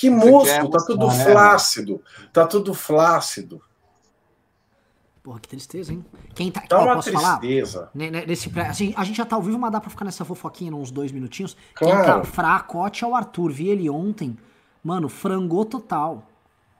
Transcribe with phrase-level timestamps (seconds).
[0.00, 1.24] Que moço, tá tudo né?
[1.24, 2.02] flácido.
[2.32, 3.60] Tá tudo flácido.
[5.22, 6.02] Porra, que tristeza, hein?
[6.34, 7.90] Quem tá, tá ó, uma posso tristeza.
[7.92, 8.26] falar?
[8.26, 10.90] Nesse, assim, a gente já tá ao vivo, mas dá pra ficar nessa fofoquinha uns
[10.90, 11.54] dois minutinhos.
[11.74, 11.96] Claro.
[11.96, 13.52] Quem tá fracote é o Arthur.
[13.52, 14.38] Vi ele ontem.
[14.82, 16.26] Mano, frangou total.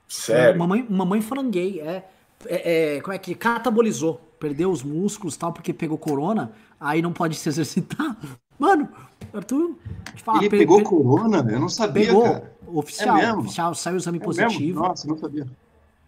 [0.07, 0.57] Sério?
[0.57, 2.03] Mamãe, mamãe franguei, é,
[2.47, 3.01] é, é.
[3.01, 3.35] Como é que.
[3.35, 4.19] Catabolizou.
[4.39, 6.51] Perdeu os músculos e tal, porque pegou corona.
[6.79, 8.17] Aí não pode se exercitar.
[8.61, 8.87] Mano,
[9.33, 9.75] Arthur.
[10.23, 11.43] Falar, ele pegou corona?
[11.51, 12.05] Eu não sabia.
[12.05, 12.21] Pegou.
[12.21, 12.53] Cara.
[12.67, 14.59] Oficial, é oficial, saiu o exame é positivo.
[14.59, 14.87] Mesmo?
[14.87, 15.47] Nossa, não sabia.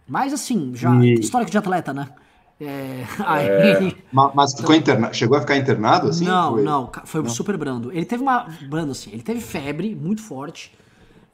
[0.06, 0.94] Mas assim, já.
[1.04, 1.14] E...
[1.14, 2.08] Histórico de atleta, né?
[2.60, 3.48] É, aí...
[3.48, 6.24] é, mas ficou internado, chegou a ficar internado assim?
[6.24, 6.62] Não, foi?
[6.62, 7.28] não, foi não.
[7.28, 7.90] super brando.
[7.90, 10.72] Ele teve uma brando assim, ele teve febre muito forte,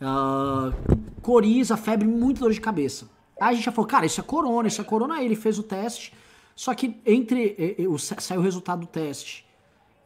[0.01, 0.75] uh,
[1.21, 3.07] coriza, febre, muito dor de cabeça.
[3.39, 5.17] Aí a gente já falou, cara, isso é corona, isso é corona.
[5.17, 6.15] Aí ele fez o teste,
[6.57, 9.50] só que entre o, saiu o resultado do teste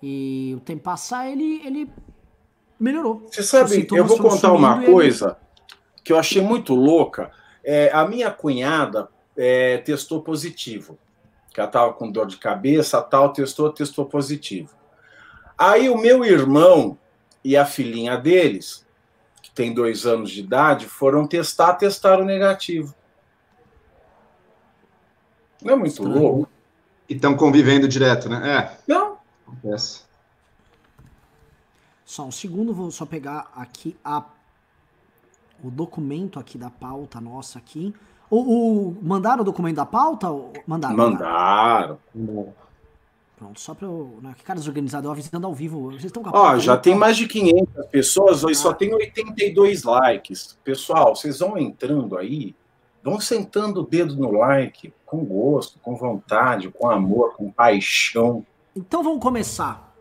[0.07, 1.91] e o tempo passar, ele, ele
[2.79, 3.27] melhorou.
[3.31, 6.03] Você sabe, eu vou contar uma coisa ele...
[6.03, 7.31] que eu achei muito louca.
[7.63, 10.99] É, a minha cunhada é, testou positivo
[11.55, 14.71] que ela estava com dor de cabeça, tal, testou, testou positivo.
[15.57, 16.99] Aí o meu irmão
[17.45, 18.85] e a filhinha deles,
[19.41, 22.93] que tem dois anos de idade, foram testar, testaram negativo.
[25.63, 26.19] Não é muito Estranho.
[26.19, 26.49] louco?
[27.09, 28.59] E estão convivendo direto, né?
[28.59, 28.79] É.
[28.89, 29.14] Não.
[29.47, 30.03] Acontece.
[32.05, 34.25] Só um segundo, vou só pegar aqui a,
[35.63, 37.95] o documento aqui da pauta nossa aqui.
[38.31, 38.39] O,
[38.89, 40.29] o, mandaram o documento da pauta?
[40.67, 40.97] Mandaram.
[40.97, 41.99] Mandaram.
[43.37, 44.19] Pronto, só para eu.
[44.23, 45.91] Né, que caras organizados, eu avisando ao vivo.
[45.91, 48.63] Vocês estão com Ó, já tem mais de 500 pessoas, hoje ah.
[48.63, 50.59] só tem 82 likes.
[50.63, 52.55] Pessoal, vocês vão entrando aí,
[53.03, 58.47] vão sentando o dedo no like, com gosto, com vontade, com amor, com paixão.
[58.77, 59.95] Então vamos começar.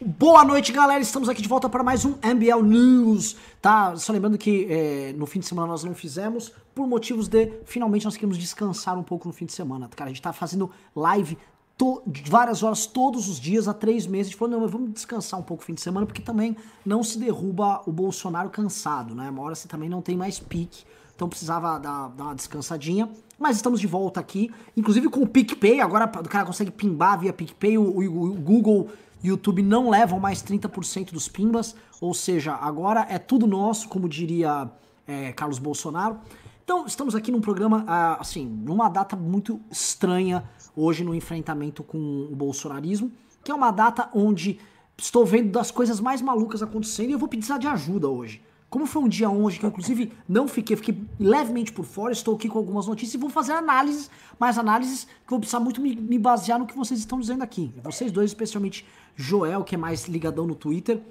[0.00, 1.02] Boa noite, galera.
[1.02, 3.96] Estamos aqui de volta para mais um MBL News, tá?
[3.96, 8.04] Só lembrando que é, no fim de semana nós não fizemos, por motivos de finalmente
[8.04, 9.88] nós queremos descansar um pouco no fim de semana.
[9.88, 11.36] Cara, a gente tá fazendo live
[11.76, 14.28] to, várias horas todos os dias há três meses.
[14.28, 16.56] A gente falou, não, mas vamos descansar um pouco no fim de semana, porque também
[16.86, 19.30] não se derruba o Bolsonaro cansado, né?
[19.30, 23.10] Uma hora você também não tem mais pique, então precisava dar, dar uma descansadinha.
[23.42, 25.80] Mas estamos de volta aqui, inclusive com o PicPay.
[25.80, 28.88] Agora o cara consegue pimbar via PicPay, o, o, o Google
[29.20, 34.70] YouTube não levam mais 30% dos pimbas, ou seja, agora é tudo nosso, como diria
[35.08, 36.20] é, Carlos Bolsonaro.
[36.62, 40.44] Então, estamos aqui num programa, ah, assim, numa data muito estranha
[40.76, 41.98] hoje no enfrentamento com
[42.30, 43.10] o bolsonarismo,
[43.42, 44.60] que é uma data onde
[44.96, 48.40] estou vendo das coisas mais malucas acontecendo e eu vou precisar de ajuda hoje.
[48.72, 52.36] Como foi um dia hoje que eu, inclusive, não fiquei, fiquei levemente por fora, estou
[52.36, 54.10] aqui com algumas notícias e vou fazer análises,
[54.40, 57.70] mais análises que vou precisar muito me, me basear no que vocês estão dizendo aqui.
[57.84, 61.02] Vocês dois, especialmente Joel, que é mais ligadão no Twitter.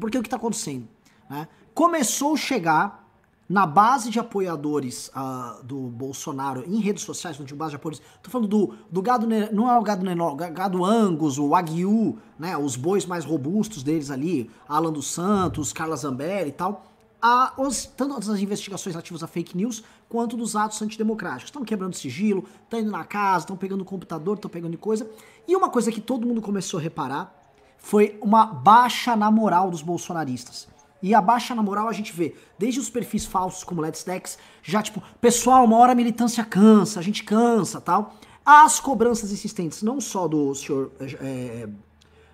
[0.00, 0.88] Porque o que está acontecendo?
[1.28, 1.46] Né?
[1.74, 3.05] Começou a chegar
[3.48, 8.06] na base de apoiadores uh, do Bolsonaro em redes sociais, não digo base de apoiadores,
[8.22, 12.56] tô falando do, do gado, não é o gado menor, gado Angus, o Wagyu, né,
[12.56, 16.86] os bois mais robustos deles ali, Alan dos Santos, Carla Zambelli e tal,
[17.22, 21.46] a, os, tanto as investigações relativas a fake news, quanto dos atos antidemocráticos.
[21.46, 25.10] Estão quebrando sigilo, estão indo na casa, estão pegando computador, estão pegando coisa.
[25.46, 27.34] E uma coisa que todo mundo começou a reparar
[27.78, 30.68] foi uma baixa na moral dos bolsonaristas.
[31.02, 34.38] E a baixa na moral a gente vê desde os perfis falsos como Let's Dex,
[34.62, 38.14] já tipo, pessoal, uma hora a militância cansa, a gente cansa tal.
[38.44, 41.68] As cobranças insistentes, não só do senhor, é,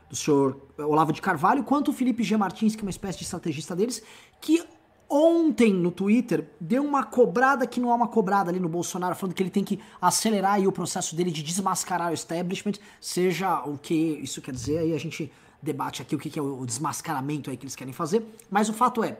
[0.08, 2.36] do senhor Olavo de Carvalho, quanto o Felipe G.
[2.36, 4.02] Martins, que é uma espécie de estrategista deles,
[4.40, 4.62] que
[5.08, 9.34] ontem no Twitter deu uma cobrada que não é uma cobrada ali no Bolsonaro, falando
[9.34, 13.76] que ele tem que acelerar aí o processo dele de desmascarar o establishment, seja o
[13.76, 15.30] que isso quer dizer, aí a gente
[15.62, 19.04] debate aqui o que é o desmascaramento aí que eles querem fazer, mas o fato
[19.04, 19.16] é,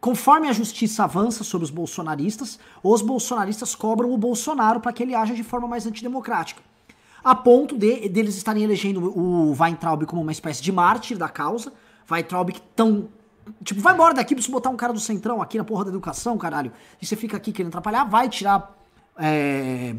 [0.00, 5.14] conforme a justiça avança sobre os bolsonaristas, os bolsonaristas cobram o Bolsonaro para que ele
[5.14, 6.60] haja de forma mais antidemocrática.
[7.22, 11.72] A ponto de deles estarem elegendo o Weintraub como uma espécie de mártir da causa,
[12.10, 13.08] Weintraub que tão
[13.64, 15.90] Tipo, vai embora daqui pra você botar um cara do centrão aqui na porra da
[15.90, 16.70] educação, caralho.
[17.00, 18.76] E você fica aqui querendo atrapalhar, vai tirar
[19.16, 19.94] é,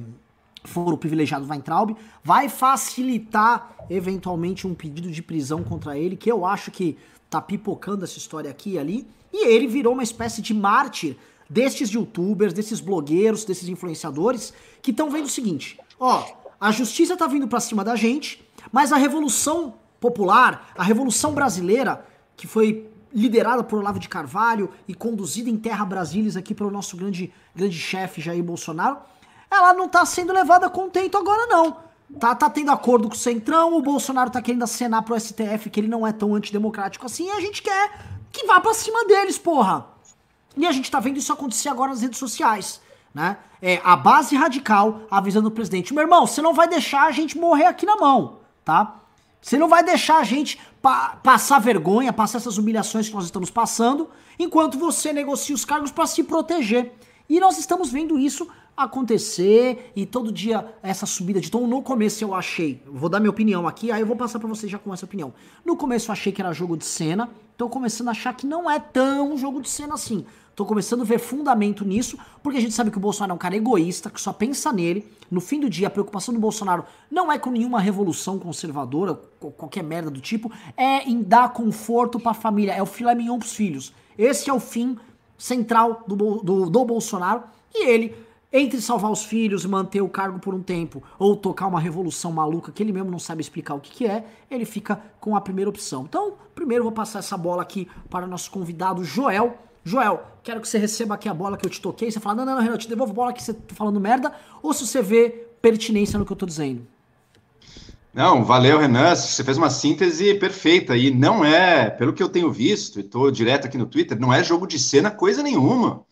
[0.64, 6.46] foro privilegiado do Weintraub, vai facilitar eventualmente um pedido de prisão contra ele, que eu
[6.46, 6.98] acho que
[7.30, 11.16] tá pipocando essa história aqui e ali, e ele virou uma espécie de mártir
[11.50, 16.26] destes youtubers, desses blogueiros, desses influenciadores que estão vendo o seguinte: ó,
[16.60, 22.06] a justiça tá vindo para cima da gente, mas a revolução popular, a revolução brasileira,
[22.36, 26.96] que foi liderada por Olavo de Carvalho e conduzida em terra Brasilis aqui pelo nosso
[26.96, 28.98] grande, grande chefe Jair Bolsonaro,
[29.50, 31.78] ela não tá sendo levada contento agora não.
[32.20, 35.80] Tá, tá tendo acordo com o Centrão, o Bolsonaro tá querendo acenar pro STF que
[35.80, 37.92] ele não é tão antidemocrático assim, e a gente quer
[38.32, 39.86] que vá pra cima deles, porra.
[40.58, 42.82] E a gente está vendo isso acontecer agora nas redes sociais.
[43.14, 43.38] Né?
[43.62, 47.38] É a base radical avisando o presidente: meu irmão, você não vai deixar a gente
[47.38, 48.96] morrer aqui na mão, tá?
[49.42, 53.50] Você não vai deixar a gente pa passar vergonha, passar essas humilhações que nós estamos
[53.50, 56.94] passando, enquanto você negocia os cargos para se proteger.
[57.30, 58.50] E nós estamos vendo isso
[58.84, 61.68] acontecer e todo dia essa subida de tom.
[61.68, 64.72] No começo eu achei, vou dar minha opinião aqui, aí eu vou passar para vocês
[64.72, 65.34] já com essa opinião.
[65.66, 68.70] No começo eu achei que era jogo de cena, tô começando a achar que não
[68.70, 70.26] é tão jogo de cena assim.
[70.60, 73.38] Tô começando a ver fundamento nisso, porque a gente sabe que o Bolsonaro é um
[73.38, 75.10] cara egoísta, que só pensa nele.
[75.32, 79.16] No fim do dia, a preocupação do Bolsonaro não é com nenhuma revolução conservadora,
[79.56, 83.54] qualquer merda do tipo, é em dar conforto pra família, é o filé mignon pros
[83.54, 83.94] filhos.
[84.18, 84.98] Esse é o fim
[85.38, 87.44] central do, do, do Bolsonaro,
[87.74, 88.14] e ele
[88.52, 92.72] entre salvar os filhos manter o cargo por um tempo ou tocar uma revolução maluca
[92.72, 95.70] que ele mesmo não sabe explicar o que, que é, ele fica com a primeira
[95.70, 96.06] opção.
[96.08, 99.58] Então, primeiro vou passar essa bola aqui para o nosso convidado Joel.
[99.84, 102.12] Joel, quero que você receba aqui a bola que eu te toquei.
[102.12, 104.34] Você fala, não, não, não, Renan, te devolvo a bola que você tá falando merda.
[104.62, 106.86] Ou se você vê pertinência no que eu tô dizendo.
[108.14, 109.16] Não, valeu, Renan.
[109.16, 110.98] Você fez uma síntese perfeita.
[110.98, 114.34] E não é, pelo que eu tenho visto, e tô direto aqui no Twitter, não
[114.34, 116.04] é jogo de cena coisa nenhuma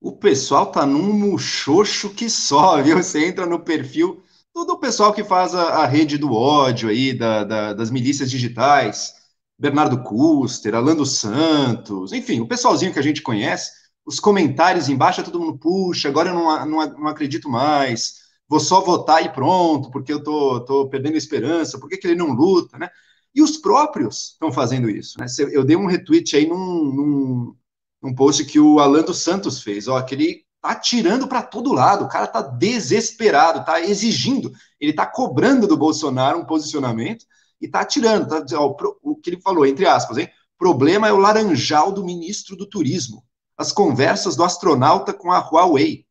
[0.00, 2.96] o pessoal tá num muxoxo que só, viu?
[3.02, 4.22] Você entra no perfil
[4.54, 9.14] do pessoal que faz a, a rede do ódio aí, da, da, das milícias digitais,
[9.58, 13.70] Bernardo Custer, Alando Santos, enfim, o pessoalzinho que a gente conhece,
[14.04, 18.14] os comentários embaixo, todo mundo, puxa, agora eu não, não, não acredito mais,
[18.48, 22.06] vou só votar e pronto, porque eu tô, tô perdendo a esperança, por que, que
[22.06, 22.88] ele não luta, né?
[23.34, 25.26] E os próprios estão fazendo isso, né?
[25.52, 27.56] Eu dei um retweet aí num, num
[28.02, 31.72] um post que o Alan dos Santos fez, ó, que ele tá tirando para todo
[31.72, 37.24] lado, o cara tá desesperado, tá exigindo, ele tá cobrando do Bolsonaro um posicionamento
[37.60, 40.28] e tá tirando, tá, ó, o que ele falou, entre aspas, hein?
[40.58, 43.24] Problema é o laranjal do ministro do turismo,
[43.56, 46.04] as conversas do astronauta com a Huawei.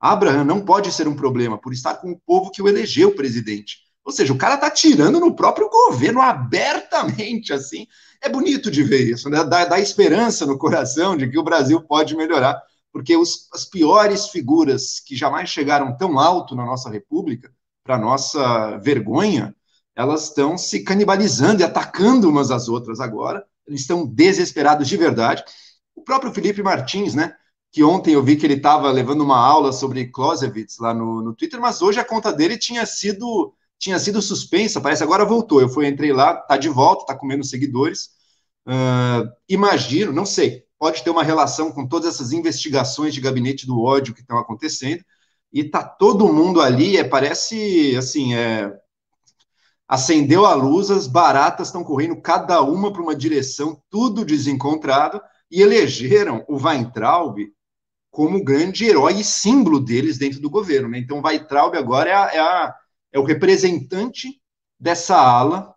[0.00, 3.81] Abraham não pode ser um problema por estar com o povo que o elegeu presidente.
[4.04, 7.86] Ou seja, o cara tá tirando no próprio governo abertamente, assim,
[8.20, 9.44] é bonito de ver isso, né?
[9.44, 12.60] dá, dá esperança no coração de que o Brasil pode melhorar,
[12.92, 17.52] porque os, as piores figuras que jamais chegaram tão alto na nossa República,
[17.84, 19.54] para nossa vergonha,
[19.94, 25.44] elas estão se canibalizando e atacando umas às outras agora, eles estão desesperados de verdade.
[25.94, 27.34] O próprio Felipe Martins, né?
[27.70, 31.34] Que ontem eu vi que ele estava levando uma aula sobre Clausewitz lá no, no
[31.34, 35.60] Twitter, mas hoje a conta dele tinha sido tinha sido suspensa, parece agora voltou.
[35.60, 38.10] Eu fui, entrei lá, tá de volta, tá comendo seguidores.
[38.64, 43.82] Uh, imagino, não sei, pode ter uma relação com todas essas investigações de gabinete do
[43.82, 45.04] ódio que estão acontecendo.
[45.52, 48.72] E tá todo mundo ali, é, parece assim, é,
[49.88, 55.20] acendeu a luz, as baratas estão correndo cada uma para uma direção, tudo desencontrado,
[55.50, 57.36] e elegeram o Weintraub
[58.12, 60.88] como grande herói e símbolo deles dentro do governo.
[60.88, 60.98] Né?
[60.98, 62.74] Então, Weintraub agora é a, é a
[63.12, 64.40] é o representante
[64.78, 65.74] dessa ala,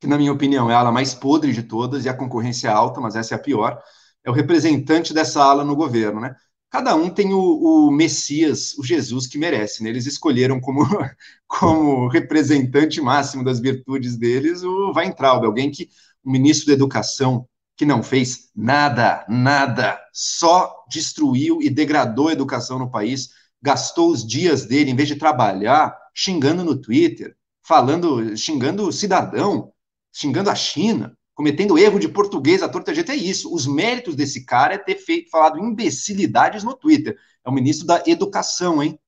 [0.00, 2.72] que, na minha opinião, é a ala mais podre de todas, e a concorrência é
[2.72, 3.82] alta, mas essa é a pior,
[4.24, 6.34] é o representante dessa ala no governo, né?
[6.70, 7.38] Cada um tem o,
[7.86, 9.90] o Messias, o Jesus que merece, né?
[9.90, 10.84] Eles escolheram como,
[11.46, 15.88] como representante máximo das virtudes deles o Weintraub, alguém que,
[16.24, 17.46] o ministro da Educação,
[17.76, 24.26] que não fez nada, nada, só destruiu e degradou a educação no país, gastou os
[24.26, 29.72] dias dele, em vez de trabalhar, xingando no Twitter, falando, xingando o cidadão,
[30.12, 33.10] xingando a China, cometendo erro de português à torta jeito.
[33.10, 33.52] É isso.
[33.52, 37.18] Os méritos desse cara é ter feito, falado imbecilidades no Twitter.
[37.44, 38.98] É o ministro da Educação, hein?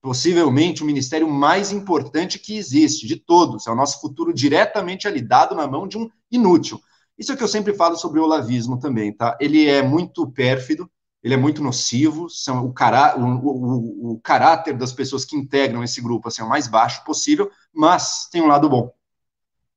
[0.00, 3.66] Possivelmente o ministério mais importante que existe, de todos.
[3.66, 6.80] É o nosso futuro diretamente ali, dado na mão de um inútil.
[7.16, 9.36] Isso é o que eu sempre falo sobre o olavismo também, tá?
[9.40, 10.90] Ele é muito pérfido,
[11.22, 15.84] ele é muito nocivo, são o, cará o, o, o, caráter das pessoas que integram
[15.84, 18.92] esse grupo assim, é o mais baixo possível, mas tem um lado bom.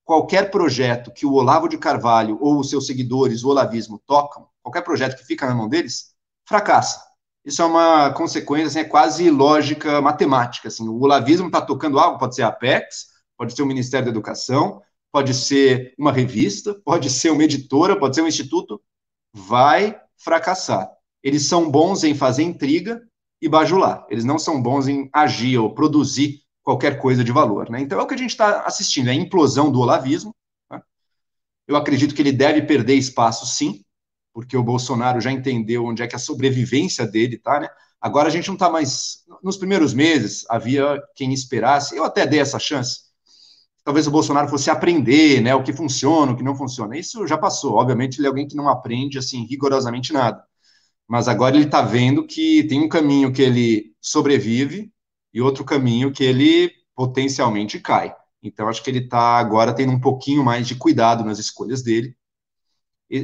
[0.04, 4.82] Qualquer projeto que o Olavo de Carvalho ou os seus seguidores, o olavismo, tocam, qualquer
[4.82, 7.04] projeto que fica na mão deles, fracassa.
[7.44, 10.68] Isso é uma consequência, assim, é quase lógica matemática.
[10.68, 14.12] Assim, o olavismo está tocando algo, pode ser a Apex, pode ser o Ministério da
[14.12, 18.82] Educação, pode ser uma revista, pode ser uma editora, pode ser um instituto,
[19.32, 20.95] vai fracassar
[21.26, 23.02] eles são bons em fazer intriga
[23.42, 24.06] e bajular.
[24.12, 27.68] Eles não são bons em agir ou produzir qualquer coisa de valor.
[27.68, 27.82] Né?
[27.82, 30.36] Então é o que a gente está assistindo, é a implosão do olavismo.
[30.70, 30.80] Né?
[31.68, 33.84] Eu acredito que ele deve perder espaço, sim,
[34.36, 37.60] porque o Bolsonaro já entendeu onde é que a sobrevivência dele está.
[37.60, 37.70] Né?
[38.00, 39.24] Agora a gente não está mais.
[39.42, 43.00] Nos primeiros meses havia quem esperasse, eu até dei essa chance.
[43.84, 46.96] Talvez o Bolsonaro fosse aprender né, o que funciona, o que não funciona.
[46.96, 47.78] Isso já passou.
[47.78, 50.44] Obviamente, ele é alguém que não aprende assim rigorosamente nada
[51.08, 54.92] mas agora ele está vendo que tem um caminho que ele sobrevive
[55.34, 58.16] e outro caminho que ele potencialmente cai.
[58.42, 62.16] Então, acho que ele está agora tendo um pouquinho mais de cuidado nas escolhas dele.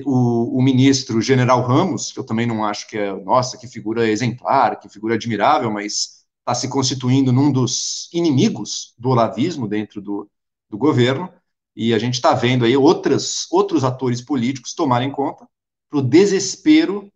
[0.05, 4.07] O, o, ministro General Ramos, que eu também não acho que é, nossa, que figura
[4.07, 10.29] exemplar, que figura admirável, mas está se constituindo num dos inimigos do olavismo dentro do,
[10.69, 11.31] do governo,
[11.75, 15.47] e a gente está vendo aí outras, outros atores políticos tomarem conta
[15.89, 17.11] para o desespero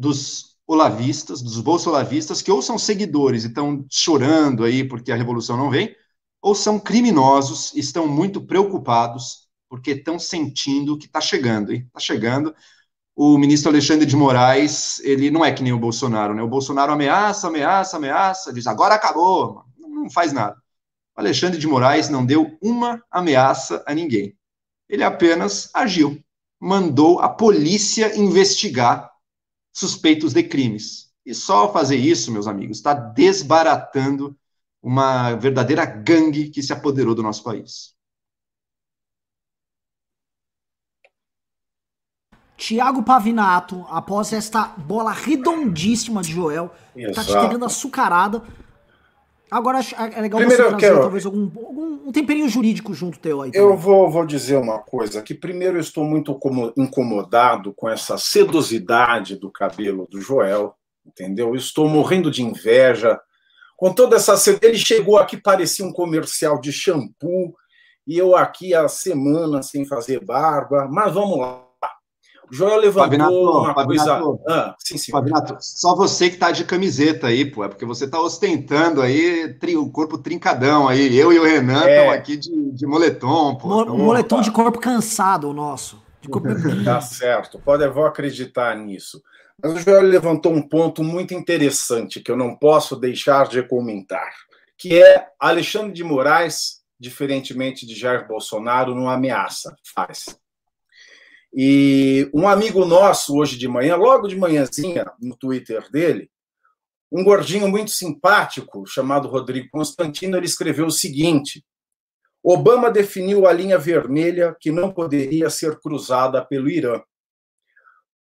[0.00, 5.56] dos olavistas, dos bolsolavistas, que ou são seguidores e estão chorando aí porque a revolução
[5.56, 5.94] não vem,
[6.40, 11.72] ou são criminosos e estão muito preocupados porque estão sentindo que está chegando?
[11.72, 12.54] Está chegando.
[13.14, 16.42] O ministro Alexandre de Moraes, ele não é que nem o Bolsonaro, né?
[16.42, 20.56] O Bolsonaro ameaça, ameaça, ameaça, diz agora acabou, não faz nada.
[21.16, 24.34] O Alexandre de Moraes não deu uma ameaça a ninguém.
[24.88, 26.18] Ele apenas agiu,
[26.58, 29.09] mandou a polícia investigar
[29.72, 31.10] suspeitos de crimes.
[31.24, 34.36] E só fazer isso, meus amigos, está desbaratando
[34.82, 37.94] uma verdadeira gangue que se apoderou do nosso país.
[42.56, 47.14] Tiago Pavinato, após esta bola redondíssima de Joel, Exato.
[47.14, 48.42] tá te pegando açucarada.
[49.50, 51.00] Agora é legal primeiro, você trazer quero...
[51.00, 53.50] talvez algum, algum um temperinho jurídico junto teu aí.
[53.50, 53.66] Também.
[53.66, 56.38] Eu vou, vou dizer uma coisa, que primeiro eu estou muito
[56.76, 60.74] incomodado com essa sedosidade do cabelo do Joel,
[61.06, 61.54] entendeu?
[61.54, 63.18] estou morrendo de inveja.
[63.76, 67.54] Com toda essa ele chegou aqui parecia um comercial de shampoo
[68.06, 71.69] e eu aqui há semanas sem fazer barba, mas vamos lá.
[72.50, 74.42] Joel levantou Fabinato, uma Fabinato, coisa.
[74.48, 75.12] Ah, sim, sim.
[75.12, 77.64] Fabinato, só você que tá de camiseta aí, pô.
[77.64, 81.16] É porque você tá ostentando aí o corpo trincadão aí.
[81.16, 82.10] Eu e o Renan estamos é.
[82.10, 83.68] aqui de, de moletom, pô.
[83.68, 84.44] Mo então, moletom opa.
[84.44, 86.02] de corpo cansado, o nosso.
[86.20, 86.48] De corpo...
[86.84, 87.58] tá certo.
[87.58, 89.22] Pode, eu vou acreditar nisso.
[89.62, 94.32] Mas o Joel levantou um ponto muito interessante que eu não posso deixar de comentar,
[94.76, 100.38] que é Alexandre de Moraes, diferentemente de Jair Bolsonaro, não ameaça, faz.
[101.52, 106.30] E um amigo nosso, hoje de manhã, logo de manhãzinha, no Twitter dele,
[107.10, 111.64] um gordinho muito simpático, chamado Rodrigo Constantino, ele escreveu o seguinte:
[112.42, 117.02] Obama definiu a linha vermelha que não poderia ser cruzada pelo Irã.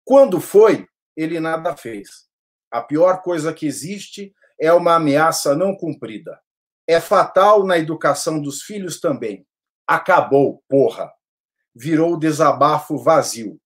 [0.06, 2.30] Quando foi, ele nada fez.
[2.72, 6.40] A pior coisa que existe é uma ameaça não cumprida.
[6.88, 9.46] É fatal na educação dos filhos também.
[9.86, 11.12] Acabou, porra
[11.80, 13.58] virou desabafo vazio.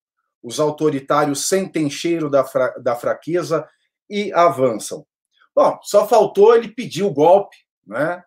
[0.42, 3.68] Os autoritários sentem cheiro da, fra da fraqueza
[4.08, 5.04] e avançam.
[5.56, 8.24] Bom, só faltou ele pedir o golpe, né?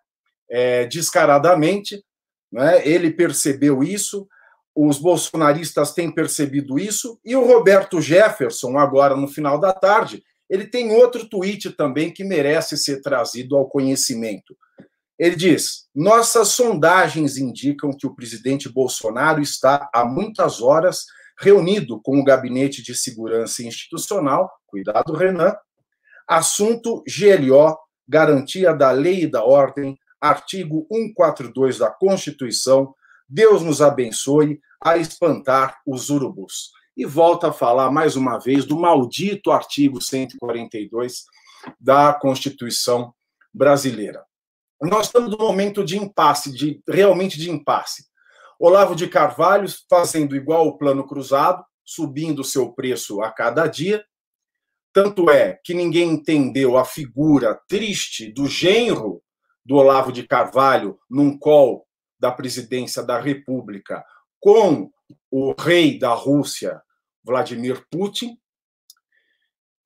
[0.51, 2.05] É, descaradamente,
[2.51, 2.87] né?
[2.87, 4.29] ele percebeu isso,
[4.75, 10.67] os bolsonaristas têm percebido isso, e o Roberto Jefferson, agora no final da tarde, ele
[10.67, 14.57] tem outro tweet também que merece ser trazido ao conhecimento.
[15.19, 21.07] Ele diz: nossas sondagens indicam que o presidente Bolsonaro está há muitas horas
[21.39, 25.55] reunido com o Gabinete de Segurança Institucional, cuidado, Renan,
[26.27, 27.77] assunto GLO,
[28.09, 32.95] garantia da lei e da ordem, artigo 142 da Constituição,
[33.29, 36.71] Deus nos abençoe a espantar os urubus.
[36.97, 41.25] E volta a falar mais uma vez do maldito artigo 142
[41.79, 43.13] da Constituição
[43.53, 44.25] brasileira.
[44.81, 48.05] Nós estamos num momento de impasse, de realmente de impasse.
[48.59, 54.05] Olavo de Carvalho fazendo igual o plano cruzado, subindo o seu preço a cada dia.
[54.93, 59.23] Tanto é que ninguém entendeu a figura triste do genro
[59.65, 61.87] do Olavo de Carvalho num call
[62.19, 64.05] da presidência da República
[64.41, 64.91] com
[65.31, 66.81] o rei da Rússia,
[67.23, 68.39] Vladimir Putin.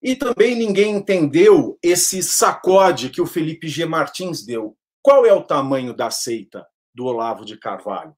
[0.03, 3.85] E também ninguém entendeu esse sacode que o Felipe G.
[3.85, 4.77] Martins deu.
[5.03, 8.15] Qual é o tamanho da seita do Olavo de Carvalho?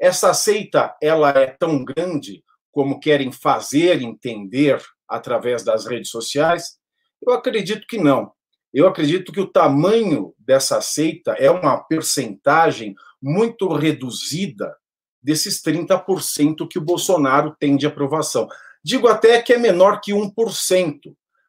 [0.00, 6.78] Essa seita ela é tão grande como querem fazer entender através das redes sociais?
[7.20, 8.32] Eu acredito que não.
[8.72, 14.76] Eu acredito que o tamanho dessa seita é uma percentagem muito reduzida
[15.22, 18.48] desses 30% que o Bolsonaro tem de aprovação.
[18.84, 20.32] Digo até que é menor que 1%,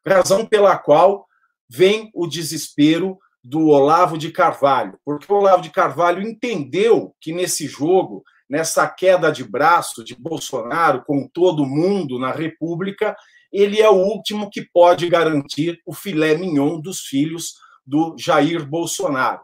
[0.06, 1.26] razão pela qual
[1.68, 7.66] vem o desespero do Olavo de Carvalho, porque o Olavo de Carvalho entendeu que nesse
[7.66, 13.16] jogo, nessa queda de braço de Bolsonaro com todo mundo na República,
[13.52, 17.54] ele é o último que pode garantir o filé mignon dos filhos
[17.84, 19.40] do Jair Bolsonaro.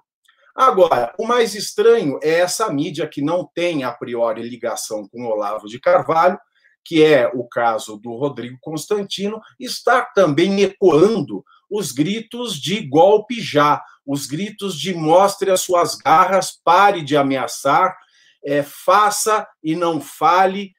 [0.55, 5.67] Agora, o mais estranho é essa mídia que não tem a priori ligação com Olavo
[5.67, 6.39] de Carvalho,
[6.85, 13.83] que é o caso do Rodrigo Constantino, está também ecoando os gritos de golpe já,
[14.05, 17.97] os gritos de mostre as suas garras, pare de ameaçar,
[18.45, 20.73] é, faça e não fale,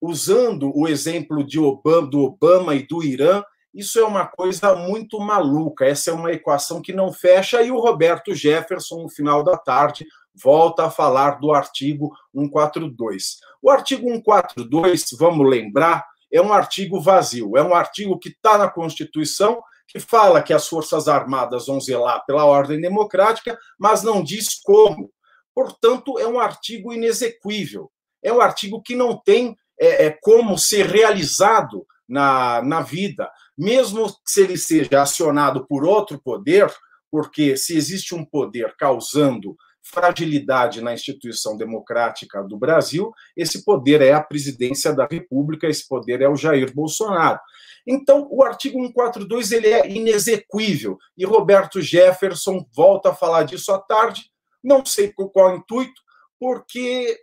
[0.00, 3.42] usando o exemplo Obama, do Obama e do Irã,
[3.74, 5.84] isso é uma coisa muito maluca.
[5.84, 7.60] Essa é uma equação que não fecha.
[7.60, 13.40] E o Roberto Jefferson, no final da tarde, volta a falar do artigo 142.
[13.60, 18.68] O artigo 142, vamos lembrar, é um artigo vazio, é um artigo que está na
[18.68, 19.60] Constituição,
[19.94, 25.08] que fala que as Forças Armadas vão zelar pela ordem democrática, mas não diz como.
[25.54, 27.92] Portanto, é um artigo inexequível.
[28.20, 34.12] É um artigo que não tem é, é, como ser realizado na, na vida, mesmo
[34.26, 36.68] se ele seja acionado por outro poder,
[37.08, 44.12] porque se existe um poder causando fragilidade na instituição democrática do Brasil, esse poder é
[44.12, 47.38] a presidência da República, esse poder é o Jair Bolsonaro.
[47.86, 53.78] Então, o artigo 142 ele é inexequível, e Roberto Jefferson volta a falar disso à
[53.78, 54.30] tarde,
[54.62, 56.00] não sei com qual intuito,
[56.40, 57.20] porque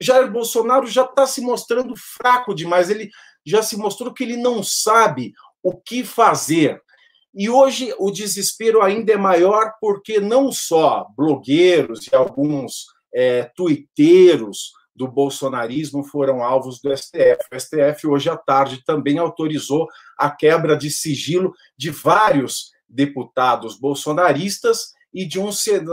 [0.00, 3.10] Jair Bolsonaro já está se mostrando fraco demais, ele
[3.46, 5.32] já se mostrou que ele não sabe
[5.62, 6.82] o que fazer.
[7.34, 14.70] E hoje o desespero ainda é maior porque não só blogueiros e alguns é, tuiteiros
[14.94, 17.38] do bolsonarismo foram alvos do STF.
[17.52, 24.92] O STF, hoje à tarde, também autorizou a quebra de sigilo de vários deputados bolsonaristas
[25.12, 25.50] e de um,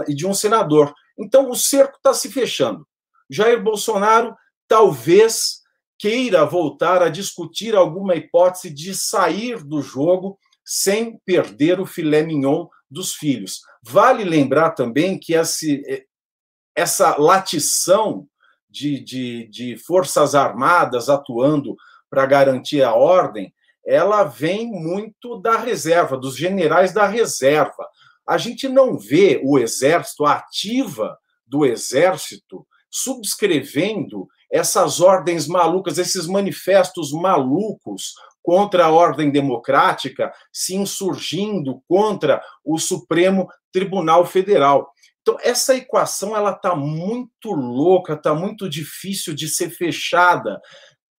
[0.08, 0.94] de um senador.
[1.18, 2.88] Então, o cerco está se fechando.
[3.28, 4.36] Jair Bolsonaro
[4.68, 5.62] talvez
[5.98, 12.68] queira voltar a discutir alguma hipótese de sair do jogo sem perder o filé mignon
[12.90, 13.62] dos filhos.
[13.84, 15.82] Vale lembrar também que esse,
[16.76, 18.28] essa latição
[18.70, 21.76] de, de, de forças armadas atuando
[22.10, 23.54] para garantir a ordem,
[23.86, 27.88] ela vem muito da reserva, dos generais da reserva.
[28.28, 36.28] A gente não vê o exército, a ativa do exército, subscrevendo essas ordens malucas, esses
[36.28, 44.92] manifestos malucos contra a ordem democrática, se insurgindo contra o Supremo Tribunal Federal.
[45.22, 50.60] Então, essa equação ela está muito louca, está muito difícil de ser fechada.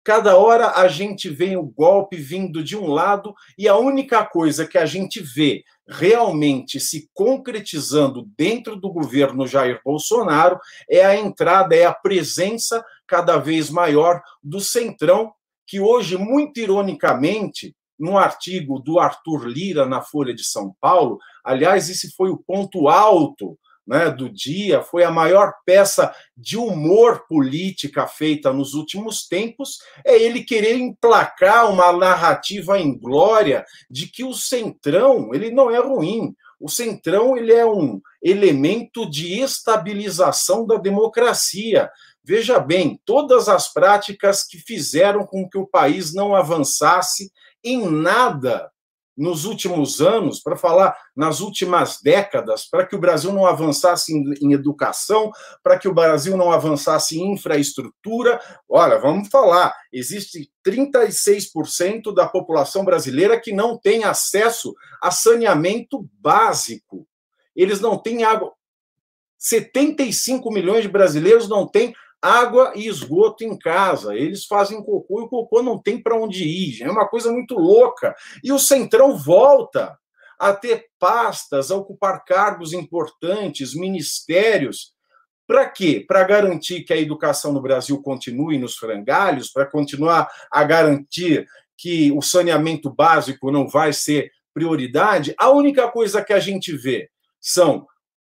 [0.04, 4.66] Cada hora a gente vê o golpe vindo de um lado e a única coisa
[4.66, 10.58] que a gente vê realmente se concretizando dentro do governo Jair Bolsonaro
[10.90, 15.32] é a entrada, é a presença cada vez maior do Centrão,
[15.72, 21.88] que hoje, muito ironicamente, num artigo do Arthur Lira na Folha de São Paulo, aliás,
[21.88, 28.06] esse foi o ponto alto né, do dia, foi a maior peça de humor política
[28.06, 34.34] feita nos últimos tempos, é ele querer emplacar uma narrativa em glória de que o
[34.34, 36.34] Centrão ele não é ruim.
[36.60, 41.90] O Centrão ele é um elemento de estabilização da democracia.
[42.24, 47.32] Veja bem, todas as práticas que fizeram com que o país não avançasse
[47.64, 48.70] em nada
[49.16, 54.32] nos últimos anos, para falar nas últimas décadas, para que o Brasil não avançasse em,
[54.40, 55.30] em educação,
[55.62, 58.40] para que o Brasil não avançasse em infraestrutura.
[58.68, 67.06] Olha, vamos falar, existe 36% da população brasileira que não tem acesso a saneamento básico.
[67.54, 68.52] Eles não têm água.
[69.38, 74.14] 75 milhões de brasileiros não têm água e esgoto em casa.
[74.14, 76.82] Eles fazem cocô e o cocô não tem para onde ir.
[76.82, 78.14] É uma coisa muito louca.
[78.44, 79.98] E o Centrão volta
[80.38, 84.92] a ter pastas, a ocupar cargos importantes, ministérios.
[85.46, 86.04] Para quê?
[86.06, 92.12] Para garantir que a educação no Brasil continue nos frangalhos, para continuar a garantir que
[92.12, 95.34] o saneamento básico não vai ser prioridade.
[95.38, 97.86] A única coisa que a gente vê são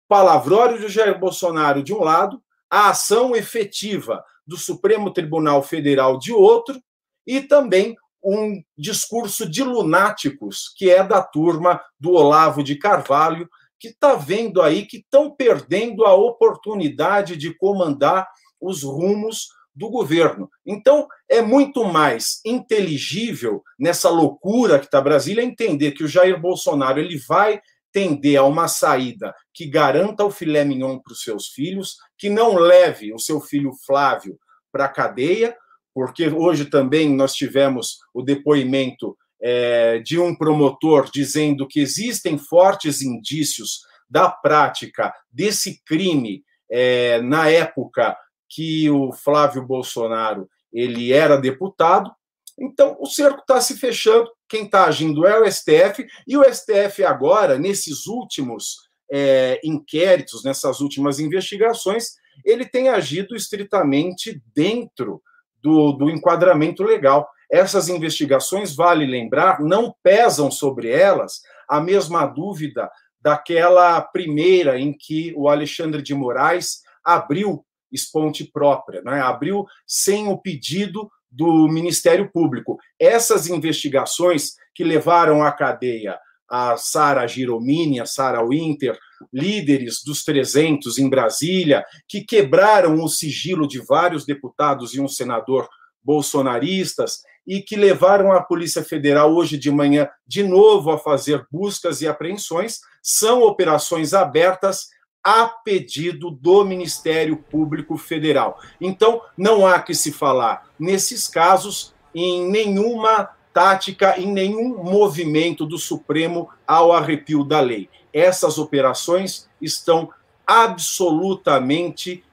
[0.07, 6.31] palavrórios de Jair Bolsonaro de um lado, a ação efetiva do Supremo Tribunal Federal de
[6.31, 6.81] outro,
[7.27, 13.89] e também um discurso de lunáticos, que é da turma do Olavo de Carvalho, que
[13.89, 18.27] está vendo aí que estão perdendo a oportunidade de comandar
[18.59, 20.49] os rumos do governo.
[20.65, 26.99] Então, é muito mais inteligível nessa loucura que está Brasília entender que o Jair Bolsonaro
[26.99, 27.59] ele vai
[27.91, 32.55] tender a uma saída que garanta o filé mignon para os seus filhos, que não
[32.55, 34.37] leve o seu filho Flávio
[34.71, 35.55] para a cadeia,
[35.93, 43.01] porque hoje também nós tivemos o depoimento é, de um promotor dizendo que existem fortes
[43.01, 48.15] indícios da prática desse crime é, na época
[48.49, 52.11] que o Flávio Bolsonaro ele era deputado.
[52.59, 57.05] Então, o cerco está se fechando, quem está agindo é o STF, e o STF
[57.05, 58.75] agora, nesses últimos
[59.09, 65.21] é, inquéritos, nessas últimas investigações, ele tem agido estritamente dentro
[65.63, 67.29] do, do enquadramento legal.
[67.49, 75.33] Essas investigações, vale lembrar, não pesam sobre elas a mesma dúvida daquela primeira em que
[75.37, 79.21] o Alexandre de Moraes abriu esponte própria, né?
[79.21, 82.77] abriu sem o pedido do Ministério Público.
[82.99, 88.99] Essas investigações que levaram à cadeia a Sara Giromini, a Sara Winter,
[89.31, 95.69] líderes dos 300 em Brasília, que quebraram o sigilo de vários deputados e um senador
[96.03, 102.01] bolsonaristas e que levaram a Polícia Federal hoje de manhã de novo a fazer buscas
[102.01, 104.87] e apreensões, são operações abertas
[105.23, 108.59] a pedido do Ministério Público Federal.
[108.79, 115.77] Então, não há que se falar, nesses casos, em nenhuma tática, em nenhum movimento do
[115.77, 117.89] Supremo ao arrepio da lei.
[118.13, 120.09] Essas operações estão
[120.45, 122.23] absolutamente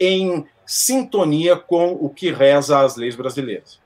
[0.00, 3.80] em sintonia com o que reza as leis brasileiras.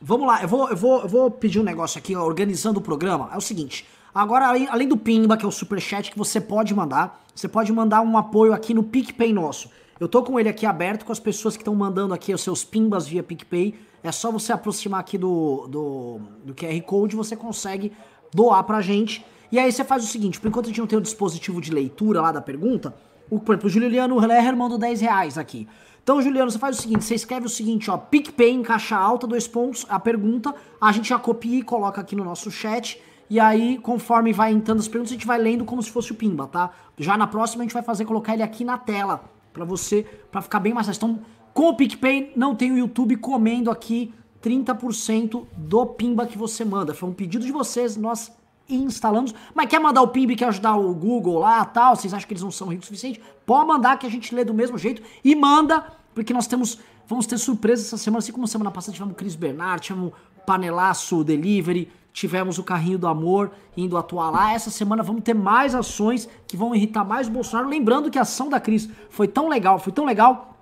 [0.00, 2.82] Vamos lá, eu vou, eu vou, eu vou pedir um negócio aqui, ó, organizando o
[2.82, 3.28] programa.
[3.34, 6.74] É o seguinte: Agora, além, além do Pimba, que é o superchat que você pode
[6.74, 9.70] mandar, você pode mandar um apoio aqui no PicPay nosso.
[9.98, 12.64] Eu tô com ele aqui aberto com as pessoas que estão mandando aqui os seus
[12.64, 13.74] pimbas via PicPay.
[14.02, 17.92] É só você aproximar aqui do, do, do QR Code, você consegue
[18.32, 19.24] doar pra gente.
[19.52, 21.70] E aí você faz o seguinte, por enquanto a gente não tem o dispositivo de
[21.70, 22.94] leitura lá da pergunta,
[23.28, 25.68] o, por exemplo, o Juliano Leher mandou 10 reais aqui.
[26.02, 29.26] Então, Juliano, você faz o seguinte, você escreve o seguinte, ó, PicPay em caixa alta,
[29.26, 33.38] dois pontos, a pergunta, a gente já copia e coloca aqui no nosso chat e
[33.38, 36.48] aí, conforme vai entrando as perguntas, a gente vai lendo como se fosse o Pimba,
[36.48, 36.72] tá?
[36.98, 40.42] Já na próxima a gente vai fazer colocar ele aqui na tela para você, para
[40.42, 40.98] ficar bem mais fácil.
[40.98, 41.20] Então,
[41.54, 44.12] com o PicPay, não tem o YouTube comendo aqui
[44.42, 46.92] 30% do Pimba que você manda.
[46.92, 48.32] Foi um pedido de vocês, nós
[48.68, 49.32] instalamos.
[49.54, 51.94] Mas quer mandar o Pimba quer ajudar o Google lá tal?
[51.94, 53.20] Vocês acham que eles não são ricos o suficiente?
[53.46, 55.02] Pode mandar que a gente lê do mesmo jeito.
[55.24, 56.80] E manda, porque nós temos.
[57.06, 60.12] Vamos ter surpresas essa semana, assim como semana passada tivemos o Cris Bernard, tivemos
[60.46, 64.52] Panelaço Delivery, tivemos o carrinho do amor indo atuar lá.
[64.52, 67.68] Essa semana vamos ter mais ações que vão irritar mais o Bolsonaro.
[67.68, 70.58] Lembrando que a ação da Cris foi tão legal, foi tão legal,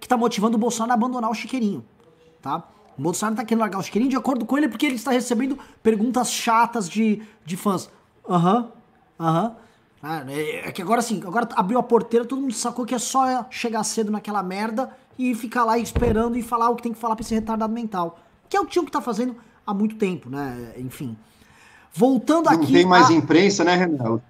[0.00, 1.84] que tá motivando o Bolsonaro a abandonar o chiqueirinho,
[2.40, 2.62] tá?
[2.98, 5.58] O Bolsonaro tá querendo largar o chiqueirinho de acordo com ele, porque ele está recebendo
[5.82, 7.90] perguntas chatas de, de fãs.
[8.28, 9.44] Aham, uhum, aham.
[9.48, 9.66] Uhum.
[10.02, 13.82] É que agora sim, agora abriu a porteira, todo mundo sacou que é só chegar
[13.82, 17.24] cedo naquela merda e ficar lá esperando e falar o que tem que falar pra
[17.24, 18.18] esse retardado mental.
[18.48, 19.34] Que é o tinha que tá fazendo
[19.66, 20.72] há muito tempo, né?
[20.78, 21.16] Enfim.
[21.92, 22.58] Voltando aqui.
[22.58, 23.12] Não tem mais a...
[23.12, 24.20] imprensa, né, Renan?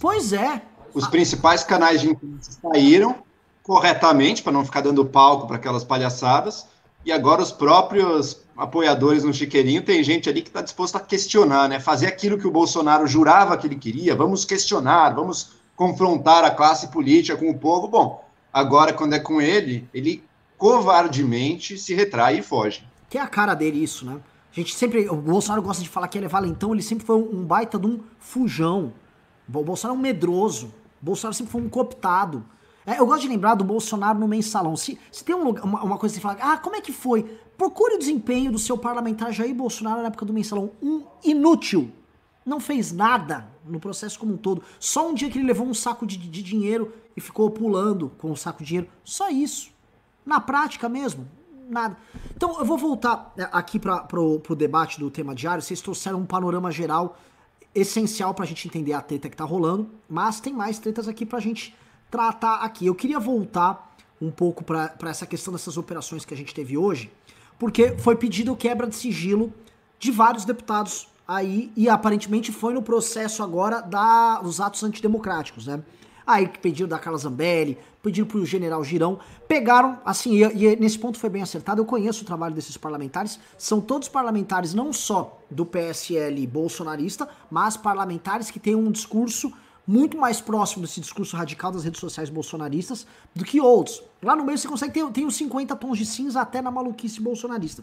[0.00, 0.60] Pois é.
[0.92, 1.10] Os a...
[1.10, 3.16] principais canais de imprensa saíram
[3.62, 6.66] corretamente, para não ficar dando palco para aquelas palhaçadas,
[7.04, 11.68] e agora os próprios apoiadores no Chiqueirinho, tem gente ali que está disposto a questionar,
[11.68, 11.80] né?
[11.80, 16.88] Fazer aquilo que o Bolsonaro jurava que ele queria, vamos questionar, vamos confrontar a classe
[16.88, 17.88] política com o povo.
[17.88, 20.22] Bom, agora, quando é com ele, ele
[20.58, 22.86] covardemente se retrai e foge.
[23.08, 24.18] Que é a cara dele isso, né?
[24.54, 25.08] Gente sempre.
[25.08, 27.76] O Bolsonaro gosta de falar que ele é valentão, ele sempre foi um, um baita
[27.76, 28.92] de um fujão.
[29.48, 30.68] O Bolsonaro é um medroso.
[31.02, 32.44] O Bolsonaro sempre foi um cooptado.
[32.86, 34.76] É, eu gosto de lembrar do Bolsonaro no mensalão.
[34.76, 37.24] Se, se tem um uma, uma, coisa que você fala, ah, como é que foi?
[37.58, 40.70] Procure o desempenho do seu parlamentar Jair Bolsonaro na época do mensalão.
[40.80, 41.90] Um inútil.
[42.46, 44.62] Não fez nada no processo como um todo.
[44.78, 48.30] Só um dia que ele levou um saco de, de dinheiro e ficou pulando com
[48.30, 48.88] o saco de dinheiro.
[49.02, 49.72] Só isso.
[50.24, 51.26] Na prática mesmo,
[51.68, 51.96] nada.
[52.36, 55.62] Então, eu vou voltar é, aqui para pro debate do tema diário.
[55.62, 57.18] Vocês trouxeram um panorama geral
[57.74, 61.26] essencial para a gente entender a treta que tá rolando, mas tem mais tretas aqui
[61.26, 61.74] para a gente
[62.10, 62.86] tratar aqui.
[62.86, 67.10] Eu queria voltar um pouco para essa questão dessas operações que a gente teve hoje,
[67.58, 69.52] porque foi pedido quebra de sigilo
[69.98, 75.82] de vários deputados aí, e aparentemente foi no processo agora da, dos atos antidemocráticos, né?
[76.26, 81.18] Aí pediram da Carla Zambelli, pediram pro general Girão, pegaram, assim, e, e, nesse ponto
[81.18, 85.66] foi bem acertado, eu conheço o trabalho desses parlamentares, são todos parlamentares não só do
[85.66, 89.52] PSL bolsonarista, mas parlamentares que têm um discurso
[89.86, 94.02] muito mais próximo desse discurso radical das redes sociais bolsonaristas do que outros.
[94.22, 97.20] Lá no meio você consegue ter tem os 50 tons de cinza até na maluquice
[97.20, 97.82] bolsonarista.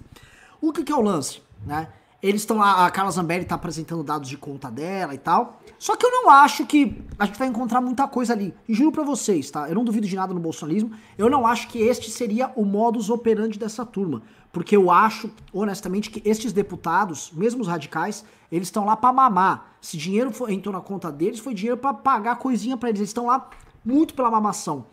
[0.59, 1.89] O que, que é o lance, né?
[2.21, 5.59] Eles estão lá, a Carla Zambelli está apresentando dados de conta dela e tal.
[5.79, 8.53] Só que eu não acho que a gente vai encontrar muita coisa ali.
[8.67, 9.67] E juro pra vocês, tá?
[9.67, 10.91] Eu não duvido de nada no bolsonarismo.
[11.17, 14.21] Eu não acho que este seria o modus operandi dessa turma.
[14.53, 19.77] Porque eu acho, honestamente, que estes deputados, mesmo os radicais, eles estão lá para mamar.
[19.81, 22.99] Se dinheiro foi, entrou na conta deles, foi dinheiro para pagar coisinha para eles.
[22.99, 23.49] Eles estão lá
[23.83, 24.85] muito pela mamação.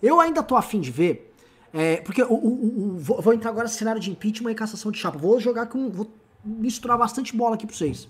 [0.00, 1.34] Eu ainda tô afim de ver
[1.72, 4.92] É, porque o, o, o, vou, vou entrar agora no cenário de impeachment e cassação
[4.92, 5.18] de chapa.
[5.18, 5.90] Vou jogar com.
[5.90, 6.06] Vou
[6.48, 8.08] misturar bastante bola aqui pra vocês.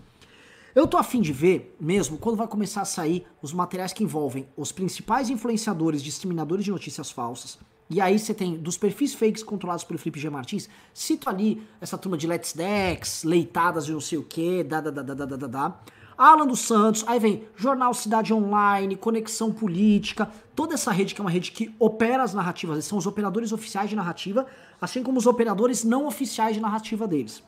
[0.75, 4.47] Eu tô afim de ver mesmo quando vai começar a sair os materiais que envolvem
[4.57, 7.59] os principais influenciadores, disseminadores de notícias falsas.
[7.91, 10.29] E aí você tem dos perfis fakes controlados pelo Felipe G.
[10.29, 14.81] Martins, cito ali essa turma de Let's Dex, leitadas de não sei o que, da
[14.81, 15.81] da da da da da da.
[16.19, 21.25] Alan dos Santos, aí vem Jornal Cidade Online, Conexão Política, toda essa rede que é
[21.25, 24.45] uma rede que opera as narrativas, são os operadores oficiais de narrativa,
[24.81, 27.43] assim como os operadores não oficiais de narrativa deles.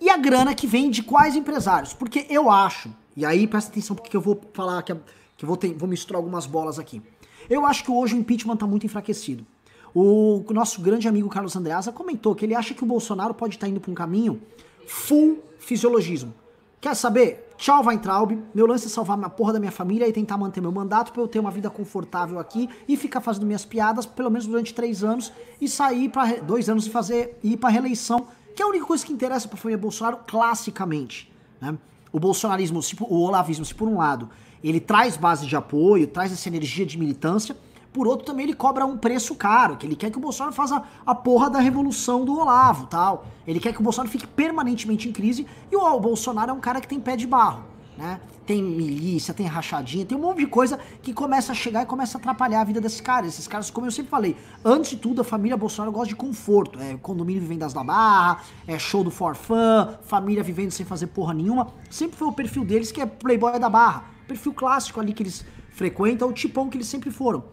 [0.00, 1.94] E a grana que vem de quais empresários?
[1.94, 4.94] Porque eu acho, e aí presta atenção porque eu vou falar que,
[5.36, 7.02] que vou, ter, vou misturar algumas bolas aqui.
[7.48, 9.46] Eu acho que hoje o impeachment está muito enfraquecido.
[9.94, 13.66] O nosso grande amigo Carlos Andreasa comentou que ele acha que o Bolsonaro pode estar
[13.66, 14.42] tá indo para um caminho
[14.86, 16.34] full fisiologismo.
[16.78, 17.48] Quer saber?
[17.56, 18.32] Tchau, Weintraub.
[18.54, 21.22] Meu lance é salvar a porra da minha família e tentar manter meu mandato para
[21.22, 25.02] eu ter uma vida confortável aqui e ficar fazendo minhas piadas pelo menos durante três
[25.02, 28.86] anos e sair para dois anos e fazer ir para reeleição que é a única
[28.86, 31.30] coisa que interessa para a família Bolsonaro classicamente.
[31.60, 31.76] Né?
[32.10, 34.30] O bolsonarismo, o olavismo, se por um lado
[34.64, 37.56] ele traz base de apoio, traz essa energia de militância,
[37.92, 40.82] por outro também ele cobra um preço caro, que ele quer que o Bolsonaro faça
[41.04, 43.26] a porra da revolução do Olavo, tal.
[43.46, 46.80] Ele quer que o Bolsonaro fique permanentemente em crise e o Bolsonaro é um cara
[46.80, 47.62] que tem pé de barro,
[47.96, 48.20] né?
[48.46, 52.16] Tem milícia, tem rachadinha, tem um monte de coisa que começa a chegar e começa
[52.16, 53.34] a atrapalhar a vida desses caras.
[53.34, 56.80] Esses caras, como eu sempre falei, antes de tudo, a família Bolsonaro gosta de conforto.
[56.80, 61.72] É condomínio vivendo da barra, é show do forfã, família vivendo sem fazer porra nenhuma.
[61.90, 64.04] Sempre foi o perfil deles que é playboy da barra.
[64.28, 67.44] Perfil clássico ali que eles frequentam, o tipão que eles sempre foram.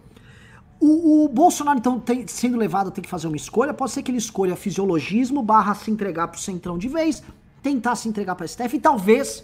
[0.79, 4.03] O, o, Bolsonaro, então, tem, sendo levado a ter que fazer uma escolha, pode ser
[4.03, 7.23] que ele escolha fisiologismo barra se entregar pro centrão de vez,
[7.62, 9.43] tentar se entregar pra STF e talvez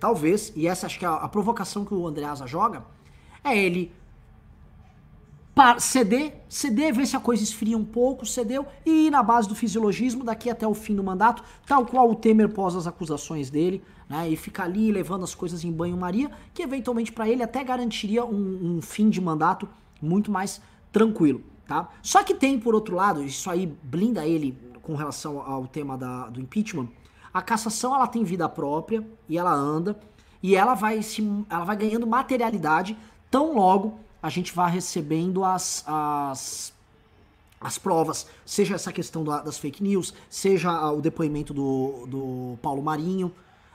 [0.00, 2.82] talvez, e essa acho que é a, provocação que o Andreasa joga,
[3.44, 3.92] é ele
[5.78, 9.54] ceder, ceder, ver se a coisa esfria um pouco, cedeu, e ir na base do
[9.54, 13.82] fisiologismo daqui até o fim do mandato, tal qual o Temer pós as acusações dele,
[14.08, 18.24] né, e ficar ali levando as coisas em banho-maria, que eventualmente para ele até garantiria
[18.24, 19.68] um, um, fim de mandato
[20.00, 21.90] muito mais tranquilo, tá?
[22.02, 26.28] Só que tem, por outro lado, isso aí blinda ele com relação ao tema da,
[26.28, 26.88] do impeachment,
[27.32, 29.98] a cassação ela tem vida própria e ela anda
[30.42, 32.96] e ela vai se ela vai ganhando materialidade
[33.30, 36.72] tão logo a gente vai recebendo as, as
[37.60, 43.30] as provas, seja essa questão das fake news, seja o depoimento do, do Paulo Marinho.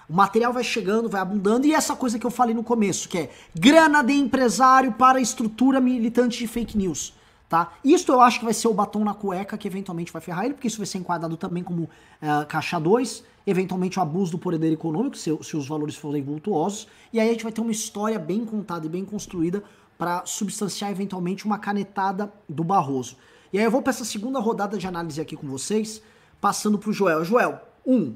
[0.09, 3.17] O material vai chegando, vai abundando, e essa coisa que eu falei no começo, que
[3.19, 7.13] é grana de empresário para estrutura militante de fake news
[7.55, 7.71] tá?
[7.85, 10.55] Isso eu acho que vai ser o batom na cueca que eventualmente vai ferrar ele,
[10.55, 14.73] porque isso vai ser enquadrado também como uh, caixa 2, eventualmente o abuso do poder
[14.73, 18.19] econômico, se, se, os valores forem vultuosos, e aí a gente vai ter uma história
[18.19, 19.63] bem contada e bem construída
[19.97, 23.15] para substanciar eventualmente uma canetada do Barroso.
[23.53, 26.01] E aí eu vou para essa segunda rodada de análise aqui com vocês,
[26.41, 27.23] passando para o Joel.
[27.23, 28.15] Joel, um,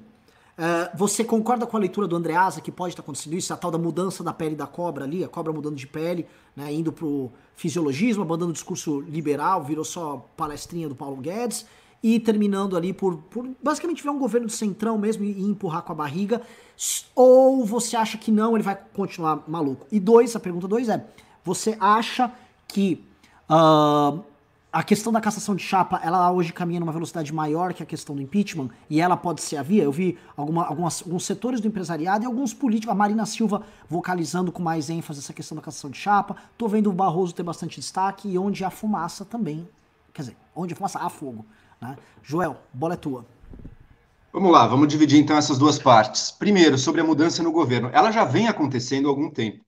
[0.60, 3.72] Uh, você concorda com a leitura do Andreasa que pode estar acontecendo isso, a tal
[3.72, 7.32] da mudança da pele da cobra ali, a cobra mudando de pele, né, indo pro
[7.56, 11.66] fisiologismo, abandonando o discurso liberal, virou só palestrinha do Paulo Guedes,
[12.04, 15.82] e terminando ali por, por basicamente virar um governo de centrão mesmo e, e, empurrar
[15.82, 16.42] com a barriga,
[17.16, 19.88] ou você acha que não, ele vai continuar maluco?
[19.90, 21.06] E dois, a pergunta dois é,
[21.42, 22.30] você acha
[22.68, 23.06] que
[23.50, 24.22] uh,
[24.72, 28.16] a questão da cassação de chapa, ela hoje caminha numa velocidade maior que a questão
[28.16, 29.84] do impeachment, e ela pode ser a via.
[29.84, 34.52] Eu vi alguma, algumas, alguns setores do empresariado e alguns políticos, a Marina Silva vocalizando
[34.52, 36.36] com mais ênfase essa questão da cassação de chapa.
[36.56, 39.68] Tô vendo o Barroso ter bastante destaque e onde há fumaça também.
[40.14, 41.46] Quer dizer, onde há fumaça, há fogo.
[41.82, 41.98] Né?
[42.22, 43.26] Joel, bola é tua.
[44.32, 46.30] Vamos lá, vamos dividir então essas duas partes.
[46.30, 47.90] Primeiro, sobre a mudança no governo.
[47.92, 49.66] Ela já vem acontecendo há algum tempo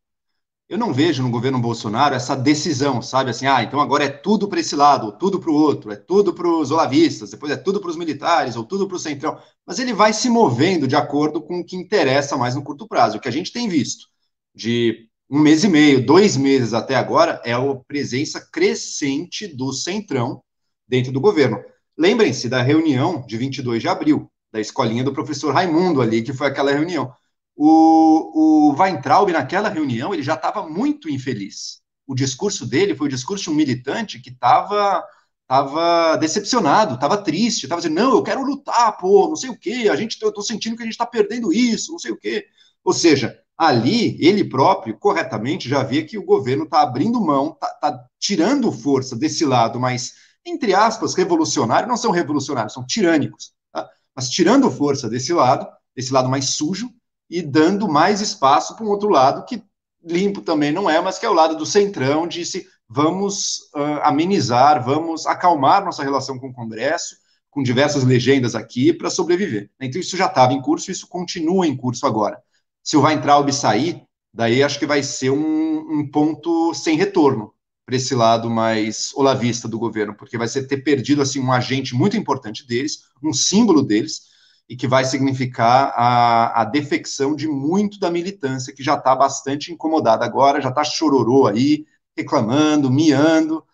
[0.72, 3.32] eu não vejo no governo Bolsonaro essa decisão, sabe?
[3.32, 6.34] Assim, ah, então agora é tudo para esse lado, tudo para o outro, é tudo
[6.34, 9.38] para os olavistas, depois é tudo para os militares, ou tudo para o centrão.
[9.66, 13.18] Mas ele vai se movendo de acordo com o que interessa mais no curto prazo.
[13.18, 14.08] O que a gente tem visto
[14.56, 20.42] de um mês e meio, dois meses até agora, é a presença crescente do centrão
[20.88, 21.62] dentro do governo.
[21.98, 26.48] Lembrem-se da reunião de 22 de abril, da escolinha do professor Raimundo ali, que foi
[26.48, 27.14] aquela reunião
[27.56, 31.82] o, o Weintraub, naquela reunião, ele já estava muito infeliz.
[32.08, 35.04] O discurso dele foi o discurso de um militante que estava
[35.52, 39.90] tava decepcionado, estava triste, estava dizendo, não, eu quero lutar, pô, não sei o quê,
[39.92, 42.46] a gente, eu estou sentindo que a gente está perdendo isso, não sei o quê.
[42.86, 47.68] Ou seja, ali, ele próprio, corretamente, já vê que o governo está abrindo mão, está
[47.68, 50.14] tá tirando força desse lado mais,
[50.46, 53.90] entre aspas, revolucionário, não são revolucionários, são tirânicos, tá?
[54.16, 56.90] mas tirando força desse lado, desse lado mais sujo,
[57.32, 59.63] e dando mais espaço para um outro lado que
[60.04, 64.02] limpo também não é, mas que é o lado do centrão, de se vamos uh,
[64.04, 67.15] amenizar, vamos acalmar nossa relação com o Congresso,
[67.50, 69.70] com diversas legendas aqui, para sobreviver.
[69.80, 72.38] Então, isso já estava em curso, isso continua em curso agora.
[72.84, 77.54] Se o ou sair, daí acho que vai ser um, um ponto sem retorno
[77.86, 81.96] para esse lado mais olavista do governo, porque vai ser ter perdido assim um agente
[81.96, 84.31] muito importante deles, um símbolo deles,
[84.72, 89.70] e que vai significar a, a defecção de muito da militância, que já está bastante
[89.70, 93.66] incomodada agora, já está chororô aí, reclamando, miando,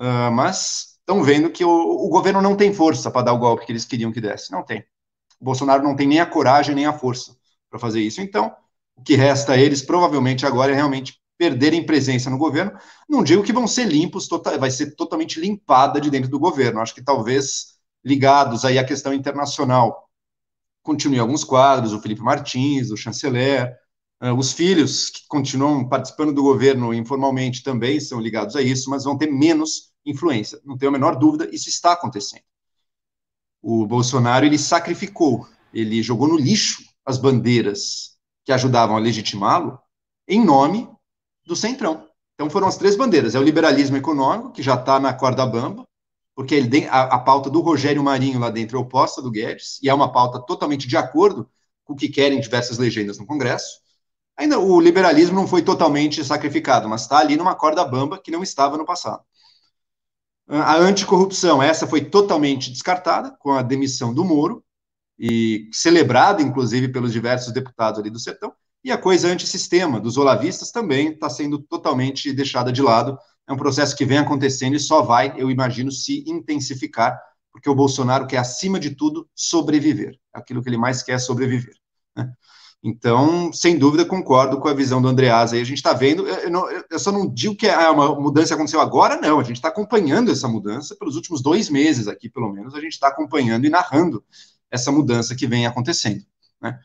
[0.00, 3.66] uh, mas estão vendo que o, o, governo não tem força para dar o golpe
[3.66, 4.50] que eles queriam que desse.
[4.50, 4.80] Não tem.
[5.38, 7.36] O Bolsonaro não tem nem a coragem, nem a força
[7.68, 8.22] para fazer isso.
[8.22, 8.50] Então,
[8.96, 12.72] o que resta a eles, provavelmente, agora é realmente perderem presença no governo.
[13.06, 16.80] Não digo que vão ser limpos, tota, vai ser totalmente limpada de dentro do governo.
[16.80, 20.05] Acho que talvez ligados aí à questão internacional
[20.86, 23.76] continuem alguns quadros, o Felipe Martins, o chanceler,
[24.22, 29.04] uh, os filhos que continuam participando do governo informalmente também são ligados a isso, mas
[29.04, 30.60] vão ter menos influência.
[30.64, 32.42] Não tenho a menor dúvida, isso está acontecendo.
[33.60, 39.78] O Bolsonaro ele sacrificou, ele jogou no lixo as bandeiras que ajudavam a legitimá-lo
[40.28, 40.88] em nome
[41.44, 42.08] do centrão.
[42.34, 45.85] Então foram as três bandeiras: é o liberalismo econômico que já está na corda bamba,
[46.36, 49.88] porque ele, a, a, pauta do Rogério Marinho lá dentro é oposta do Guedes, e
[49.88, 51.50] é uma pauta totalmente de acordo
[51.82, 53.80] com o que querem diversas legendas no Congresso.
[54.36, 58.42] Ainda o liberalismo não foi totalmente sacrificado, mas está ali numa corda bamba que não
[58.42, 59.24] estava no passado.
[60.46, 64.62] A anticorrupção, essa foi totalmente descartada com a demissão do Moro,
[65.18, 68.52] e celebrada, inclusive, pelos diversos deputados ali do sertão,
[68.84, 73.56] e a coisa antissistema dos olavistas também está sendo totalmente deixada de lado é um
[73.56, 77.20] processo que vem acontecendo e só vai, eu imagino, se intensificar,
[77.52, 80.18] porque o Bolsonaro quer, acima de tudo, sobreviver.
[80.32, 81.74] Aquilo que ele mais quer é sobreviver.
[82.14, 82.32] Né?
[82.82, 85.60] Então, sem dúvida, concordo com a visão do Andreas aí.
[85.60, 88.80] A gente está vendo, eu, não, eu, só não digo que é uma mudança aconteceu
[88.80, 89.40] agora, não.
[89.40, 92.92] A gente está acompanhando essa mudança pelos últimos dois meses aqui, pelo menos, a gente
[92.92, 94.22] está acompanhando e narrando
[94.70, 96.24] essa mudança que vem acontecendo.
[96.60, 96.78] Né?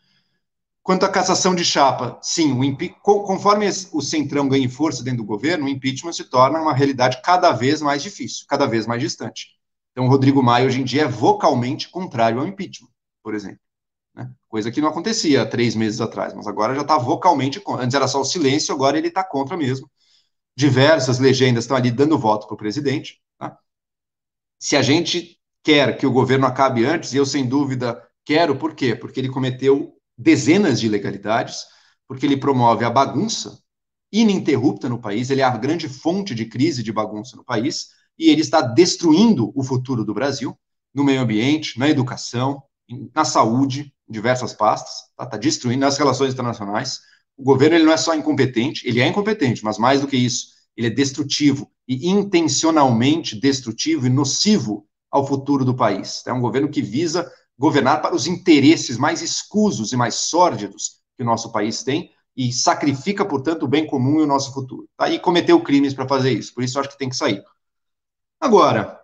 [0.83, 2.55] Quanto à cassação de chapa, sim,
[3.03, 7.51] conforme o centrão ganha força dentro do governo, o impeachment se torna uma realidade cada
[7.51, 9.47] vez mais difícil, cada vez mais distante.
[9.91, 12.89] Então, o Rodrigo Maia, hoje em dia, é vocalmente contrário ao impeachment,
[13.21, 13.59] por exemplo.
[14.15, 14.29] Né?
[14.49, 17.85] Coisa que não acontecia há três meses atrás, mas agora já está vocalmente contra.
[17.85, 19.89] Antes era só o silêncio, agora ele está contra mesmo.
[20.55, 23.21] Diversas legendas estão ali dando voto para o presidente.
[23.37, 23.55] Tá?
[24.59, 28.73] Se a gente quer que o governo acabe antes, e eu, sem dúvida, quero, por
[28.73, 28.95] quê?
[28.95, 31.65] Porque ele cometeu dezenas de ilegalidades,
[32.07, 33.59] porque ele promove a bagunça
[34.11, 37.87] ininterrupta no país, ele é a grande fonte de crise de bagunça no país,
[38.19, 40.57] e ele está destruindo o futuro do Brasil,
[40.93, 42.61] no meio ambiente, na educação,
[43.15, 46.99] na saúde, diversas pastas, está tá destruindo nas relações internacionais.
[47.37, 50.47] O governo ele não é só incompetente, ele é incompetente, mas mais do que isso,
[50.75, 56.23] ele é destrutivo e intencionalmente destrutivo e nocivo ao futuro do país.
[56.27, 61.21] É um governo que visa governar para os interesses mais escusos e mais sórdidos que
[61.21, 64.89] o nosso país tem e sacrifica, portanto, o bem comum e o nosso futuro.
[64.97, 65.07] Tá?
[65.11, 67.43] E cometeu crimes para fazer isso, por isso eu acho que tem que sair.
[68.39, 68.99] Agora,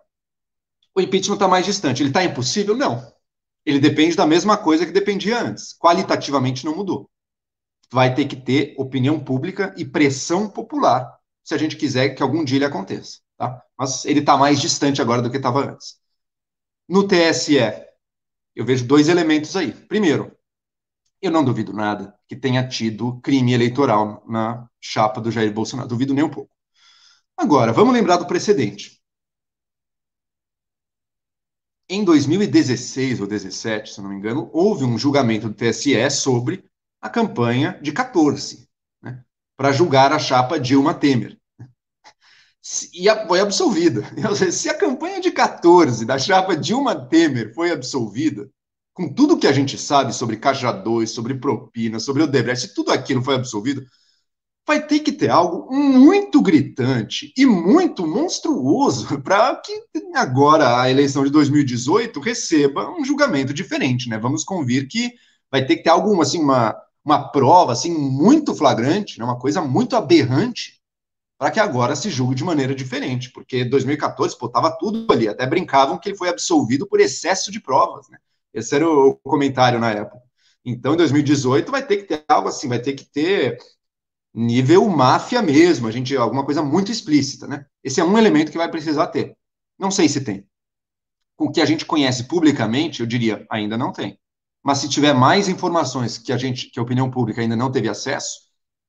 [0.95, 2.01] o impeachment está mais distante.
[2.01, 2.75] Ele está impossível?
[2.75, 3.13] Não.
[3.63, 5.77] Ele depende da mesma coisa que dependia antes.
[5.77, 7.07] Qualitativamente não mudou.
[7.91, 12.43] Vai ter que ter opinião pública e pressão popular se a gente quiser que algum
[12.43, 13.19] dia ele aconteça.
[13.37, 13.61] Tá?
[13.77, 15.97] Mas ele está mais distante agora do que estava antes.
[16.89, 17.86] No TSE,
[18.57, 19.71] eu vejo dois elementos aí.
[19.71, 20.35] Primeiro,
[21.21, 25.87] eu não duvido nada que tenha tido crime eleitoral na chapa do Jair Bolsonaro.
[25.87, 26.51] Duvido nem um pouco.
[27.37, 28.99] Agora, vamos lembrar do precedente.
[31.87, 36.65] Em 2016 ou 2017, se não me engano, houve um julgamento do TSE sobre
[36.99, 38.67] a campanha de 14,
[39.01, 39.23] né,
[39.55, 41.39] para julgar a chapa Dilma Temer.
[42.93, 44.01] E foi absolvida.
[44.51, 44.76] Se a
[45.17, 48.49] campanha de 14 da chapa Dilma Temer foi absolvida,
[48.93, 52.91] com tudo que a gente sabe sobre Caixa 2, sobre propina, sobre o Debrecht, tudo
[52.91, 53.83] aquilo foi absolvido,
[54.65, 59.83] vai ter que ter algo muito gritante e muito monstruoso para que
[60.15, 64.17] agora a eleição de 2018 receba um julgamento diferente, né?
[64.17, 65.13] Vamos convir que
[65.51, 69.25] vai ter que ter alguma assim uma, uma prova assim muito flagrante, né?
[69.25, 70.76] uma coisa muito aberrante
[71.37, 75.45] para que agora se julgue de maneira diferente, porque 2014, pô, tava tudo ali, até
[75.45, 78.17] brincavam que ele foi absolvido por excesso de provas, né?
[78.53, 80.21] Esse era o comentário na época.
[80.65, 83.57] Então, em 2018 vai ter que ter algo assim, vai ter que ter
[84.33, 87.65] nível máfia mesmo, a gente alguma coisa muito explícita, né?
[87.83, 89.35] Esse é um elemento que vai precisar ter.
[89.79, 90.45] Não sei se tem.
[91.35, 94.19] Com o que a gente conhece publicamente, eu diria, ainda não tem.
[94.63, 97.87] Mas se tiver mais informações que a gente, que a opinião pública ainda não teve
[97.87, 98.39] acesso,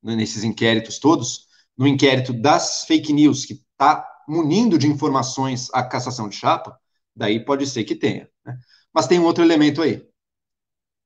[0.03, 1.48] né, nesses inquéritos todos,
[1.79, 6.79] no inquérito das fake news, que está munindo de informações a cassação de chapa,
[7.15, 8.29] daí pode ser que tenha.
[8.45, 8.59] Né?
[8.93, 10.05] Mas tem um outro elemento aí.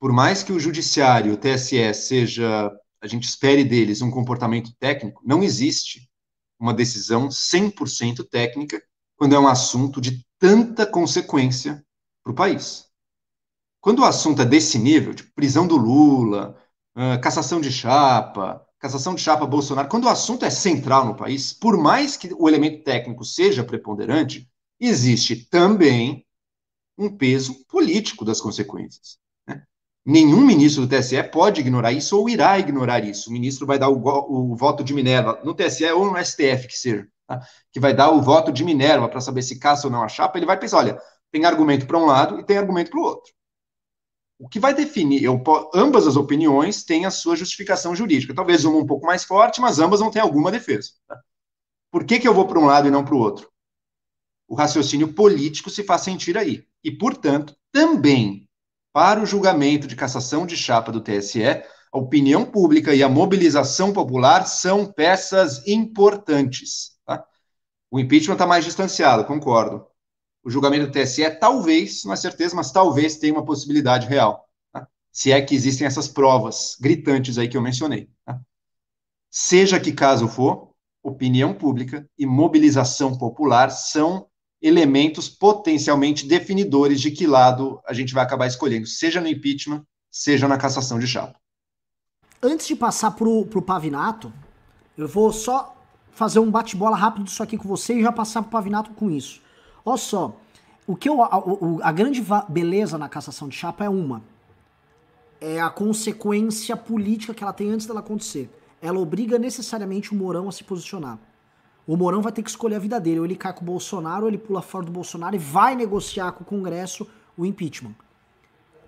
[0.01, 5.23] Por mais que o judiciário, o TSE, seja, a gente espere deles um comportamento técnico,
[5.25, 6.11] não existe
[6.59, 8.83] uma decisão 100% técnica
[9.17, 11.85] quando é um assunto de tanta consequência
[12.25, 12.87] para o país.
[13.81, 16.57] Quando o assunto é desse nível, tipo prisão do Lula,
[16.97, 21.53] uh, cassação de chapa, cassação de chapa Bolsonaro, quando o assunto é central no país,
[21.53, 26.27] por mais que o elemento técnico seja preponderante, existe também
[26.99, 29.19] um peso político das consequências.
[29.47, 29.63] Né?
[30.05, 33.31] Nenhum ministro do TSE pode ignorar isso ou irá ignorar isso.
[33.31, 36.77] O ministro vai dar o, o voto de Minerva no TSE ou no STF, que
[36.77, 37.41] seja, tá?
[37.71, 40.39] que vai dar o voto de Minerva para saber se caça ou não a chapa,
[40.39, 43.33] ele vai pensar, olha, tem argumento para um lado e tem argumento para o outro.
[44.43, 45.41] O que vai definir, eu,
[45.73, 48.35] ambas as opiniões têm a sua justificação jurídica.
[48.35, 50.91] Talvez uma um pouco mais forte, mas ambas vão ter alguma defesa.
[51.07, 51.17] Tá?
[51.93, 53.49] Por que, que eu vou para um lado e não para o outro?
[54.49, 56.67] O raciocínio político se faz sentir aí.
[56.83, 58.49] E, portanto, também
[58.93, 63.93] para o julgamento de cassação de chapa do TSE, a opinião pública e a mobilização
[63.93, 66.99] popular são peças importantes.
[67.07, 67.25] Tá?
[67.93, 69.87] O impeachment está mais distanciado, concordo
[70.45, 74.49] o julgamento do TSE talvez, não é certeza, mas talvez tenha uma possibilidade real.
[74.73, 74.87] Tá?
[75.11, 78.11] Se é que existem essas provas gritantes aí que eu mencionei.
[78.25, 78.41] Tá?
[79.31, 80.73] Seja que caso for,
[81.03, 84.27] opinião pública e mobilização popular são
[84.61, 90.47] elementos potencialmente definidores de que lado a gente vai acabar escolhendo, seja no impeachment, seja
[90.47, 91.37] na cassação de chapa.
[92.41, 94.33] Antes de passar para o Pavinato,
[94.97, 95.77] eu vou só
[96.13, 99.11] fazer um bate-bola rápido disso aqui com você e já passar para o Pavinato com
[99.11, 99.41] isso.
[99.85, 100.37] Olha só,
[100.87, 101.43] o que eu, a,
[101.83, 104.23] a grande beleza na cassação de chapa é uma.
[105.41, 108.51] É a consequência política que ela tem antes dela acontecer.
[108.81, 111.19] Ela obriga necessariamente o Mourão a se posicionar.
[111.87, 113.21] O Mourão vai ter que escolher a vida dele.
[113.21, 116.33] Ou ele cai com o Bolsonaro, ou ele pula fora do Bolsonaro e vai negociar
[116.33, 117.95] com o Congresso o impeachment.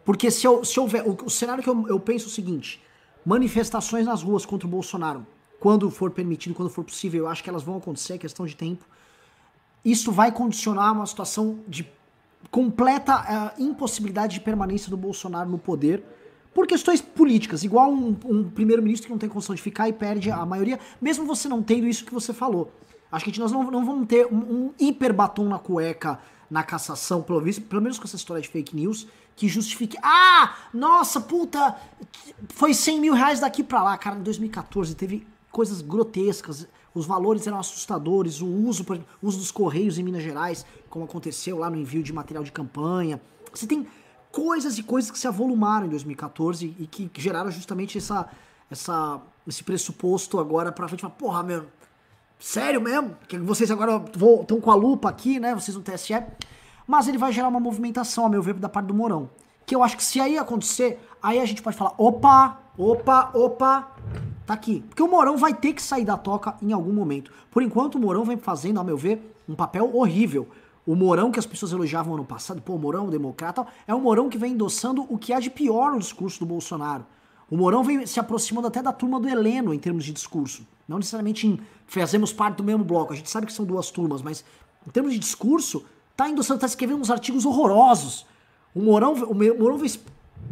[0.04, 1.08] Porque se, eu, se houver.
[1.08, 2.80] O, o cenário que eu, eu penso é o seguinte:
[3.24, 5.26] manifestações nas ruas contra o Bolsonaro,
[5.58, 8.54] quando for permitido, quando for possível, eu acho que elas vão acontecer, é questão de
[8.54, 8.84] tempo
[9.84, 11.86] isso vai condicionar uma situação de
[12.50, 16.02] completa uh, impossibilidade de permanência do Bolsonaro no poder
[16.54, 20.30] por questões políticas, igual um, um primeiro-ministro que não tem condição de ficar e perde
[20.30, 22.72] a maioria, mesmo você não tendo isso que você falou.
[23.10, 27.22] Acho que nós não, não vamos ter um, um hiper batom na cueca na cassação,
[27.22, 29.96] pelo, pelo menos com essa história de fake news, que justifique.
[30.00, 31.76] Ah, nossa, puta,
[32.50, 33.98] foi 100 mil reais daqui pra lá.
[33.98, 38.84] Cara, em 2014 teve coisas grotescas os valores eram assustadores, o uso,
[39.20, 42.52] o uso dos correios em Minas Gerais, como aconteceu lá no envio de material de
[42.52, 43.20] campanha.
[43.52, 43.86] Você tem
[44.30, 48.28] coisas e coisas que se avolumaram em 2014 e que geraram justamente essa,
[48.70, 51.04] essa, esse pressuposto agora pra frente.
[51.18, 51.66] Porra, meu,
[52.38, 53.16] sério mesmo?
[53.28, 54.02] Que vocês agora
[54.40, 55.54] estão com a lupa aqui, né?
[55.54, 56.14] Vocês no TSE.
[56.86, 59.30] Mas ele vai gerar uma movimentação, a meu ver, da parte do Mourão.
[59.66, 63.92] Que eu acho que se aí acontecer, aí a gente pode falar: opa, opa, opa,
[64.46, 64.82] Tá aqui.
[64.88, 67.32] Porque o Mourão vai ter que sair da toca em algum momento.
[67.50, 70.48] Por enquanto, o Mourão vem fazendo, a meu ver, um papel horrível.
[70.86, 74.28] O Mourão que as pessoas elogiavam ano passado, pô, o Mourão, democrata, é o Mourão
[74.28, 77.06] que vem endossando o que há de pior no discurso do Bolsonaro.
[77.50, 80.66] O Mourão vem se aproximando até da turma do Heleno em termos de discurso.
[80.86, 84.20] Não necessariamente em fazemos parte do mesmo bloco, a gente sabe que são duas turmas,
[84.20, 84.44] mas
[84.86, 85.84] em termos de discurso,
[86.14, 88.26] tá endossando, tá escrevendo uns artigos horrorosos.
[88.74, 89.90] O Mourão, o Mourão vem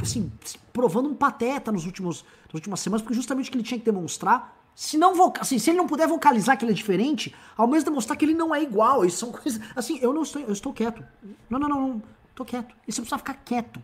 [0.01, 0.31] assim,
[0.73, 4.57] provando um pateta nos últimos, nas últimas semanas, porque justamente que ele tinha que demonstrar,
[4.75, 8.17] se não assim, se ele não puder vocalizar que ele é diferente, ao menos demonstrar
[8.17, 9.05] que ele não é igual.
[9.05, 9.61] Isso são coisas.
[9.77, 10.43] Assim, eu não estou.
[10.43, 11.05] Eu estou quieto.
[11.49, 12.03] Não, não, não, não.
[12.35, 12.75] Tô quieto.
[12.89, 13.83] E você precisa ficar quieto.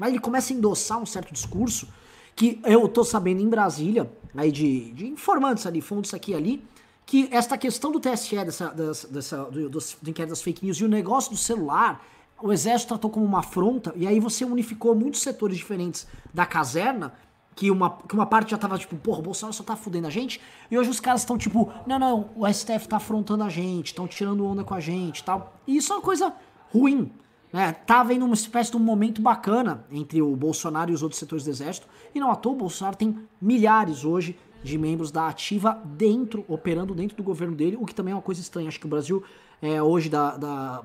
[0.00, 1.86] Aí ele começa a endossar um certo discurso
[2.34, 6.64] que eu tô sabendo em Brasília, aí de, de informantes ali, fontes aqui e ali,
[7.04, 10.78] que esta questão do TSE, dessa, dessa, dessa do, do, do inquérito das fake news
[10.78, 12.04] e o negócio do celular
[12.42, 17.14] o exército tratou como uma afronta, e aí você unificou muitos setores diferentes da caserna,
[17.54, 20.10] que uma, que uma parte já tava tipo, porra, o Bolsonaro só tá fudendo a
[20.10, 20.40] gente,
[20.70, 24.08] e hoje os caras estão tipo, não, não, o STF tá afrontando a gente, estão
[24.08, 25.54] tirando onda com a gente tal.
[25.66, 26.34] E isso é uma coisa
[26.72, 27.12] ruim,
[27.52, 27.72] né?
[27.72, 31.44] Tá vendo uma espécie de um momento bacana entre o Bolsonaro e os outros setores
[31.44, 35.80] do exército, e não à toa o Bolsonaro tem milhares hoje de membros da ativa
[35.84, 38.68] dentro, operando dentro do governo dele, o que também é uma coisa estranha.
[38.68, 39.22] Acho que o Brasil
[39.62, 40.82] é, hoje da, da,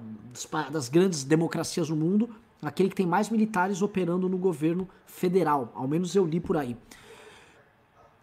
[0.71, 2.29] das grandes democracias no mundo,
[2.61, 5.71] aquele que tem mais militares operando no governo federal.
[5.73, 6.77] Ao menos eu li por aí.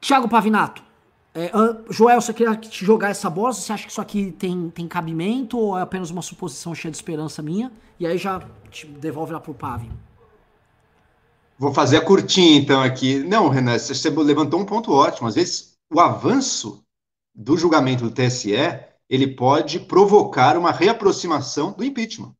[0.00, 0.82] Tiago Pavinato,
[1.34, 1.50] é,
[1.90, 3.52] Joel, você queria te jogar essa bola?
[3.52, 6.96] Você acha que isso aqui tem, tem cabimento ou é apenas uma suposição cheia de
[6.96, 7.72] esperança minha?
[7.98, 8.40] E aí já
[8.70, 9.90] te devolve lá pro Pavi.
[11.58, 13.18] Vou fazer a curtinha então aqui.
[13.24, 15.26] Não, Renan, você levantou um ponto ótimo.
[15.26, 16.84] Às vezes o avanço
[17.34, 18.54] do julgamento do TSE
[19.08, 22.34] ele pode provocar uma reaproximação do impeachment,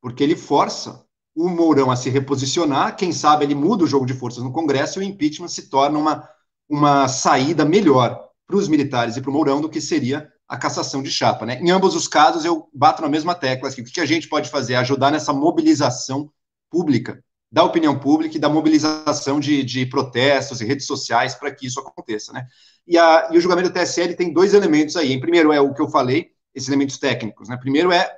[0.00, 1.04] porque ele força
[1.34, 5.00] o Mourão a se reposicionar, quem sabe ele muda o jogo de forças no Congresso
[5.00, 6.28] e o impeachment se torna uma,
[6.68, 11.02] uma saída melhor para os militares e para o Mourão do que seria a cassação
[11.02, 11.46] de chapa.
[11.46, 11.60] Né?
[11.60, 13.68] Em ambos os casos, eu bato na mesma tecla.
[13.68, 14.74] Assim, o que a gente pode fazer?
[14.74, 16.30] Ajudar nessa mobilização
[16.68, 21.66] pública, da opinião pública e da mobilização de, de protestos e redes sociais para que
[21.66, 22.32] isso aconteça.
[22.32, 22.46] Né?
[22.86, 25.12] E, a, e o julgamento do TSL tem dois elementos aí.
[25.12, 27.48] Em primeiro é o que eu falei, esses elementos técnicos.
[27.48, 27.56] Né?
[27.56, 28.10] Primeiro é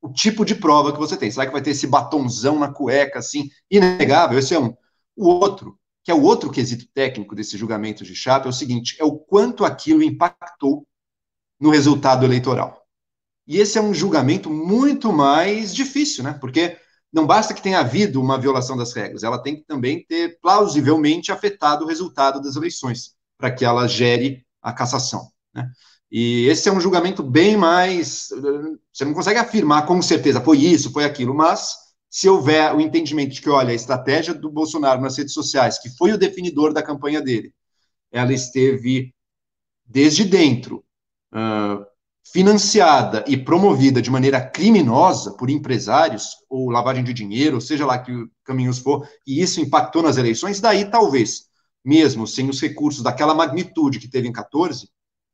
[0.00, 1.30] o tipo de prova que você tem.
[1.30, 4.38] Será que vai ter esse batonzão na cueca, assim, inegável?
[4.38, 4.74] Esse é um.
[5.16, 8.96] O outro, que é o outro quesito técnico desse julgamento de chapa, é o seguinte:
[9.00, 10.86] é o quanto aquilo impactou
[11.60, 12.80] no resultado eleitoral.
[13.44, 16.34] E esse é um julgamento muito mais difícil, né?
[16.40, 16.76] Porque
[17.12, 21.32] não basta que tenha havido uma violação das regras, ela tem que também ter plausivelmente
[21.32, 25.28] afetado o resultado das eleições, para que ela gere a cassação.
[25.54, 25.70] Né?
[26.10, 28.28] E esse é um julgamento bem mais.
[28.92, 31.76] Você não consegue afirmar com certeza foi isso, foi aquilo, mas
[32.10, 35.90] se houver o entendimento de que, olha, a estratégia do Bolsonaro nas redes sociais, que
[35.90, 37.52] foi o definidor da campanha dele,
[38.10, 39.14] ela esteve
[39.84, 40.84] desde dentro
[41.32, 41.84] uh,
[42.32, 47.98] financiada e promovida de maneira criminosa por empresários, ou lavagem de dinheiro, ou seja lá
[47.98, 48.12] que
[48.44, 51.48] caminhos for, e isso impactou nas eleições, daí talvez,
[51.84, 54.88] mesmo sem os recursos daquela magnitude que teve em 14,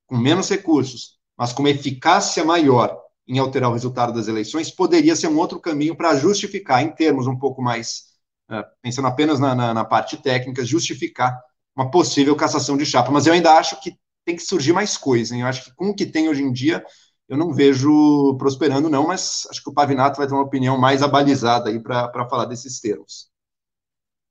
[0.07, 5.17] com menos recursos, mas com uma eficácia maior em alterar o resultado das eleições, poderia
[5.17, 8.05] ser um outro caminho para justificar, em termos um pouco mais,
[8.51, 11.41] uh, pensando apenas na, na, na parte técnica, justificar
[11.75, 13.11] uma possível cassação de chapa.
[13.11, 15.35] Mas eu ainda acho que tem que surgir mais coisa.
[15.35, 15.43] Hein?
[15.43, 16.85] Eu acho que com o que tem hoje em dia,
[17.29, 21.03] eu não vejo prosperando, não, mas acho que o Pavinato vai ter uma opinião mais
[21.03, 23.33] abalizada aí para falar desses termos.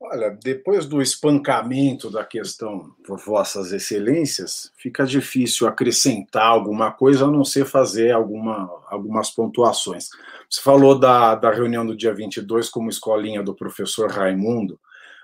[0.06, 7.32] Olha, depois do espancamento da questão por Vossas Excelências, fica difícil acrescentar alguma coisa a
[7.32, 10.10] não ser fazer alguma, algumas pontuações.
[10.50, 14.78] Você falou da, da reunião do dia 22 como escolinha do professor Raimundo.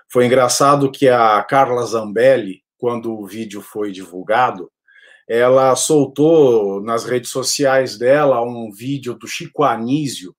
[0.08, 4.70] Foi engraçado que a Carla Zambelli, quando o vídeo foi divulgado,
[5.28, 10.34] ela soltou nas redes sociais dela um vídeo do Chico Anísio,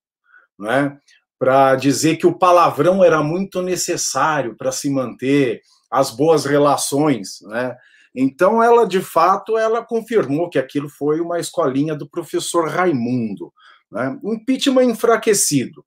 [0.60, 0.98] né,
[1.40, 7.76] para dizer que o palavrão era muito necessário para se manter as boas relações, né?
[8.14, 13.52] Então ela de fato ela confirmou que aquilo foi uma escolinha do professor Raimundo,
[13.92, 14.20] né?
[14.24, 15.86] Impeachment enfraquecido.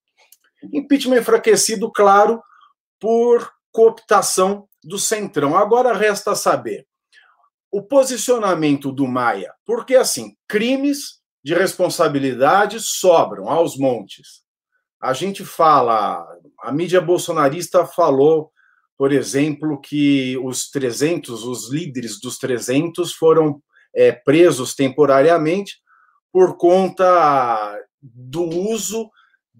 [0.72, 2.42] Impeachment enfraquecido, claro,
[2.98, 5.57] por cooptação do Centrão.
[5.57, 6.87] Agora resta saber
[7.70, 14.45] o posicionamento do Maia, porque assim, crimes de responsabilidade sobram aos montes.
[15.01, 16.24] A gente fala,
[16.62, 18.51] a mídia bolsonarista falou,
[18.97, 23.61] por exemplo, que os 300, os líderes dos 300 foram
[23.95, 25.74] é, presos temporariamente
[26.32, 29.11] por conta do uso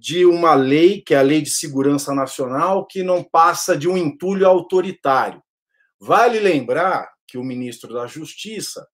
[0.05, 3.97] de uma lei, que é a Lei de Segurança Nacional, que não passa de um
[3.97, 5.43] entulho autoritário.
[5.99, 8.87] Vale lembrar que o ministro da Justiça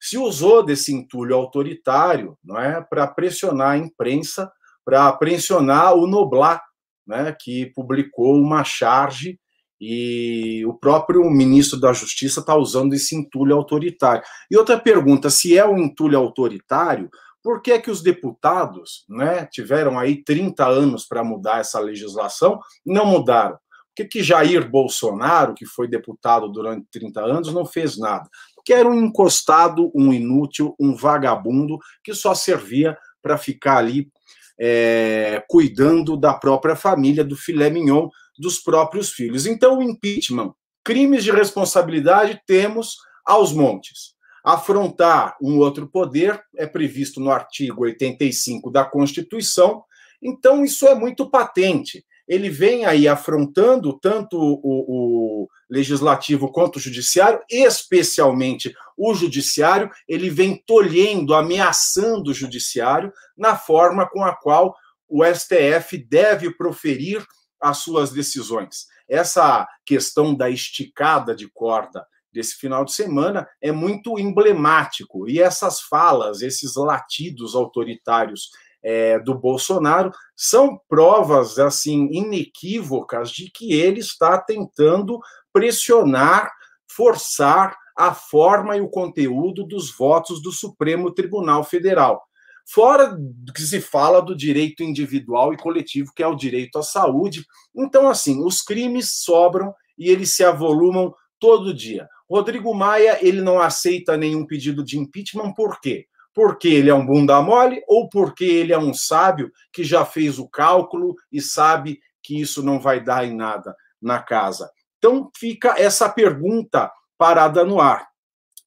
[0.00, 4.50] se usou desse entulho autoritário não é, para pressionar a imprensa,
[4.84, 6.60] para pressionar o Noblar,
[7.06, 9.38] né, que publicou uma charge
[9.80, 14.24] e o próprio ministro da Justiça está usando esse entulho autoritário.
[14.50, 17.08] E outra pergunta: se é um entulho autoritário,
[17.46, 22.92] por que, que os deputados né, tiveram aí 30 anos para mudar essa legislação e
[22.92, 23.52] não mudaram?
[23.52, 28.28] Por que, que Jair Bolsonaro, que foi deputado durante 30 anos, não fez nada?
[28.56, 34.10] Porque era um encostado, um inútil, um vagabundo que só servia para ficar ali
[34.58, 39.46] é, cuidando da própria família, do filé mignon dos próprios filhos.
[39.46, 44.15] Então, o impeachment, crimes de responsabilidade, temos aos montes
[44.46, 49.82] afrontar um outro poder é previsto no artigo 85 da Constituição,
[50.22, 52.06] então isso é muito patente.
[52.28, 60.30] Ele vem aí afrontando tanto o, o legislativo quanto o judiciário, especialmente o judiciário, ele
[60.30, 64.76] vem tolhendo, ameaçando o judiciário na forma com a qual
[65.08, 67.24] o STF deve proferir
[67.60, 68.86] as suas decisões.
[69.08, 72.06] Essa questão da esticada de corda
[72.36, 75.26] desse final de semana é muito emblemático.
[75.28, 78.50] E essas falas, esses latidos autoritários
[78.84, 85.18] é, do Bolsonaro são provas assim inequívocas de que ele está tentando
[85.50, 86.52] pressionar,
[86.86, 92.22] forçar a forma e o conteúdo dos votos do Supremo Tribunal Federal.
[92.68, 93.16] Fora
[93.54, 97.46] que se fala do direito individual e coletivo, que é o direito à saúde.
[97.74, 102.08] Então, assim, os crimes sobram e eles se avolumam todo dia.
[102.28, 106.06] Rodrigo Maia, ele não aceita nenhum pedido de impeachment, por quê?
[106.36, 110.38] porque ele é um bunda mole ou porque ele é um sábio que já fez
[110.38, 114.70] o cálculo e sabe que isso não vai dar em nada na casa?
[114.98, 118.06] Então fica essa pergunta parada no ar.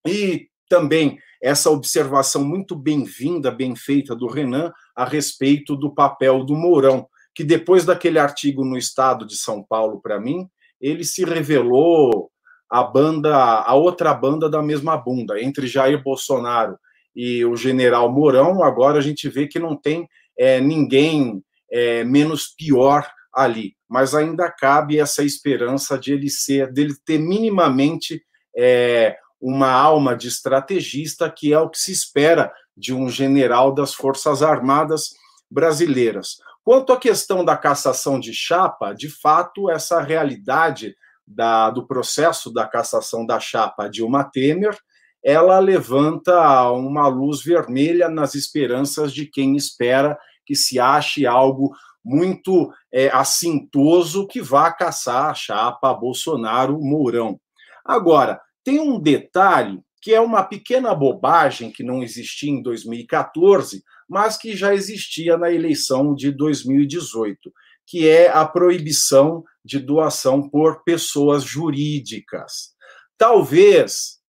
[0.04, 6.56] E também essa observação muito bem-vinda, bem feita do Renan a respeito do papel do
[6.56, 10.50] Mourão, que depois daquele artigo no Estado de São Paulo para mim,
[10.82, 12.32] ele se revelou
[12.70, 16.78] a banda, a outra banda da mesma bunda, entre Jair Bolsonaro
[17.16, 20.08] e o general Mourão, agora a gente vê que não tem
[20.38, 26.94] é, ninguém é, menos pior ali, mas ainda cabe essa esperança de ele ser, dele
[27.06, 28.22] ter minimamente
[28.56, 33.94] é, uma alma de estrategista, que é o que se espera de um general das
[33.94, 35.10] Forças Armadas
[35.50, 36.38] brasileiras.
[36.64, 40.96] Quanto à questão da cassação de chapa, de fato, essa realidade
[41.30, 44.76] da, do processo da cassação da chapa Dilma Temer,
[45.24, 51.72] ela levanta uma luz vermelha nas esperanças de quem espera que se ache algo
[52.04, 57.40] muito é, assintoso que vá caçar a chapa Bolsonaro-Mourão.
[57.86, 64.38] Agora, tem um detalhe que é uma pequena bobagem que não existia em 2014, mas
[64.38, 67.52] que já existia na eleição de 2018,
[67.90, 72.76] que é a proibição de doação por pessoas jurídicas.
[73.18, 74.20] Talvez,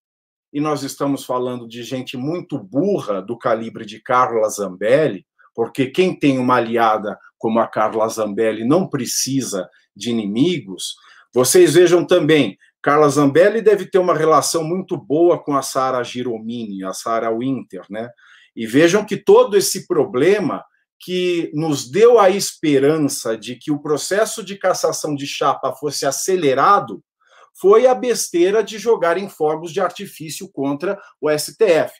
[0.50, 6.18] e nós estamos falando de gente muito burra do calibre de Carla Zambelli, porque quem
[6.18, 10.94] tem uma aliada como a Carla Zambelli não precisa de inimigos.
[11.30, 16.82] Vocês vejam também, Carla Zambelli deve ter uma relação muito boa com a Sara Giromini,
[16.82, 18.08] a Sara Winter, né?
[18.56, 20.64] E vejam que todo esse problema
[21.00, 27.02] que nos deu a esperança de que o processo de cassação de chapa fosse acelerado
[27.58, 31.92] foi a besteira de jogar em fogos de artifício contra o STF.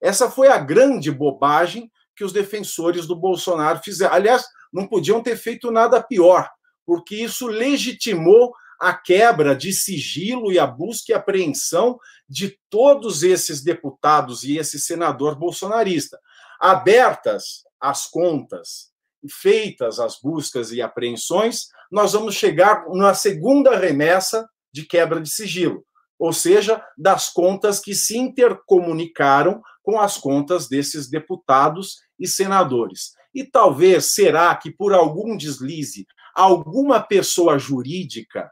[0.00, 4.14] Essa foi a grande bobagem que os defensores do Bolsonaro fizeram.
[4.14, 6.48] Aliás, não podiam ter feito nada pior,
[6.84, 13.62] porque isso legitimou a quebra de sigilo e a busca e apreensão de todos esses
[13.62, 16.18] deputados e esse senador bolsonarista.
[16.60, 18.90] Abertas as contas,
[19.30, 25.84] feitas as buscas e apreensões, nós vamos chegar na segunda remessa de quebra de sigilo,
[26.18, 33.12] ou seja, das contas que se intercomunicaram com as contas desses deputados e senadores.
[33.34, 38.50] E talvez será que por algum deslize, alguma pessoa jurídica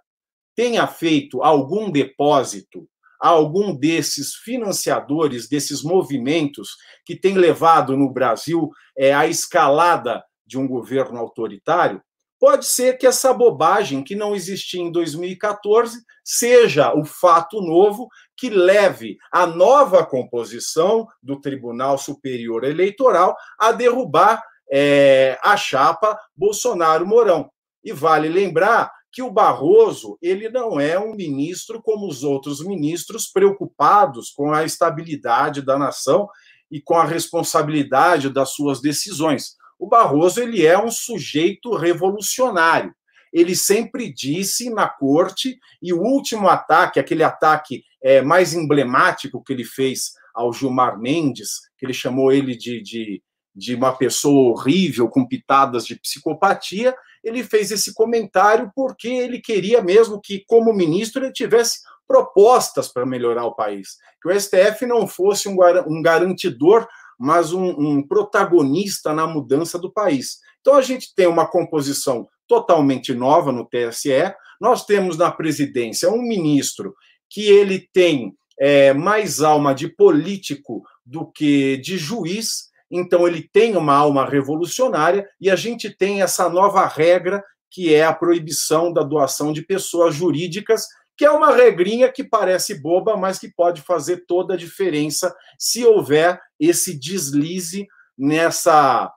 [0.54, 2.88] tenha feito algum depósito
[3.20, 10.58] a algum desses financiadores, desses movimentos que têm levado no Brasil é, a escalada de
[10.58, 12.02] um governo autoritário,
[12.38, 18.50] pode ser que essa bobagem que não existia em 2014 seja o fato novo que
[18.50, 27.50] leve a nova composição do Tribunal Superior Eleitoral a derrubar é, a chapa Bolsonaro-Mourão.
[27.82, 33.28] E vale lembrar que o Barroso ele não é um ministro como os outros ministros
[33.28, 36.28] preocupados com a estabilidade da nação
[36.68, 39.54] e com a responsabilidade das suas decisões.
[39.78, 42.92] O Barroso ele é um sujeito revolucionário.
[43.32, 49.52] Ele sempre disse na corte e o último ataque, aquele ataque é, mais emblemático que
[49.52, 53.22] ele fez ao Gilmar Mendes, que ele chamou ele de, de,
[53.54, 59.82] de uma pessoa horrível com pitadas de psicopatia, ele fez esse comentário porque ele queria
[59.82, 63.96] mesmo que, como ministro, ele tivesse propostas para melhorar o país.
[64.22, 66.86] Que o STF não fosse um garantidor,
[67.18, 70.38] mas um, um protagonista na mudança do país.
[70.60, 74.34] Então, a gente tem uma composição totalmente nova no TSE.
[74.60, 76.94] Nós temos na presidência um ministro
[77.30, 83.76] que ele tem é, mais alma de político do que de juiz, então ele tem
[83.76, 89.02] uma alma revolucionária e a gente tem essa nova regra que é a proibição da
[89.02, 90.86] doação de pessoas jurídicas,
[91.16, 95.84] que é uma regrinha que parece boba, mas que pode fazer toda a diferença se
[95.84, 99.12] houver esse deslize nessa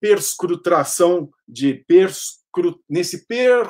[0.00, 3.68] perscrutação de perscru, nesse per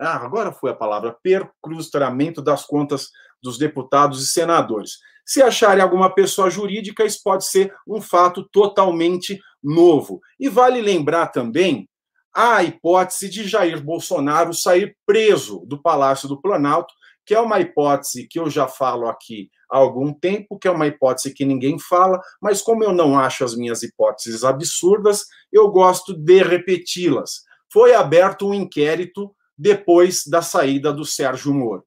[0.00, 3.10] ah, agora foi a palavra percrustramento das contas
[3.42, 4.98] dos deputados e senadores.
[5.28, 10.22] Se acharem alguma pessoa jurídica, isso pode ser um fato totalmente novo.
[10.40, 11.86] E vale lembrar também
[12.34, 16.94] a hipótese de Jair Bolsonaro sair preso do Palácio do Planalto,
[17.26, 20.86] que é uma hipótese que eu já falo aqui há algum tempo, que é uma
[20.86, 26.14] hipótese que ninguém fala, mas como eu não acho as minhas hipóteses absurdas, eu gosto
[26.14, 27.42] de repeti-las.
[27.70, 31.84] Foi aberto um inquérito depois da saída do Sérgio Moro.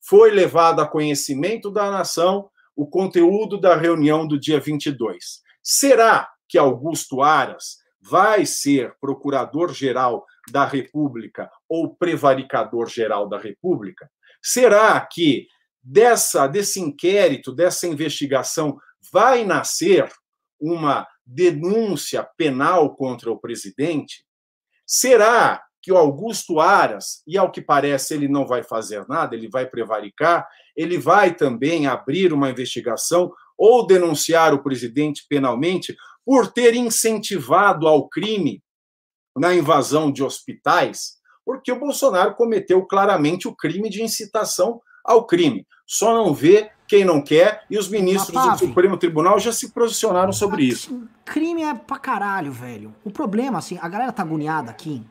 [0.00, 5.42] Foi levado a conhecimento da nação o conteúdo da reunião do dia 22.
[5.62, 14.10] Será que Augusto Aras vai ser procurador-geral da República ou prevaricador-geral da República?
[14.42, 15.46] Será que
[15.82, 18.76] dessa desse inquérito, dessa investigação
[19.12, 20.10] vai nascer
[20.60, 24.24] uma denúncia penal contra o presidente?
[24.86, 29.48] Será que o Augusto Aras, e ao que parece ele não vai fazer nada, ele
[29.48, 36.74] vai prevaricar, ele vai também abrir uma investigação ou denunciar o presidente penalmente por ter
[36.74, 38.62] incentivado ao crime
[39.36, 41.14] na invasão de hospitais,
[41.44, 45.66] porque o Bolsonaro cometeu claramente o crime de incitação ao crime.
[45.86, 50.32] Só não vê quem não quer, e os ministros do Supremo Tribunal já se posicionaram
[50.32, 51.08] sobre isso.
[51.24, 52.94] Crime é pra caralho, velho.
[53.02, 55.02] O problema, assim, a galera tá agoniada aqui,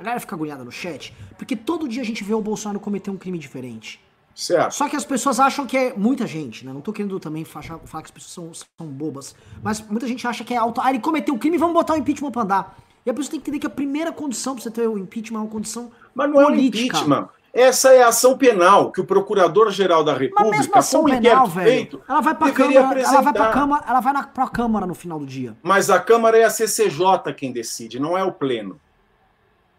[0.00, 3.10] a galera fica agoniada no chat, porque todo dia a gente vê o Bolsonaro cometer
[3.10, 4.00] um crime diferente.
[4.34, 4.72] Certo.
[4.72, 5.92] Só que as pessoas acham que é.
[5.94, 6.72] Muita gente, né?
[6.72, 9.34] Não tô querendo também falar, que as pessoas são, são bobas.
[9.62, 10.80] Mas muita gente acha que é auto.
[10.80, 12.78] Ah, ele cometeu um crime, vamos botar o impeachment pra andar.
[13.04, 15.40] E a pessoa tem que entender que a primeira condição pra você ter o impeachment
[15.40, 15.90] é uma condição.
[16.14, 16.96] Mas não política.
[16.96, 17.28] é um impeachment.
[17.52, 21.68] Essa é a ação penal que o Procurador-Geral da República, Mas mesmo ação penal, velho,
[21.68, 23.12] feito, ela vai pra Câmara, apresentar.
[23.12, 25.56] ela vai pra Câmara, ela vai na, pra Câmara no final do dia.
[25.62, 28.80] Mas a Câmara é a CCJ quem decide, não é o Pleno.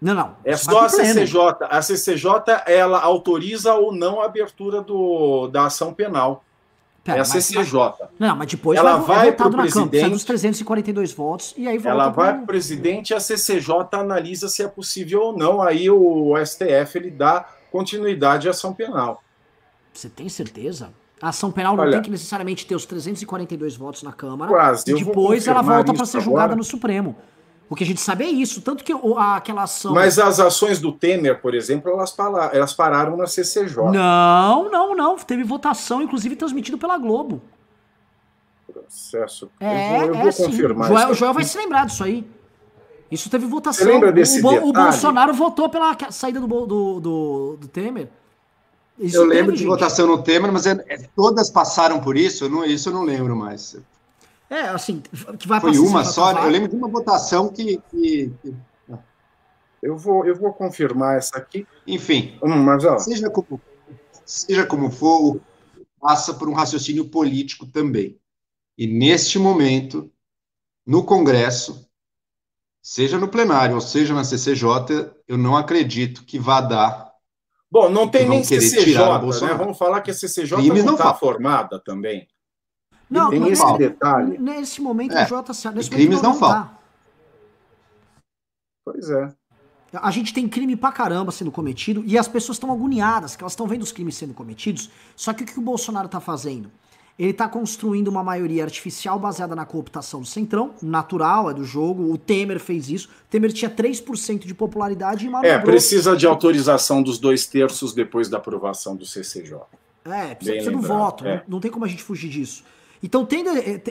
[0.01, 0.35] Não, não.
[0.43, 1.39] É só a CCJ.
[1.69, 2.31] A CCJ
[2.65, 6.43] ela autoriza ou não a abertura do, da ação penal.
[7.03, 7.73] Pera, é a CCJ.
[7.73, 9.91] Mas, não, mas depois ela vai, vai para o presidente.
[9.91, 13.87] Câmara, dos 342 votos e aí volta Ela vai para o presidente e a CCJ
[13.93, 15.61] analisa se é possível ou não.
[15.61, 19.23] Aí o STF ele dá continuidade à ação penal.
[19.93, 20.89] Você tem certeza?
[21.21, 24.49] A ação penal não Olha, tem que necessariamente ter os 342 votos na Câmara.
[24.49, 24.91] Quase.
[24.91, 26.57] E depois ela volta para ser julgada agora.
[26.57, 27.15] no Supremo.
[27.71, 29.93] O que a gente sabe é isso, tanto que aquela ação.
[29.93, 33.91] Mas as ações do Temer, por exemplo, elas, pararam, elas pararam na CCJ.
[33.93, 35.15] Não, não, não.
[35.15, 37.41] Teve votação, inclusive transmitido pela Globo.
[38.69, 39.49] Processo.
[39.57, 40.89] É, eu vou, eu é, vou confirmar.
[40.89, 42.29] Joel, o Joel vai se lembrar disso aí.
[43.09, 43.85] Isso teve votação.
[43.85, 48.09] Você lembra desse o, o Bolsonaro votou pela saída do, do, do, do Temer.
[48.99, 49.69] Isso eu lembro teve, de gente.
[49.69, 52.43] votação no Temer, mas é, é, todas passaram por isso?
[52.43, 53.77] Eu não, isso eu não lembro mais.
[54.51, 55.01] É, assim,
[55.39, 58.53] que vai Foi uma só, eu lembro de uma votação que, que, que...
[59.81, 61.65] Eu vou, eu vou confirmar essa aqui.
[61.87, 62.99] Enfim, hum, mas, ó.
[62.99, 63.61] Seja, como,
[64.25, 65.39] seja como for,
[66.01, 68.19] passa por um raciocínio político também.
[68.77, 70.11] E neste momento,
[70.85, 71.89] no Congresso,
[72.83, 77.09] seja no plenário ou seja na CCJ, eu não acredito que vá dar.
[77.71, 78.97] Bom, não tem nem CCJ,
[79.41, 79.53] né?
[79.53, 82.27] Vamos falar que a CCJ não está formada também.
[83.11, 84.37] Não, tem esse nesse, detalhe.
[84.37, 85.71] Nesse momento, é, o JCA.
[85.71, 86.69] Nesse crimes não, não falam.
[88.85, 89.29] Pois é.
[89.93, 93.51] A gente tem crime pra caramba sendo cometido e as pessoas estão agoniadas, que elas
[93.51, 94.89] estão vendo os crimes sendo cometidos.
[95.17, 96.71] Só que o que o Bolsonaro tá fazendo?
[97.19, 102.11] Ele tá construindo uma maioria artificial baseada na cooptação do Centrão, natural, é do jogo.
[102.11, 103.09] O Temer fez isso.
[103.09, 105.51] O Temer tinha 3% de popularidade e manobrou.
[105.51, 109.57] É, precisa de autorização dos dois terços depois da aprovação do CCJ.
[110.05, 111.27] É, precisa, precisa do voto.
[111.27, 111.35] É.
[111.35, 112.63] Não, não tem como a gente fugir disso.
[113.03, 113.81] Então, tendo, eh,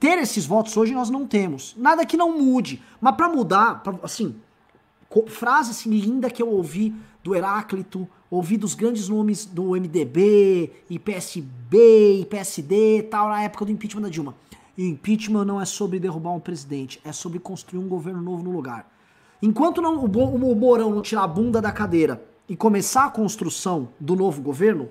[0.00, 1.74] ter esses votos hoje nós não temos.
[1.76, 2.82] Nada que não mude.
[3.00, 4.34] Mas para mudar, pra, assim,
[5.28, 10.98] frase assim, linda que eu ouvi do Heráclito, ouvi dos grandes nomes do MDB, e
[10.98, 14.34] PSB, e PSD tal, na época do impeachment da Dilma.
[14.76, 18.90] impeachment não é sobre derrubar um presidente, é sobre construir um governo novo no lugar.
[19.40, 23.88] Enquanto não, o, o Mourão não tirar a bunda da cadeira e começar a construção
[24.00, 24.88] do novo governo,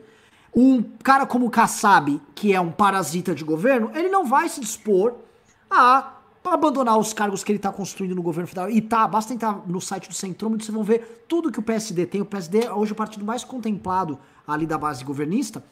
[0.56, 4.60] um cara como o Kassab, que é um parasita de governo, ele não vai se
[4.60, 5.14] dispor
[5.70, 8.70] a abandonar os cargos que ele está construindo no governo federal.
[8.70, 12.06] E tá, basta entrar no site do Centrômetro, vocês vão ver tudo que o PSD
[12.06, 12.22] tem.
[12.22, 14.18] O PSD é hoje o partido mais contemplado
[14.48, 15.64] ali da base governista.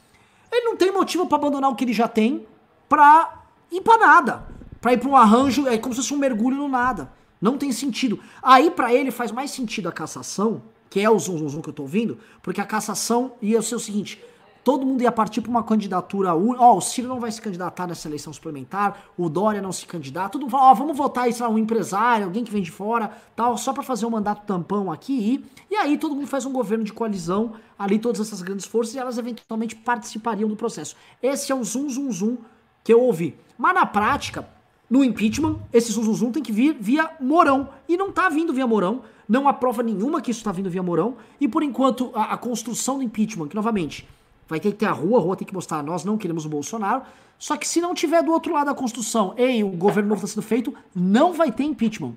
[0.52, 2.46] Ele não tem motivo para abandonar o que ele já tem
[2.88, 4.46] pra ir pra nada.
[4.80, 7.10] Pra ir pra um arranjo, é como se fosse um mergulho no nada.
[7.40, 8.20] Não tem sentido.
[8.42, 11.70] Aí para ele faz mais sentido a cassação, que é o zum, zum, zum que
[11.70, 14.22] eu tô ouvindo, porque a cassação ia ser o seguinte
[14.66, 16.60] todo mundo ia partir para uma candidatura única.
[16.60, 20.30] Ó, o Ciro não vai se candidatar nessa eleição suplementar, o Dória não se candidata,
[20.30, 22.72] todo mundo fala, ó, vamos votar aí, sei lá, um empresário, alguém que vem de
[22.72, 25.44] fora, tal, só para fazer um mandato tampão aqui.
[25.70, 28.98] E aí todo mundo faz um governo de coalizão, ali todas essas grandes forças, e
[28.98, 30.96] elas eventualmente participariam do processo.
[31.22, 32.36] Esse é o zoom, zoom, zoom
[32.82, 33.36] que eu ouvi.
[33.56, 34.48] Mas na prática,
[34.90, 37.68] no impeachment, esse zoom, zoom, zoom tem que vir via Morão.
[37.88, 40.82] E não tá vindo via Morão, não há prova nenhuma que isso tá vindo via
[40.82, 44.08] Morão, e por enquanto a, a construção do impeachment, que novamente
[44.48, 46.48] Vai ter que ter a rua, a rua tem que mostrar, nós não queremos o
[46.48, 47.02] Bolsonaro.
[47.38, 50.34] Só que se não tiver do outro lado da Constituição, ei, o governo novo está
[50.34, 52.14] sendo feito, não vai ter impeachment.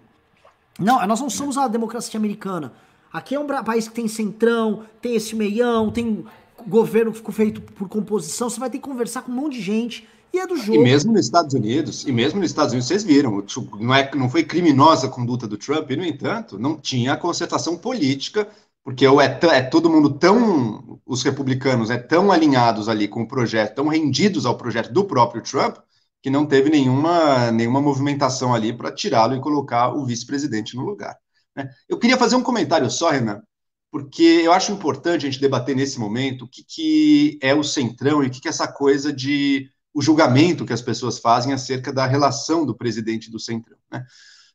[0.79, 2.71] Não, nós não somos a democracia americana.
[3.11, 6.23] Aqui é um país que tem centrão, tem esse meião, tem
[6.67, 8.49] governo que ficou feito por composição.
[8.49, 10.75] Você vai ter que conversar com um monte de gente E é do jogo.
[10.75, 13.43] E mesmo nos Estados Unidos, e mesmo nos Estados Unidos, vocês viram,
[13.79, 17.75] não, é, não foi criminosa a conduta do Trump, e, no entanto, não tinha concertação
[17.75, 18.47] política,
[18.89, 23.75] porque é, é todo mundo tão, os republicanos, é tão alinhados ali com o projeto,
[23.75, 25.77] tão rendidos ao projeto do próprio Trump,
[26.23, 31.15] que não teve nenhuma, nenhuma movimentação ali para tirá-lo e colocar o vice-presidente no lugar.
[31.55, 31.69] Né?
[31.87, 33.43] Eu queria fazer um comentário só, Renan,
[33.91, 38.23] porque eu acho importante a gente debater nesse momento o que, que é o centrão
[38.23, 41.93] e o que, que é essa coisa de o julgamento que as pessoas fazem acerca
[41.93, 43.77] da relação do presidente do centrão.
[43.91, 44.03] Né?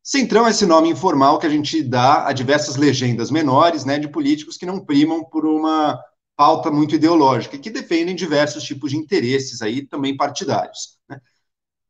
[0.07, 4.07] Centrão é esse nome informal que a gente dá a diversas legendas menores né, de
[4.07, 5.98] políticos que não primam por uma
[6.36, 10.98] pauta muito ideológica que defendem diversos tipos de interesses aí também partidários.
[11.09, 11.18] Né?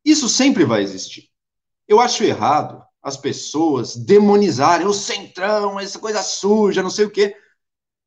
[0.05, 1.29] Isso sempre vai existir.
[1.85, 7.35] Eu acho errado as pessoas demonizarem o centrão, essa coisa suja, não sei o quê.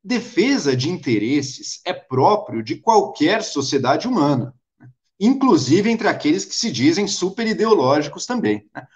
[0.03, 4.89] Defesa de interesses é próprio de qualquer sociedade humana, né?
[5.19, 8.67] inclusive entre aqueles que se dizem super ideológicos também.
[8.73, 8.87] Né?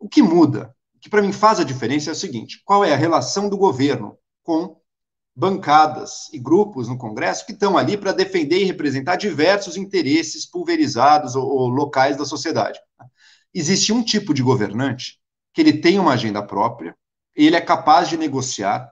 [0.00, 2.92] O que muda, o que para mim faz a diferença é o seguinte: qual é
[2.92, 4.80] a relação do governo com
[5.36, 11.36] bancadas e grupos no Congresso que estão ali para defender e representar diversos interesses pulverizados
[11.36, 12.80] ou, ou locais da sociedade?
[13.52, 15.20] Existe um tipo de governante
[15.52, 16.96] que ele tem uma agenda própria,
[17.36, 18.90] ele é capaz de negociar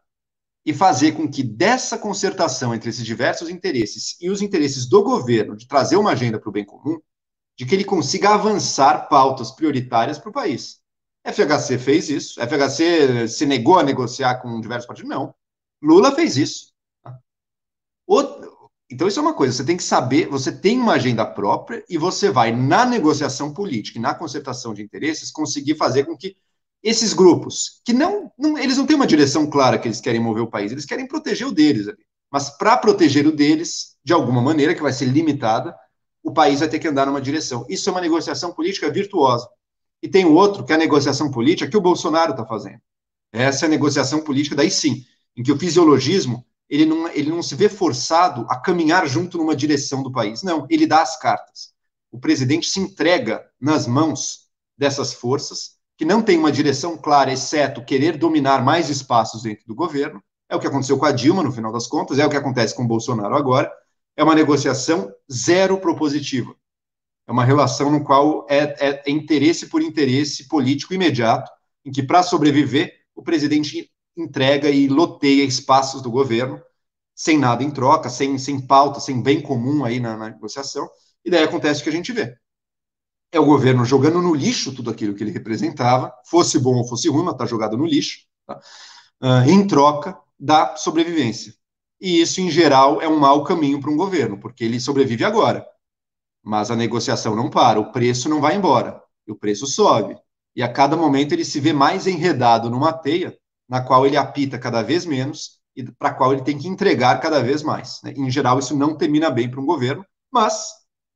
[0.66, 5.56] e fazer com que dessa concertação entre esses diversos interesses e os interesses do governo
[5.56, 6.98] de trazer uma agenda para o bem comum,
[7.56, 10.80] de que ele consiga avançar pautas prioritárias para o país.
[11.32, 12.40] FHC fez isso.
[12.40, 15.10] FHC se negou a negociar com diversos partidos?
[15.10, 15.34] Não.
[15.82, 16.72] Lula fez isso.
[18.90, 21.98] Então, isso é uma coisa, você tem que saber, você tem uma agenda própria e
[21.98, 26.34] você vai, na negociação política e na concertação de interesses, conseguir fazer com que
[26.82, 30.42] esses grupos, que não, não, eles não têm uma direção clara que eles querem mover
[30.42, 31.86] o país, eles querem proteger o deles.
[32.30, 35.76] Mas para proteger o deles, de alguma maneira, que vai ser limitada,
[36.22, 37.66] o país vai ter que andar numa direção.
[37.68, 39.46] Isso é uma negociação política virtuosa.
[40.02, 42.80] E tem o outro, que é a negociação política que o Bolsonaro está fazendo.
[43.32, 45.04] Essa é a negociação política, daí sim,
[45.36, 49.56] em que o fisiologismo ele não, ele não se vê forçado a caminhar junto numa
[49.56, 50.42] direção do país.
[50.42, 51.72] Não, ele dá as cartas.
[52.10, 57.84] O presidente se entrega nas mãos dessas forças que não tem uma direção clara, exceto
[57.84, 60.22] querer dominar mais espaços dentro do governo.
[60.48, 62.74] É o que aconteceu com a Dilma, no final das contas, é o que acontece
[62.74, 63.70] com o Bolsonaro agora.
[64.16, 66.54] É uma negociação zero propositiva.
[67.28, 71.50] É uma relação no qual é, é, é interesse por interesse político imediato,
[71.84, 76.60] em que, para sobreviver, o presidente entrega e loteia espaços do governo,
[77.14, 80.88] sem nada em troca, sem, sem pauta, sem bem comum aí na, na negociação,
[81.24, 82.36] e daí acontece o que a gente vê
[83.30, 87.08] é o governo jogando no lixo tudo aquilo que ele representava, fosse bom ou fosse
[87.08, 88.60] ruim, mas está jogado no lixo, tá?
[89.22, 91.54] uh, em troca da sobrevivência.
[92.00, 95.66] E isso, em geral, é um mau caminho para um governo, porque ele sobrevive agora.
[96.48, 100.16] Mas a negociação não para, o preço não vai embora, o preço sobe.
[100.56, 103.36] E a cada momento ele se vê mais enredado numa teia,
[103.68, 107.20] na qual ele apita cada vez menos e para a qual ele tem que entregar
[107.20, 108.00] cada vez mais.
[108.02, 108.14] Né?
[108.16, 110.72] Em geral, isso não termina bem para um governo, mas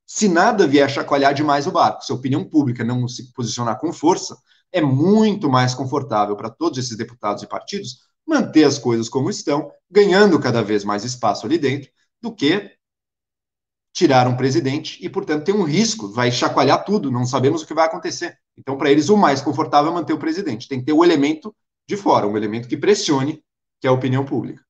[0.06, 3.90] se nada vier chacoalhar demais o barco, se a opinião pública não se posicionar com
[3.90, 4.36] força,
[4.70, 9.72] é muito mais confortável para todos esses deputados e partidos manter as coisas como estão,
[9.90, 12.70] ganhando cada vez mais espaço ali dentro, do que
[13.92, 17.74] tirar um presidente e, portanto, tem um risco, vai chacoalhar tudo, não sabemos o que
[17.74, 18.38] vai acontecer.
[18.56, 20.68] Então, para eles, o mais confortável é manter o presidente.
[20.68, 21.54] Tem que ter o elemento
[21.86, 23.42] de fora, um elemento que pressione,
[23.80, 24.62] que é a opinião pública.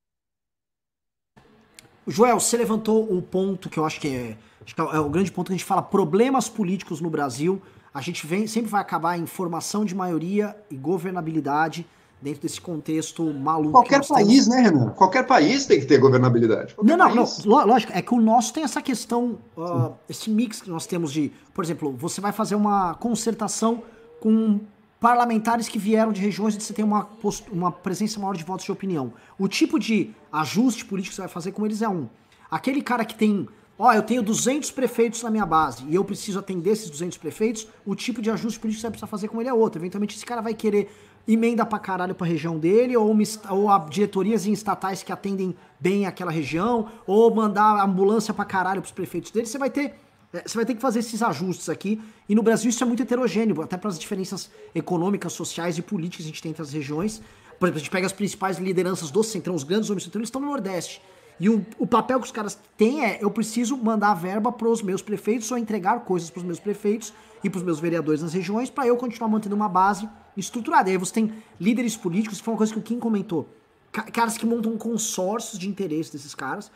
[2.06, 5.30] Joel, você levantou um ponto que eu acho que é Acho que é o grande
[5.30, 7.60] ponto que a gente fala problemas políticos no Brasil.
[7.92, 11.86] A gente vem, sempre vai acabar em formação de maioria e governabilidade
[12.22, 13.72] dentro desse contexto maluco.
[13.72, 14.48] Qualquer país, temos.
[14.48, 14.90] né, Renan?
[14.90, 16.74] Qualquer país tem que ter governabilidade.
[16.74, 17.44] Qualquer não, não, país.
[17.44, 21.12] não, lógico, é que o nosso tem essa questão, uh, esse mix que nós temos
[21.12, 23.82] de, por exemplo, você vai fazer uma concertação
[24.20, 24.60] com
[25.00, 27.08] parlamentares que vieram de regiões onde você tem uma,
[27.50, 29.12] uma presença maior de votos de opinião.
[29.36, 32.08] O tipo de ajuste político que você vai fazer com eles é um.
[32.48, 33.48] Aquele cara que tem
[33.82, 37.66] ó, eu tenho 200 prefeitos na minha base e eu preciso atender esses 200 prefeitos,
[37.84, 39.80] o tipo de ajuste político que você vai precisar fazer com ele é outro.
[39.80, 40.88] Eventualmente esse cara vai querer
[41.26, 46.06] emenda pra caralho pra região dele, ou, uma, ou a diretorias estatais que atendem bem
[46.06, 49.94] aquela região, ou mandar ambulância pra caralho pros prefeitos dele, você vai ter
[50.32, 52.00] é, você vai ter que fazer esses ajustes aqui.
[52.28, 56.30] E no Brasil isso é muito heterogêneo, até pelas diferenças econômicas, sociais e políticas que
[56.30, 57.20] a gente tem entre as regiões.
[57.58, 60.20] Por exemplo, a gente pega as principais lideranças do Centrão, os grandes homens do Centrão,
[60.20, 61.02] eles estão no Nordeste.
[61.38, 64.82] E o, o papel que os caras têm é: eu preciso mandar verba para os
[64.82, 67.12] meus prefeitos ou entregar coisas para os meus prefeitos
[67.44, 70.88] e para os meus vereadores nas regiões para eu continuar mantendo uma base estruturada.
[70.88, 73.48] E aí você tem líderes políticos, que foi uma coisa que o Kim comentou.
[73.90, 76.70] Caras que montam consórcios de interesse desses caras,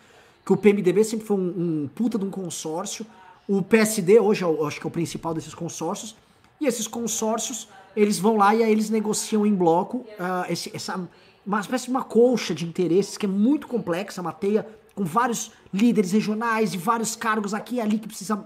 [0.44, 3.07] que o PMDB sempre foi um, um puta de um consórcio.
[3.48, 6.14] O PSD hoje eu acho que é o principal desses consórcios.
[6.61, 11.09] E esses consórcios, eles vão lá e aí eles negociam em bloco uh, esse, essa,
[11.44, 15.52] uma espécie de uma colcha de interesses que é muito complexa, uma teia com vários
[15.72, 18.36] líderes regionais e vários cargos aqui e ali que precisa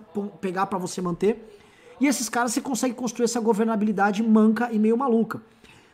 [0.40, 1.59] pegar para você manter.
[2.00, 5.42] E esses caras você consegue construir essa governabilidade manca e meio maluca.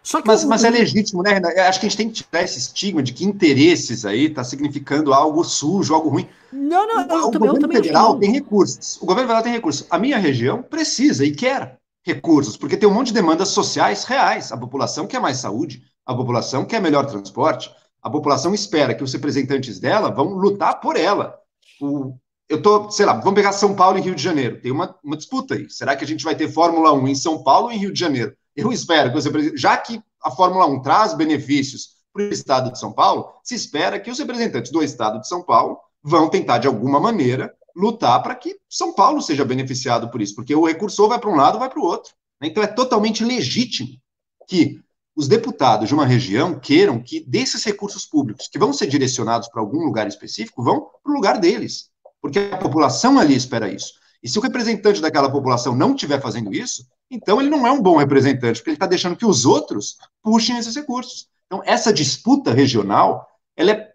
[0.07, 1.49] Só que mas, mas é legítimo, né, Renan?
[1.49, 5.13] Acho que a gente tem que tirar esse estigma de que interesses aí está significando
[5.13, 6.29] algo sujo, algo ruim.
[6.53, 9.03] Não, não, o, eu, o também, governo eu federal tem recursos.
[9.03, 9.85] O governo federal tem recursos.
[9.91, 14.53] A minha região precisa e quer recursos, porque tem um monte de demandas sociais reais.
[14.53, 17.69] A população quer mais saúde, a população quer melhor transporte,
[18.01, 21.37] a população espera que os representantes dela vão lutar por ela.
[21.81, 22.17] O,
[22.49, 24.61] eu tô, sei lá, vamos pegar São Paulo e Rio de Janeiro.
[24.61, 25.69] Tem uma, uma disputa aí.
[25.69, 28.37] Será que a gente vai ter Fórmula 1 em São Paulo em Rio de Janeiro?
[28.55, 32.79] Eu espero que você, já que a Fórmula 1 traz benefícios para o estado de
[32.79, 36.67] São Paulo, se espera que os representantes do estado de São Paulo vão tentar, de
[36.67, 41.19] alguma maneira, lutar para que São Paulo seja beneficiado por isso, porque o recursor vai
[41.19, 42.15] para um lado, vai para o outro.
[42.43, 43.89] Então é totalmente legítimo
[44.49, 44.81] que
[45.15, 49.61] os deputados de uma região queiram que desses recursos públicos que vão ser direcionados para
[49.61, 51.91] algum lugar específico vão para o lugar deles,
[52.27, 53.93] porque a população ali espera isso.
[54.21, 57.81] E se o representante daquela população não estiver fazendo isso, então ele não é um
[57.81, 61.29] bom representante, porque ele está deixando que os outros puxem esses recursos.
[61.47, 63.93] Então, essa disputa regional, ela é,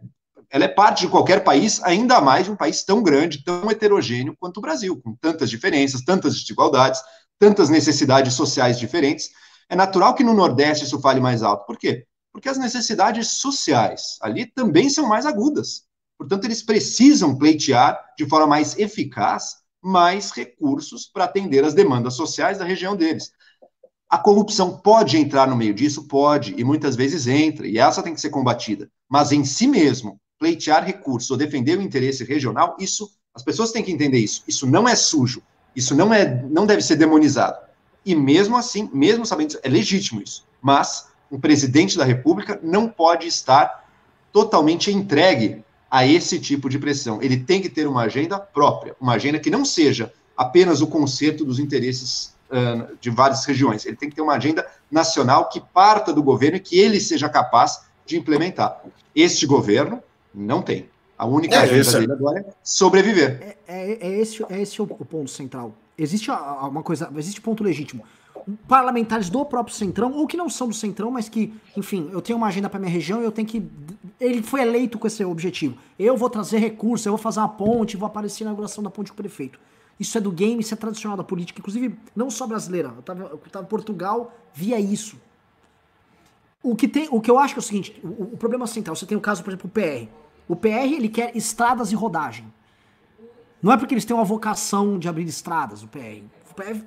[0.50, 4.34] ela é parte de qualquer país, ainda mais de um país tão grande, tão heterogêneo
[4.40, 7.02] quanto o Brasil, com tantas diferenças, tantas desigualdades,
[7.38, 9.30] tantas necessidades sociais diferentes.
[9.68, 11.66] É natural que no Nordeste isso fale mais alto.
[11.66, 12.06] Por quê?
[12.32, 15.91] Porque as necessidades sociais ali também são mais agudas.
[16.22, 22.60] Portanto, eles precisam pleitear de forma mais eficaz mais recursos para atender as demandas sociais
[22.60, 23.32] da região deles.
[24.08, 26.08] A corrupção pode entrar no meio disso?
[26.08, 28.88] Pode, e muitas vezes entra, e essa tem que ser combatida.
[29.10, 33.82] Mas em si mesmo, pleitear recursos ou defender o interesse regional, isso, as pessoas têm
[33.82, 34.44] que entender isso.
[34.48, 35.42] Isso não é sujo,
[35.76, 37.58] isso não, é, não deve ser demonizado.
[38.06, 40.46] E mesmo assim, mesmo sabendo é legítimo isso.
[40.62, 43.90] Mas um presidente da República não pode estar
[44.32, 47.22] totalmente entregue a esse tipo de pressão.
[47.22, 51.44] Ele tem que ter uma agenda própria, uma agenda que não seja apenas o conserto
[51.44, 53.86] dos interesses uh, de várias regiões.
[53.86, 57.28] Ele tem que ter uma agenda nacional que parta do governo e que ele seja
[57.28, 58.82] capaz de implementar.
[59.14, 60.02] Este governo
[60.34, 60.90] não tem.
[61.18, 63.40] A única é, agenda dele agora é sobreviver.
[63.42, 65.76] É, é, é esse, é esse o, o ponto central.
[65.98, 68.04] Existe uma coisa, existe ponto legítimo
[68.68, 72.38] parlamentares do próprio Centrão, ou que não são do Centrão, mas que, enfim, eu tenho
[72.38, 73.64] uma agenda para minha região e eu tenho que.
[74.20, 75.78] Ele foi eleito com esse objetivo.
[75.98, 79.12] Eu vou trazer recursos, eu vou fazer uma ponte, vou aparecer na inauguração da ponte
[79.12, 79.60] com o prefeito.
[80.00, 82.94] Isso é do game, isso é tradicional da política, inclusive não só brasileira.
[82.96, 85.18] Eu tava, eu tava em Portugal, via isso.
[86.64, 88.96] O que, tem, o que eu acho que é o seguinte: o, o problema central,
[88.96, 90.10] você tem o caso, por exemplo, o PR.
[90.48, 92.46] O PR ele quer estradas e rodagem.
[93.62, 96.24] Não é porque eles têm uma vocação de abrir estradas, o PR.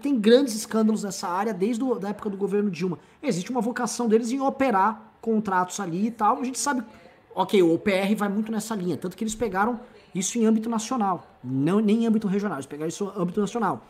[0.00, 2.98] Tem grandes escândalos nessa área desde a época do governo Dilma.
[3.22, 6.40] Existe uma vocação deles em operar contratos ali e tal.
[6.40, 6.82] A gente sabe,
[7.34, 9.80] ok, o OPR vai muito nessa linha, tanto que eles pegaram
[10.14, 13.84] isso em âmbito nacional, não nem em âmbito regional, eles pegaram isso em âmbito nacional.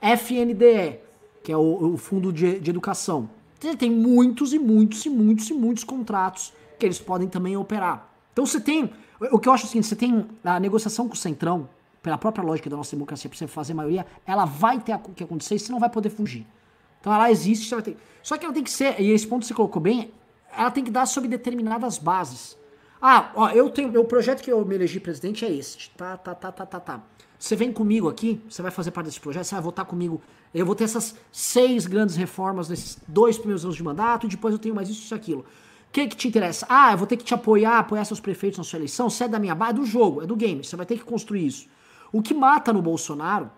[0.00, 0.98] FNDE,
[1.42, 3.28] que é o, o Fundo de, de Educação,
[3.78, 8.08] tem muitos e muitos e muitos e muitos contratos que eles podem também operar.
[8.32, 8.90] Então você tem,
[9.32, 11.68] o que eu acho o seguinte, você tem a negociação com o Centrão,
[12.08, 15.56] pela própria lógica da nossa democracia, para você fazer maioria, ela vai ter que acontecer
[15.56, 16.46] e você não vai poder fugir.
[16.98, 17.68] Então ela existe.
[18.22, 20.10] Só que ela tem que ser, e esse ponto você colocou bem,
[20.56, 22.56] ela tem que dar sob determinadas bases.
[23.00, 24.00] Ah, ó, eu tenho.
[24.00, 25.90] O projeto que eu me elegi presidente é esse.
[25.90, 27.02] Tá, tá, tá, tá, tá, tá.
[27.38, 30.22] Você vem comigo aqui, você vai fazer parte desse projeto, você vai votar comigo.
[30.54, 34.52] Eu vou ter essas seis grandes reformas nesses dois primeiros anos de mandato, e depois
[34.52, 35.40] eu tenho mais isso e aquilo.
[35.40, 36.66] O que, que te interessa?
[36.68, 39.08] Ah, eu vou ter que te apoiar, apoiar seus prefeitos na sua eleição.
[39.08, 40.64] Você é da minha base, é do jogo, é do game.
[40.64, 41.68] Você vai ter que construir isso.
[42.12, 43.50] O que mata no Bolsonaro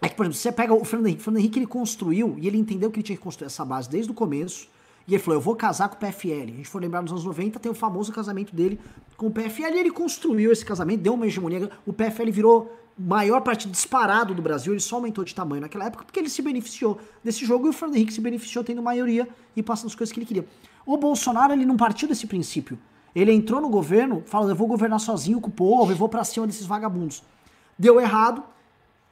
[0.00, 2.46] é que, por exemplo, você pega o Fernando Henrique, o Fernando Henrique ele construiu e
[2.46, 4.68] ele entendeu que ele tinha que construir essa base desde o começo.
[5.08, 6.42] E ele falou: Eu vou casar com o PFL.
[6.42, 8.78] A gente for lembrar nos anos 90, tem o famoso casamento dele
[9.16, 9.74] com o PFL.
[9.74, 11.70] E ele construiu esse casamento, deu uma hegemonia.
[11.86, 14.72] O PFL virou maior partido disparado do Brasil.
[14.72, 17.72] Ele só aumentou de tamanho naquela época porque ele se beneficiou desse jogo e o
[17.72, 20.46] Fernando Henrique se beneficiou tendo maioria e passando as coisas que ele queria.
[20.84, 22.78] O Bolsonaro, ele não partiu desse princípio.
[23.14, 26.24] Ele entrou no governo falando: Eu vou governar sozinho com o povo, eu vou pra
[26.24, 27.22] cima desses vagabundos
[27.78, 28.42] deu errado,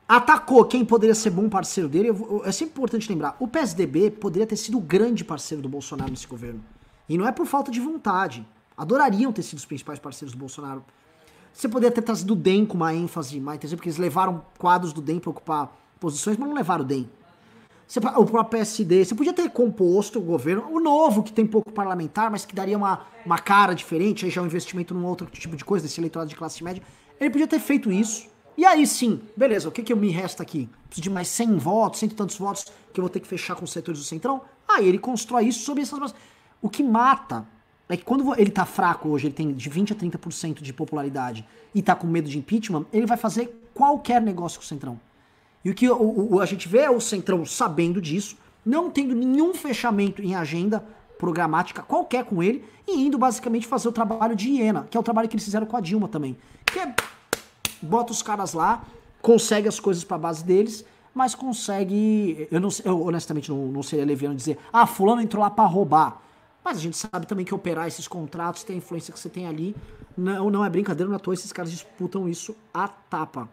[0.09, 2.11] atacou quem poderia ser bom parceiro dele.
[2.45, 6.27] é sempre importante lembrar: o PSDB poderia ter sido o grande parceiro do Bolsonaro nesse
[6.27, 6.63] governo.
[7.09, 8.47] E não é por falta de vontade.
[8.77, 10.85] Adorariam ter sido os principais parceiros do Bolsonaro.
[11.53, 15.01] Você poderia ter trazido o DEM com uma ênfase mais, porque eles levaram quadros do
[15.01, 17.09] DEM para ocupar posições, mas não levaram o DEM.
[17.87, 21.71] Você, o próprio PSD, você podia ter composto o governo, o novo, que tem pouco
[21.71, 25.27] parlamentar, mas que daria uma, uma cara diferente, aí já é um investimento num outro
[25.27, 26.83] tipo de coisa, desse eleitorado de classe média.
[27.21, 28.27] Ele podia ter feito isso
[28.57, 30.69] E aí sim, beleza, o que, que me resta aqui?
[30.87, 33.57] Preciso de mais 100 votos, cento e tantos votos que eu vou ter que fechar
[33.57, 34.43] com os setores do Centrão?
[34.69, 36.17] Aí ele constrói isso sobre essas bases.
[36.63, 37.47] O que mata
[37.89, 41.47] é que quando ele tá fraco hoje, ele tem de 20 a 30% de popularidade
[41.75, 45.01] e tá com medo de impeachment, ele vai fazer qualquer negócio com o Centrão.
[45.65, 49.15] E o que o, o, a gente vê é o Centrão sabendo disso, não tendo
[49.15, 50.85] nenhum fechamento em agenda
[51.19, 55.03] programática qualquer com ele e indo basicamente fazer o trabalho de hiena, que é o
[55.03, 56.37] trabalho que eles fizeram com a Dilma também.
[56.67, 56.95] Que é,
[57.85, 58.85] bota os caras lá,
[59.21, 62.49] consegue as coisas para base deles, mas consegue.
[62.51, 66.21] Eu, não, eu honestamente não, não seria leviano dizer, ah, Fulano entrou lá para roubar.
[66.65, 69.47] Mas a gente sabe também que operar esses contratos tem a influência que você tem
[69.47, 69.77] ali.
[70.17, 73.49] Não, não é brincadeira, não é à toa, esses caras disputam isso a tapa.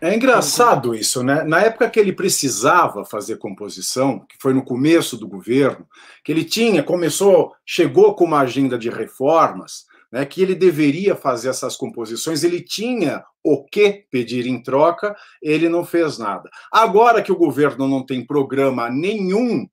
[0.00, 1.44] É engraçado isso, né?
[1.44, 5.86] Na época que ele precisava fazer composição, que foi no começo do governo,
[6.24, 11.48] que ele tinha, começou, chegou com uma agenda de reformas, né, que ele deveria fazer
[11.48, 16.50] essas composições, ele tinha o que pedir em troca, ele não fez nada.
[16.70, 19.66] Agora que o governo não tem programa nenhum,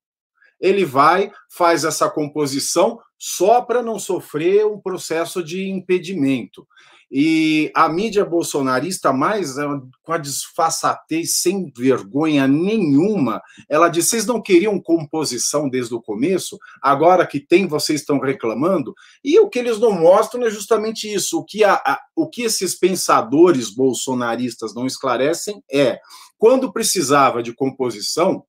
[0.60, 6.66] ele vai, faz essa composição só para não sofrer um processo de impedimento.
[7.12, 9.56] E a mídia bolsonarista, mais
[10.04, 16.58] com a disfarçatez, sem vergonha nenhuma, ela diz: vocês não queriam composição desde o começo,
[16.82, 18.94] agora que tem, vocês estão reclamando.
[19.24, 21.40] E o que eles não mostram é justamente isso.
[21.40, 26.00] O que, a, a, o que esses pensadores bolsonaristas não esclarecem é:
[26.38, 28.44] quando precisava de composição,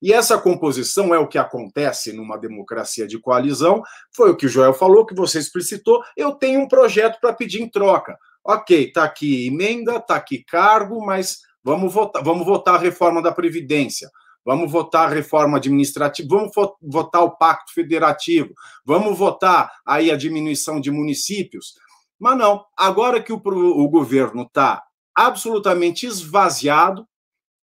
[0.00, 3.82] e essa composição é o que acontece numa democracia de coalizão.
[4.12, 6.02] Foi o que o Joel falou, que você explicitou.
[6.16, 8.16] Eu tenho um projeto para pedir em troca.
[8.44, 13.32] Ok, está aqui emenda, está aqui cargo, mas vamos votar, vamos votar a reforma da
[13.32, 14.08] Previdência.
[14.44, 20.80] Vamos votar a reforma administrativa, vamos votar o pacto federativo, vamos votar aí a diminuição
[20.80, 21.74] de municípios.
[22.18, 24.82] Mas não, agora que o, o governo está
[25.14, 27.06] absolutamente esvaziado,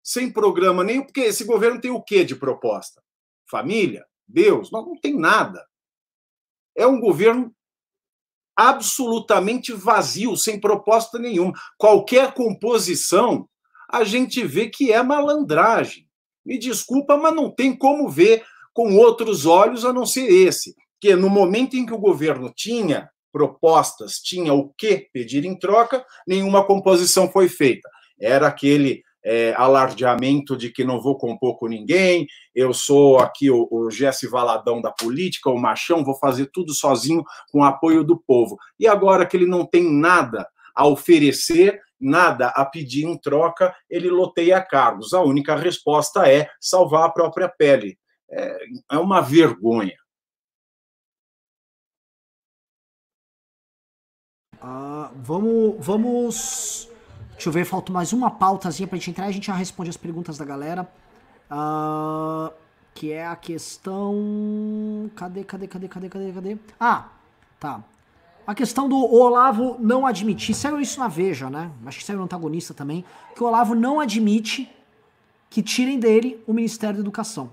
[0.06, 3.02] sem programa nenhum, porque esse governo tem o que de proposta?
[3.50, 4.06] Família?
[4.28, 4.72] Deus?
[4.72, 5.66] Não, não tem nada.
[6.78, 7.52] É um governo
[8.56, 11.54] absolutamente vazio, sem proposta nenhuma.
[11.76, 13.50] Qualquer composição,
[13.90, 16.08] a gente vê que é malandragem.
[16.46, 20.76] Me desculpa, mas não tem como ver com outros olhos a não ser esse.
[21.02, 26.06] Que no momento em que o governo tinha propostas, tinha o que pedir em troca,
[26.28, 27.90] nenhuma composição foi feita.
[28.20, 33.68] Era aquele é, alardeamento de que não vou compor com ninguém, eu sou aqui o,
[33.72, 38.18] o Jesse Valadão da política, o machão, vou fazer tudo sozinho com o apoio do
[38.18, 38.56] povo.
[38.80, 44.10] E agora que ele não tem nada a oferecer, nada a pedir em troca, ele
[44.10, 45.12] loteia cargos.
[45.14, 47.98] A única resposta é salvar a própria pele.
[48.30, 48.58] É,
[48.92, 49.98] é uma vergonha.
[54.62, 56.95] Uh, vamos, vamos
[57.36, 59.90] Deixa eu ver, falta mais uma pautazinha pra gente entrar e a gente já responde
[59.90, 60.90] as perguntas da galera.
[61.52, 62.52] Uh,
[62.94, 65.12] que é a questão.
[65.16, 66.58] Cadê, cadê, cadê, cadê, cadê, cadê?
[66.80, 67.10] Ah,
[67.60, 67.84] tá.
[68.48, 70.56] A questão do Olavo não admitir.
[70.56, 71.70] Saiu isso na Veja, né?
[71.86, 73.04] Acho que saiu no antagonista também.
[73.36, 74.72] Que o Olavo não admite
[75.50, 77.50] que tirem dele o Ministério da Educação.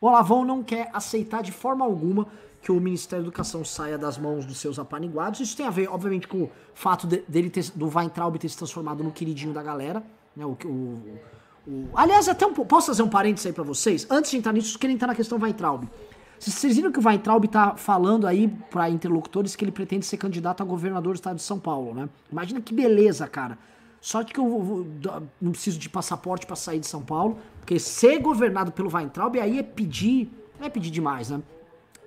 [0.00, 2.26] O Olavão não quer aceitar de forma alguma
[2.62, 5.40] que o Ministério da Educação saia das mãos dos seus apaniguados.
[5.40, 8.56] Isso tem a ver, obviamente, com o fato de, dele ter, do Weintraub ter se
[8.56, 10.02] transformado no queridinho da galera.
[10.36, 11.18] Né, o, o,
[11.66, 14.06] o, aliás, até um, posso fazer um parênteses aí pra vocês?
[14.10, 15.84] Antes de entrar nisso, queria entrar na questão Weintraub.
[16.38, 20.62] Vocês viram que o Weintraub tá falando aí para interlocutores que ele pretende ser candidato
[20.62, 22.08] a governador do estado de São Paulo, né?
[22.32, 23.58] Imagina que beleza, cara.
[24.00, 24.86] Sorte que eu vou,
[25.38, 29.58] não preciso de passaporte para sair de São Paulo, porque ser governado pelo Weintraub aí
[29.58, 31.42] é pedir, não é pedir demais, né?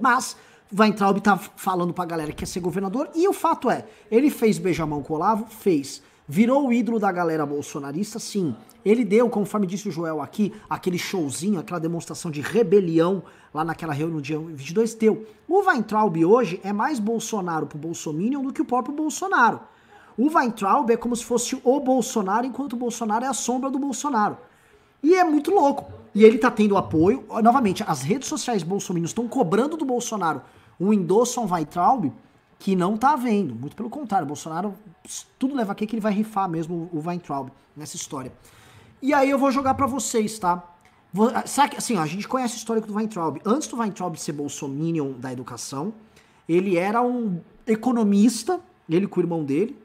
[0.04, 0.36] Mas
[0.78, 4.58] Weintraub tá falando pra galera que quer ser governador, e o fato é, ele fez
[4.58, 5.46] beijamão com o Olavo?
[5.46, 6.04] Fez.
[6.28, 8.20] Virou o ídolo da galera bolsonarista?
[8.20, 8.54] Sim.
[8.84, 13.24] Ele deu, conforme disse o Joel aqui, aquele showzinho, aquela demonstração de rebelião
[13.54, 15.26] lá naquela reunião dia 22, deu.
[15.48, 19.62] O Weintraub hoje é mais Bolsonaro pro Bolsominion do que o próprio Bolsonaro.
[20.18, 23.80] O Weintraub é como se fosse o Bolsonaro, enquanto o Bolsonaro é a sombra do
[23.80, 24.38] Bolsonaro.
[25.02, 26.03] E é muito louco.
[26.14, 27.26] E ele tá tendo apoio.
[27.44, 30.42] Novamente, as redes sociais bolsominions estão cobrando do Bolsonaro
[30.80, 32.12] um endosso a um
[32.60, 33.54] que não tá havendo.
[33.56, 34.74] Muito pelo contrário, Bolsonaro,
[35.38, 38.32] tudo leva aqui que ele vai rifar mesmo o Weintraub nessa história.
[39.02, 40.64] E aí eu vou jogar para vocês, tá?
[41.12, 43.40] Vou, sabe, assim, ó, a gente conhece o histórico do Weintraub.
[43.46, 45.94] Antes do Weintraub ser bolsominion da educação,
[46.48, 48.60] ele era um economista,
[48.90, 49.78] ele com o irmão dele,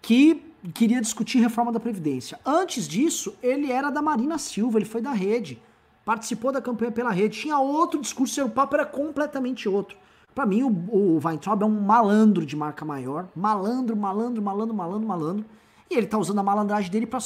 [0.00, 0.42] que
[0.72, 2.38] queria discutir reforma da Previdência.
[2.44, 5.60] Antes disso, ele era da Marina Silva, ele foi da rede,
[6.04, 9.96] participou da campanha pela rede, tinha outro discurso, o papo era completamente outro.
[10.34, 15.08] Para mim, o, o Weintraub é um malandro de marca maior, malandro, malandro, malandro, malandro,
[15.08, 15.44] malandro.
[15.88, 17.20] E ele tá usando a malandragem dele para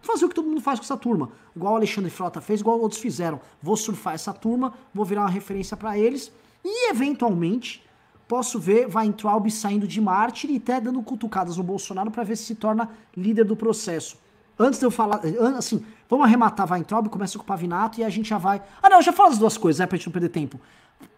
[0.00, 1.30] fazer o que todo mundo faz com essa turma.
[1.54, 3.40] Igual o Alexandre Frota fez, igual outros fizeram.
[3.60, 6.30] Vou surfar essa turma, vou virar uma referência para eles
[6.64, 7.82] e, eventualmente,
[8.28, 12.44] posso ver Weintraub saindo de mártir e até dando cutucadas no Bolsonaro para ver se
[12.44, 14.18] se torna líder do processo.
[14.58, 15.20] Antes de eu falar,
[15.58, 18.62] assim, vamos arrematar Weintraub, começa com o Pavinato e a gente já vai.
[18.82, 20.58] Ah, não, já fala as duas coisas, é pra gente não perder tempo.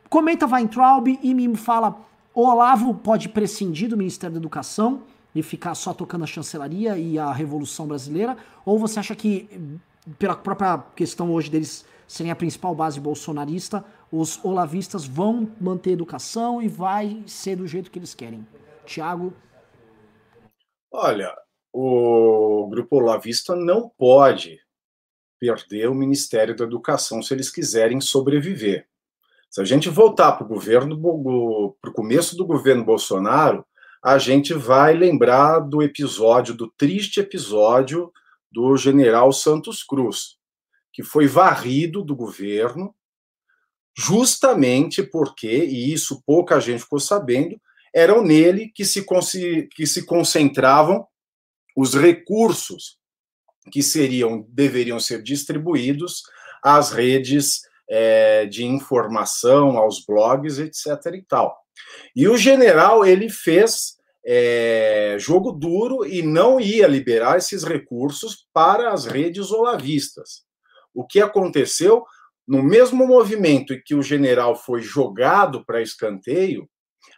[0.09, 2.01] Comenta Weintraub e me fala:
[2.35, 5.03] o Olavo pode prescindir do Ministério da Educação
[5.35, 8.37] e ficar só tocando a chancelaria e a Revolução Brasileira?
[8.65, 9.79] Ou você acha que,
[10.19, 16.63] pela própria questão hoje deles serem a principal base bolsonarista, os olavistas vão manter educação
[16.63, 18.47] e vai ser do jeito que eles querem?
[18.85, 19.33] Tiago?
[20.91, 21.35] Olha,
[21.73, 24.59] o grupo Olavista não pode
[25.39, 28.87] perder o Ministério da Educação se eles quiserem sobreviver.
[29.51, 30.99] Se a gente voltar para o governo,
[31.81, 33.65] para o começo do governo Bolsonaro,
[34.03, 38.13] a gente vai lembrar do episódio, do triste episódio
[38.51, 40.37] do general Santos Cruz,
[40.93, 42.95] que foi varrido do governo,
[43.99, 47.61] justamente porque, e isso pouca gente ficou sabendo,
[47.93, 49.05] eram nele que se,
[49.75, 51.05] que se concentravam
[51.77, 52.97] os recursos
[53.73, 56.23] que seriam deveriam ser distribuídos
[56.63, 61.15] às redes é, de informação, aos blogs, etc.
[61.15, 61.59] e tal.
[62.15, 68.93] E o general ele fez é, jogo duro e não ia liberar esses recursos para
[68.93, 70.45] as redes olavistas.
[70.95, 72.05] O que aconteceu
[72.49, 76.67] no mesmo movimento em que o general foi jogado para escanteio,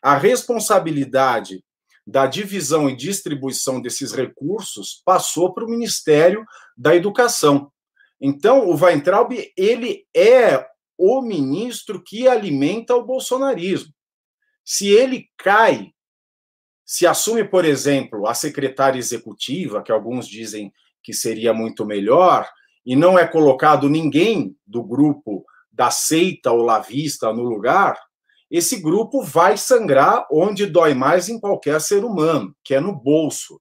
[0.03, 1.65] a responsabilidade
[2.05, 6.45] da divisão e distribuição desses recursos passou para o Ministério
[6.77, 7.71] da Educação.
[8.21, 10.67] Então, o Weintraub, ele é
[10.99, 13.95] o ministro que alimenta o bolsonarismo.
[14.65, 15.93] Se ele cai,
[16.85, 22.51] se assume, por exemplo, a secretária executiva, que alguns dizem que seria muito melhor,
[22.85, 27.99] e não é colocado ninguém do grupo da seita olavista no lugar,
[28.51, 33.61] esse grupo vai sangrar onde dói mais em qualquer ser humano, que é no bolso.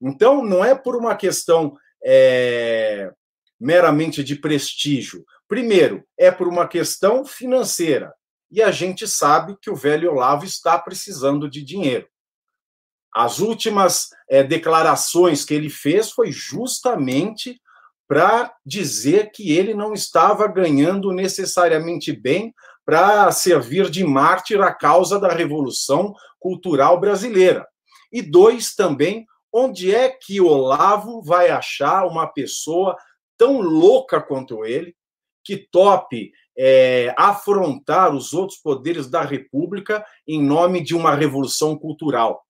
[0.00, 3.12] Então, não é por uma questão é,
[3.60, 5.24] meramente de prestígio.
[5.46, 8.14] Primeiro, é por uma questão financeira.
[8.50, 12.08] E a gente sabe que o velho Olavo está precisando de dinheiro.
[13.14, 17.60] As últimas é, declarações que ele fez foi justamente
[18.10, 22.52] para dizer que ele não estava ganhando necessariamente bem
[22.84, 27.64] para servir de mártir à causa da Revolução Cultural Brasileira.
[28.10, 32.96] E dois, também, onde é que Olavo vai achar uma pessoa
[33.38, 34.96] tão louca quanto ele,
[35.44, 42.44] que tope é, afrontar os outros poderes da República em nome de uma revolução cultural?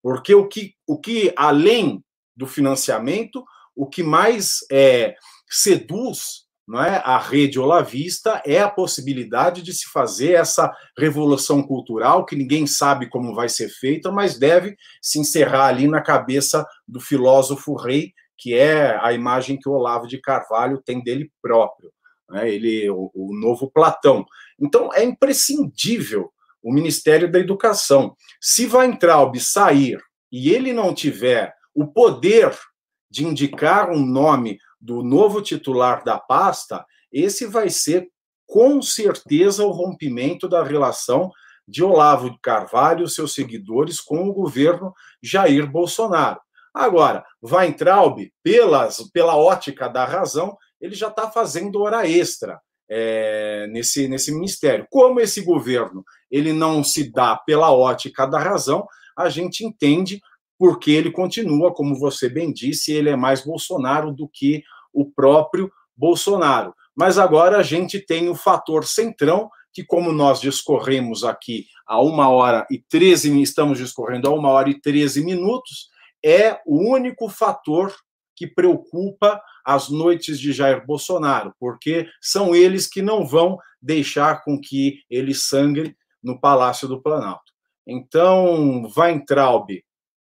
[0.00, 2.00] Porque o que, o que além
[2.36, 3.44] do financiamento,
[3.80, 5.14] o que mais é,
[5.48, 12.26] seduz não é, a rede olavista é a possibilidade de se fazer essa revolução cultural
[12.26, 17.00] que ninguém sabe como vai ser feita, mas deve se encerrar ali na cabeça do
[17.00, 21.90] filósofo rei, que é a imagem que o Olavo de Carvalho tem dele próprio,
[22.28, 24.26] né, ele o, o novo Platão.
[24.60, 26.30] Então é imprescindível
[26.62, 28.14] o Ministério da Educação.
[28.38, 29.98] Se Weintraub sair
[30.30, 32.52] e ele não tiver o poder
[33.10, 38.08] de indicar um nome do novo titular da pasta, esse vai ser
[38.46, 41.30] com certeza o rompimento da relação
[41.66, 44.92] de Olavo de Carvalho e seus seguidores com o governo
[45.22, 46.40] Jair Bolsonaro.
[46.74, 54.08] Agora, Weintraub, pelas, pela ótica da razão, ele já está fazendo hora extra é, nesse,
[54.08, 54.86] nesse ministério.
[54.90, 60.20] Como esse governo ele não se dá pela ótica da razão, a gente entende
[60.60, 64.62] porque ele continua, como você bem disse, ele é mais Bolsonaro do que
[64.92, 66.74] o próprio Bolsonaro.
[66.94, 72.28] Mas agora a gente tem o fator centrão, que, como nós discorremos aqui a uma
[72.28, 75.88] hora e 13, estamos discorrendo a uma hora e 13 minutos,
[76.22, 77.94] é o único fator
[78.36, 84.60] que preocupa as noites de Jair Bolsonaro, porque são eles que não vão deixar com
[84.60, 87.50] que ele sangre no Palácio do Planalto.
[87.86, 89.70] Então, Weintraub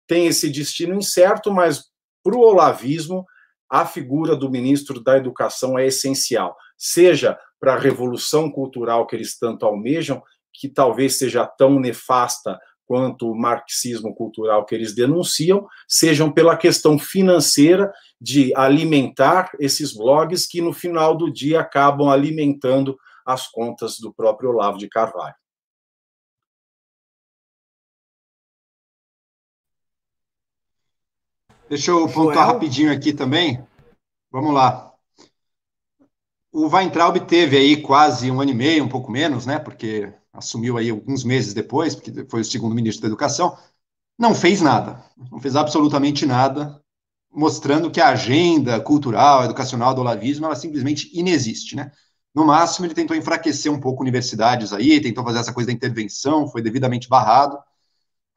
[0.09, 1.85] tem esse destino incerto, mas
[2.23, 3.23] para o olavismo,
[3.69, 9.37] a figura do ministro da Educação é essencial, seja para a revolução cultural que eles
[9.37, 16.31] tanto almejam, que talvez seja tão nefasta quanto o marxismo cultural que eles denunciam, sejam
[16.31, 23.47] pela questão financeira de alimentar esses blogs que no final do dia acabam alimentando as
[23.47, 25.35] contas do próprio Olavo de Carvalho.
[31.69, 32.47] Deixa eu pontuar Joel?
[32.47, 33.63] rapidinho aqui também.
[34.31, 34.91] Vamos lá.
[36.51, 39.59] O Weintraub teve aí quase um ano e meio, um pouco menos, né?
[39.59, 43.55] Porque assumiu aí alguns meses depois, porque foi o segundo ministro da Educação.
[44.17, 46.81] Não fez nada, não fez absolutamente nada,
[47.31, 51.91] mostrando que a agenda cultural, educacional do olavismo, ela simplesmente inexiste, né?
[52.33, 56.47] No máximo, ele tentou enfraquecer um pouco universidades aí, tentou fazer essa coisa da intervenção,
[56.47, 57.57] foi devidamente barrado.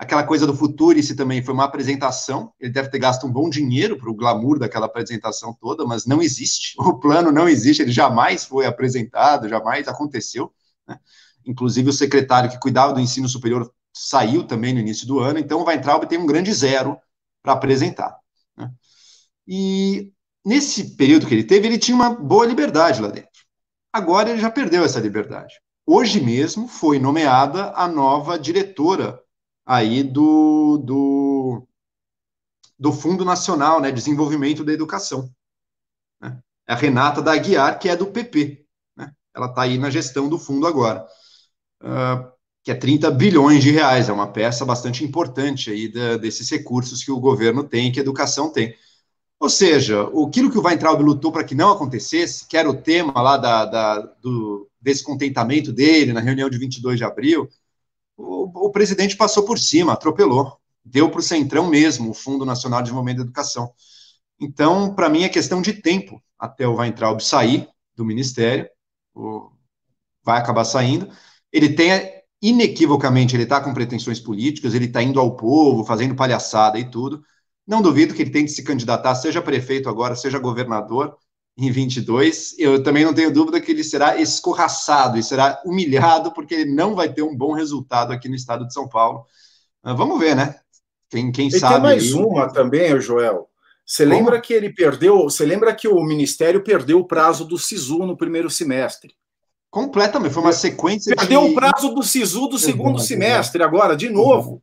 [0.03, 3.97] Aquela coisa do Futurice também foi uma apresentação, ele deve ter gasto um bom dinheiro
[3.97, 8.45] para o glamour daquela apresentação toda, mas não existe, o plano não existe, ele jamais
[8.45, 10.53] foi apresentado, jamais aconteceu.
[10.89, 10.99] Né?
[11.47, 15.61] Inclusive, o secretário que cuidava do ensino superior saiu também no início do ano, então
[15.61, 16.99] o Weintraub tem um grande zero
[17.41, 18.19] para apresentar.
[18.57, 18.73] Né?
[19.47, 20.12] E
[20.45, 23.31] nesse período que ele teve, ele tinha uma boa liberdade lá dentro.
[23.93, 25.55] Agora ele já perdeu essa liberdade.
[25.87, 29.22] Hoje mesmo foi nomeada a nova diretora
[29.64, 31.68] aí do, do,
[32.78, 35.30] do Fundo Nacional né, de Desenvolvimento da Educação.
[36.20, 36.39] Né?
[36.66, 38.64] É a Renata da Aguiar, que é do PP.
[38.97, 39.12] Né?
[39.34, 41.06] Ela está aí na gestão do fundo agora.
[41.82, 42.32] Uh,
[42.64, 47.02] que é 30 bilhões de reais, é uma peça bastante importante aí da, desses recursos
[47.02, 48.76] que o governo tem, que a educação tem.
[49.40, 53.20] Ou seja, aquilo que o Weintraub lutou para que não acontecesse, que era o tema
[53.20, 57.48] lá da, da, do descontentamento dele na reunião de 22 de abril,
[58.23, 62.81] o, o presidente passou por cima, atropelou, deu para o Centrão mesmo, o Fundo Nacional
[62.81, 63.73] de Desenvolvimento da Educação.
[64.40, 68.69] Então, para mim, é questão de tempo até o Weintraub sair do ministério,
[70.24, 71.09] vai acabar saindo.
[71.53, 71.90] Ele tem,
[72.40, 77.23] inequivocamente, ele está com pretensões políticas, ele está indo ao povo, fazendo palhaçada e tudo,
[77.66, 81.16] não duvido que ele tente se candidatar, seja prefeito agora, seja governador
[81.57, 82.57] em 22.
[82.59, 86.95] Eu também não tenho dúvida que ele será escorraçado e será humilhado, porque ele não
[86.95, 89.27] vai ter um bom resultado aqui no estado de São Paulo.
[89.85, 90.57] Uh, vamos ver, né?
[91.11, 91.74] Quem, quem e sabe.
[91.74, 92.12] Tem mais aí...
[92.15, 93.49] uma também, Joel.
[93.85, 95.24] Você lembra que ele perdeu?
[95.24, 99.15] Você lembra que o Ministério perdeu o prazo do SISU no primeiro semestre?
[99.70, 101.16] Completamente, foi uma sequência.
[101.16, 101.51] Perdeu de...
[101.51, 104.62] o prazo do SISU do segundo semestre, agora, de novo.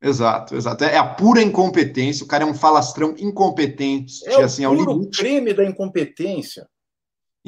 [0.00, 0.84] Exato, exato.
[0.84, 2.24] É a pura incompetência.
[2.24, 4.26] O cara é um falastrão incompetente.
[4.28, 6.66] É assim, o puro creme da incompetência.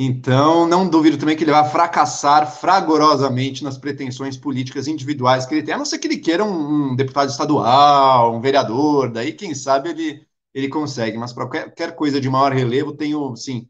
[0.00, 5.62] Então, não duvido também que ele vai fracassar fragorosamente nas pretensões políticas individuais que ele
[5.64, 9.56] tem, a não ser que ele queira um, um deputado estadual, um vereador, daí quem
[9.56, 13.68] sabe ele, ele consegue, mas para qualquer coisa de maior relevo, tenho, sim,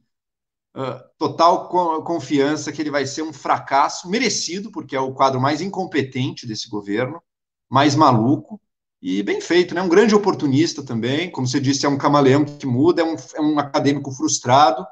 [0.77, 1.71] uh, total
[2.05, 6.69] confiança que ele vai ser um fracasso merecido, porque é o quadro mais incompetente desse
[6.69, 7.23] governo,
[7.71, 8.61] mais maluco,
[9.01, 9.83] e bem feito, né?
[9.83, 13.41] Um grande oportunista também, como você disse, é um camaleão que muda, é um, é
[13.41, 14.85] um acadêmico frustrado.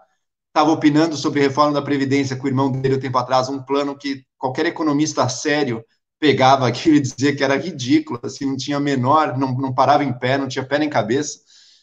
[0.49, 3.97] Estava opinando sobre reforma da Previdência com o irmão dele um tempo atrás, um plano
[3.99, 5.85] que qualquer economista sério
[6.19, 10.17] pegava aquilo e dizia que era ridículo, assim, não tinha menor, não, não parava em
[10.19, 11.41] pé, não tinha pé nem cabeça.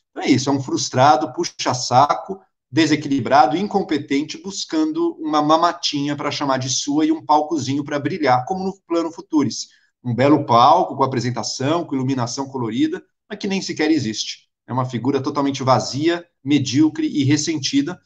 [0.10, 2.40] Então é isso, é um frustrado, puxa-saco,
[2.72, 8.64] desequilibrado, incompetente, buscando uma mamatinha para chamar de sua e um palcozinho para brilhar, como
[8.64, 9.68] no plano Futuris
[10.04, 14.50] um belo palco com apresentação, com iluminação colorida, mas que nem sequer existe.
[14.68, 18.00] É uma figura totalmente vazia, medíocre e ressentida.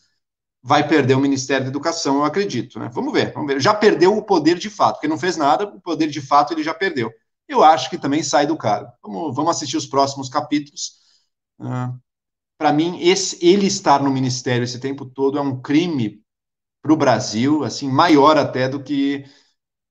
[0.61, 2.79] Vai perder o Ministério da Educação, eu acredito.
[2.79, 2.89] Né?
[2.91, 3.61] Vamos ver, vamos ver.
[3.61, 6.63] Já perdeu o poder de fato, porque não fez nada, o poder de fato ele
[6.63, 7.11] já perdeu.
[7.47, 8.91] Eu acho que também sai do cargo.
[9.01, 10.97] Vamos, vamos assistir os próximos capítulos.
[11.59, 11.97] Uh,
[12.57, 16.21] Para mim, esse, ele estar no Ministério esse tempo todo é um crime
[16.81, 19.25] para o Brasil, assim, maior até do que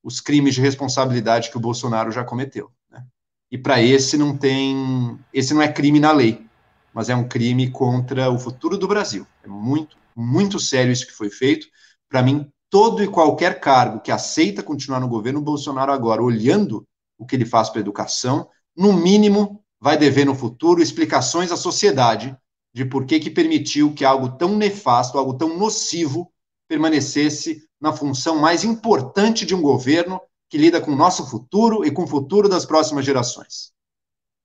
[0.06, 2.70] os crimes de responsabilidade que o Bolsonaro já cometeu.
[2.88, 3.04] Né?
[3.50, 6.46] E para esse não tem, esse não é crime na lei,
[6.94, 9.26] mas é um crime contra o futuro do Brasil.
[9.42, 11.66] É muito, muito sério isso que foi feito.
[12.08, 16.86] Para mim, todo e qualquer cargo que aceita continuar no governo Bolsonaro agora, olhando
[17.18, 21.56] o que ele faz para a educação, no mínimo vai dever no futuro explicações à
[21.56, 22.36] sociedade
[22.72, 26.30] de por que, que permitiu que algo tão nefasto, algo tão nocivo,
[26.68, 31.90] permanecesse na função mais importante de um governo que lida com o nosso futuro e
[31.90, 33.72] com o futuro das próximas gerações.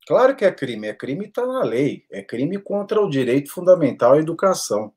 [0.08, 4.14] Claro que é crime, é crime está na lei, é crime contra o direito fundamental
[4.14, 4.92] à educação.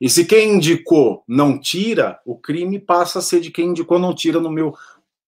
[0.00, 4.14] E se quem indicou não tira, o crime passa a ser de quem indicou não
[4.14, 4.74] tira, no meu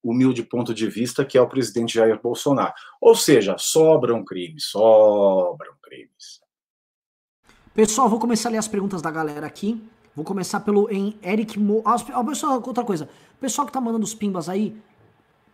[0.02, 2.72] humilde ponto de vista, que é o presidente Jair Bolsonaro.
[3.00, 6.40] Ou seja, sobram crimes, sobram crimes.
[7.74, 9.82] Pessoal, vou começar a ler as perguntas da galera aqui.
[10.18, 11.80] Vou começar pelo em Eric Mo.
[11.84, 13.08] Ah, ah, pessoal, outra coisa.
[13.36, 14.76] O pessoal que tá mandando os pimbas aí,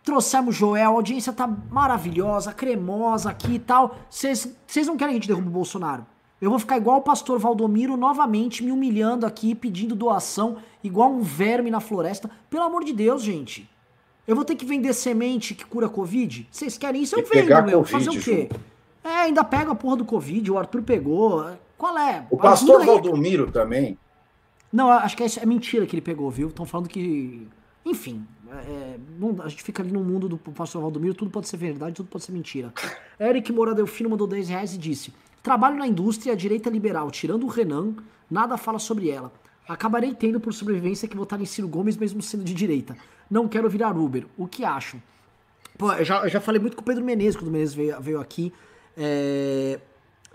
[0.03, 3.95] trouxemos Joel, a audiência tá maravilhosa, cremosa aqui e tal.
[4.09, 4.47] Vocês
[4.87, 6.03] não querem que a gente derrube o Bolsonaro?
[6.41, 11.21] Eu vou ficar igual o pastor Valdomiro novamente me humilhando aqui, pedindo doação, igual um
[11.21, 12.27] verme na floresta.
[12.49, 13.69] Pelo amor de Deus, gente.
[14.27, 16.47] Eu vou ter que vender semente que cura Covid?
[16.49, 17.15] Vocês querem isso?
[17.15, 17.83] Eu vendo, meu.
[17.83, 18.49] Fazer o quê?
[19.03, 21.45] É, ainda pega a porra do Covid, o Arthur pegou.
[21.77, 22.25] Qual é?
[22.31, 23.95] O pastor Valdomiro também.
[24.75, 26.49] Não, acho que é, é mentira que ele pegou, viu?
[26.49, 27.47] Estão falando que.
[27.85, 31.55] Enfim, é, não, a gente fica ali no mundo do pastor Valdomiro, tudo pode ser
[31.55, 32.73] verdade, tudo pode ser mentira.
[33.17, 37.45] Eric Moura Delfino mandou 10 reais e disse: Trabalho na indústria a direita liberal, tirando
[37.45, 37.93] o Renan,
[38.29, 39.31] nada fala sobre ela.
[39.65, 42.97] Acabarei tendo por sobrevivência que votar em Ciro Gomes mesmo sendo de direita.
[43.31, 44.25] Não quero virar Uber.
[44.37, 45.01] O que acham?
[45.77, 48.01] Pô, eu já, eu já falei muito com o Pedro Menezes quando o Menezes veio,
[48.01, 48.51] veio aqui.
[48.97, 49.79] É,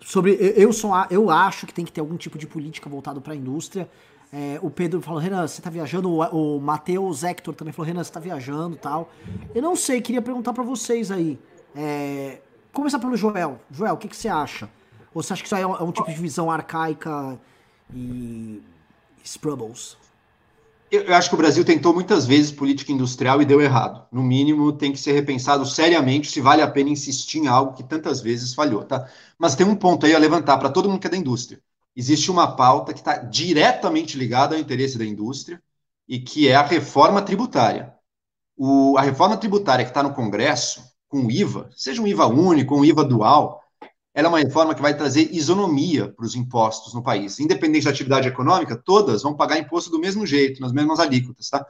[0.00, 3.34] sobre eu, sou, eu acho que tem que ter algum tipo de política voltado para
[3.34, 3.86] a indústria.
[4.32, 6.08] É, o Pedro falou, Renan, você tá viajando?
[6.08, 9.10] O, o Matheus Hector também falou, Renan, você tá viajando tal.
[9.54, 11.38] Eu não sei, queria perguntar para vocês aí.
[11.74, 12.40] É,
[12.72, 13.60] começar pelo Joel.
[13.70, 14.70] Joel, o que, que você acha?
[15.12, 17.38] Ou você acha que isso aí é um, é um tipo de visão arcaica
[17.92, 18.62] e
[19.24, 19.96] Sprubbles?
[20.90, 24.04] Eu acho que o Brasil tentou muitas vezes política industrial e deu errado.
[24.10, 27.84] No mínimo, tem que ser repensado seriamente se vale a pena insistir em algo que
[27.84, 29.08] tantas vezes falhou, tá?
[29.38, 31.60] Mas tem um ponto aí a levantar para todo mundo que é da indústria.
[31.94, 35.62] Existe uma pauta que está diretamente ligada ao interesse da indústria
[36.08, 37.94] e que é a reforma tributária.
[38.56, 42.76] O, a reforma tributária que está no Congresso, com o IVA, seja um IVA único,
[42.76, 43.60] um IVA dual,
[44.12, 47.38] ela é uma reforma que vai trazer isonomia para os impostos no país.
[47.38, 51.64] Independente da atividade econômica, todas vão pagar imposto do mesmo jeito, nas mesmas alíquotas, tá?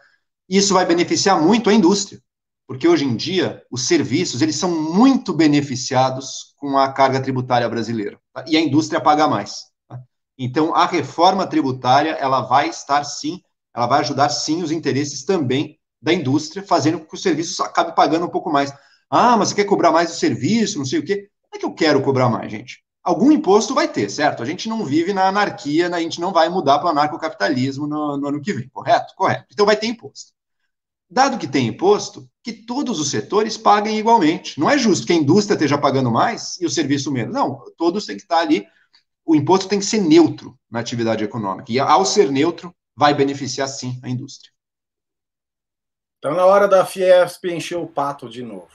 [0.48, 2.20] Isso vai beneficiar muito a indústria,
[2.66, 8.18] porque hoje em dia os serviços eles são muito beneficiados com a carga tributária brasileira
[8.32, 8.44] tá?
[8.48, 9.69] e a indústria paga mais.
[10.42, 13.42] Então a reforma tributária ela vai estar sim,
[13.76, 17.94] ela vai ajudar sim os interesses também da indústria, fazendo com que os serviços acabe
[17.94, 18.72] pagando um pouco mais.
[19.10, 21.28] Ah, mas você quer cobrar mais o serviço, não sei o quê.
[21.52, 22.82] Não é que eu quero cobrar mais, gente.
[23.04, 24.42] Algum imposto vai ter, certo?
[24.42, 25.98] A gente não vive na anarquia, né?
[25.98, 29.14] a gente não vai mudar para o anarcocapitalismo no, no ano que vem, correto?
[29.14, 29.46] Correto.
[29.52, 30.32] Então vai ter imposto.
[31.10, 34.58] Dado que tem imposto, que todos os setores paguem igualmente.
[34.58, 37.34] Não é justo que a indústria esteja pagando mais e o serviço menos.
[37.34, 38.64] Não, todos têm que estar ali.
[39.24, 41.70] O imposto tem que ser neutro na atividade econômica.
[41.70, 44.52] E ao ser neutro, vai beneficiar sim a indústria.
[46.18, 48.68] Então, na hora da Fiesp encher o pato de novo.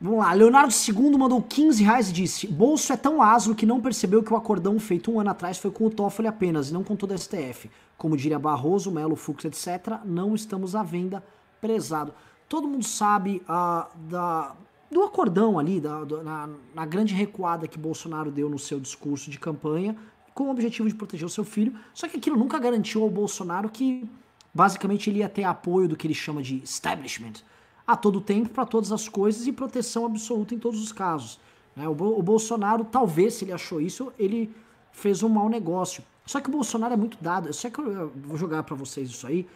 [0.00, 3.80] Vamos lá, Leonardo II mandou 15 reais e disse: Bolso é tão asno que não
[3.80, 6.84] percebeu que o acordão feito um ano atrás foi com o Toffoli apenas, e não
[6.84, 7.68] com todo o STF.
[7.96, 11.20] Como diria Barroso, Melo, Fux, etc., não estamos à venda,
[11.60, 12.14] prezado.
[12.48, 14.54] Todo mundo sabe uh, da,
[14.90, 19.30] do acordão ali, da, do, na, na grande recuada que Bolsonaro deu no seu discurso
[19.30, 19.96] de campanha,
[20.34, 21.74] com o objetivo de proteger o seu filho.
[21.92, 24.08] Só que aquilo nunca garantiu ao Bolsonaro que,
[24.54, 27.42] basicamente, ele ia ter apoio do que ele chama de establishment
[27.86, 31.40] a todo tempo para todas as coisas e proteção absoluta em todos os casos.
[31.74, 31.88] Né?
[31.88, 34.54] O, o, Bolsonaro, talvez, se ele achou isso, ele
[34.92, 36.04] fez um mau negócio.
[36.26, 37.52] Só que o Bolsonaro é muito dado.
[37.52, 39.48] Só que eu, eu vou jogar para vocês isso aí.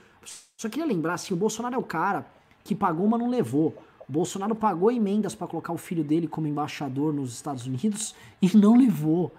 [0.56, 2.26] Só queria lembrar, assim, o Bolsonaro é o cara
[2.64, 3.76] que pagou, mas não levou.
[4.12, 8.54] O Bolsonaro pagou emendas para colocar o filho dele como embaixador nos Estados Unidos e
[8.54, 9.32] não levou.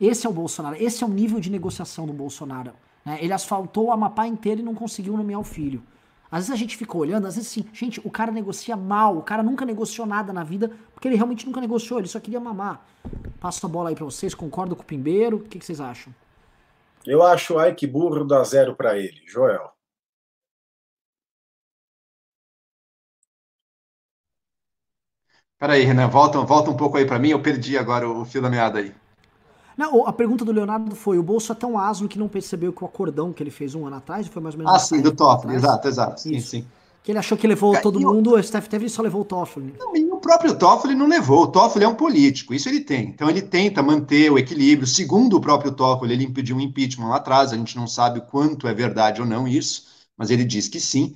[0.00, 0.74] Esse é o Bolsonaro.
[0.82, 2.72] Esse é o nível de negociação do Bolsonaro.
[3.04, 3.18] Né?
[3.20, 5.82] Ele asfaltou o Amapá inteiro e não conseguiu nomear o filho.
[6.30, 9.22] Às vezes a gente fica olhando, às vezes assim, gente, o cara negocia mal, o
[9.22, 12.86] cara nunca negociou nada na vida, porque ele realmente nunca negociou, ele só queria mamar.
[13.38, 16.10] Passo a bola aí pra vocês, concordo com o Pimbeiro, o que, que vocês acham?
[17.04, 19.20] Eu acho, ai que burro, dá zero para ele.
[19.26, 19.75] Joel.
[25.58, 28.50] Peraí, Renan, volta, volta um pouco aí para mim, eu perdi agora o fio da
[28.50, 28.92] meada aí.
[29.76, 32.82] Não, a pergunta do Leonardo foi: o bolso é tão asno que não percebeu que
[32.84, 34.74] o acordão que ele fez um ano atrás, foi mais ou menos.
[34.74, 36.20] Ah, sim, do Toffoli, exato, exato.
[36.20, 36.66] Sim, sim.
[37.02, 39.74] Que ele achou que levou todo mundo, o Steph Teve só levou o Toffoli.
[39.78, 41.44] Não, e o próprio Toffoli não levou.
[41.44, 43.10] O Toffoli é um político, isso ele tem.
[43.10, 44.88] Então ele tenta manter o equilíbrio.
[44.88, 47.52] Segundo o próprio Toffoli, ele impediu um impeachment lá atrás.
[47.52, 49.84] A gente não sabe quanto é verdade ou não isso,
[50.18, 51.14] mas ele diz que sim.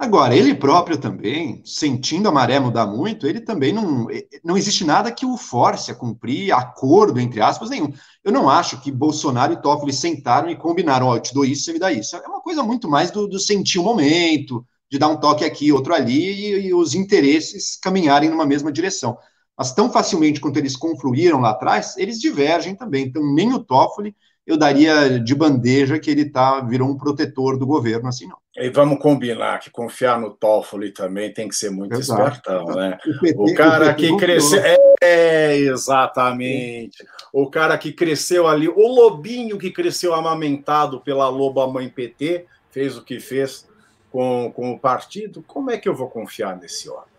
[0.00, 4.06] Agora, ele próprio também, sentindo a maré mudar muito, ele também não.
[4.42, 7.92] Não existe nada que o force a cumprir acordo, entre aspas, nenhum.
[8.24, 11.44] Eu não acho que Bolsonaro e Toffoli sentaram e combinaram: ó, oh, eu te dou
[11.44, 12.16] isso, você me dá isso.
[12.16, 15.70] É uma coisa muito mais do, do sentir o momento, de dar um toque aqui,
[15.70, 19.18] outro ali, e, e os interesses caminharem numa mesma direção.
[19.56, 23.04] Mas tão facilmente quanto eles confluíram lá atrás, eles divergem também.
[23.04, 24.16] Então, nem o Toffoli
[24.46, 28.39] eu daria de bandeja que ele tá, virou um protetor do governo, assim não.
[28.56, 32.22] E vamos combinar que confiar no Toffoli também tem que ser muito Exato.
[32.22, 32.98] espertão, né?
[33.06, 34.60] O, PT, o cara o que cresceu.
[35.00, 37.06] É, exatamente.
[37.32, 42.96] O cara que cresceu ali, o lobinho que cresceu amamentado pela loba mãe PT, fez
[42.96, 43.68] o que fez
[44.10, 45.44] com, com o partido.
[45.46, 47.10] Como é que eu vou confiar nesse homem?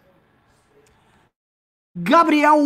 [1.96, 2.58] Gabriel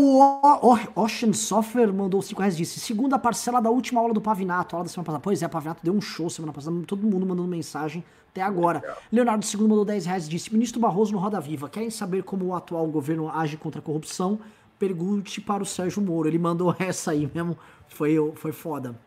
[0.95, 4.89] Ocean Software mandou 5 reais disse: segunda parcela da última aula do Pavinato, aula da
[4.91, 5.21] semana passada.
[5.23, 8.03] Pois é, Pavinato deu um show semana passada, todo mundo mandando mensagem
[8.35, 8.83] até agora.
[9.09, 12.53] Leonardo II mandou 10 reais disse: Ministro Barroso no Roda Viva, querem saber como o
[12.53, 14.39] atual governo age contra a corrupção?
[14.77, 16.27] pergunte para o Sérgio Moro.
[16.27, 17.57] Ele mandou essa aí mesmo,
[17.87, 18.99] foi, foi foda.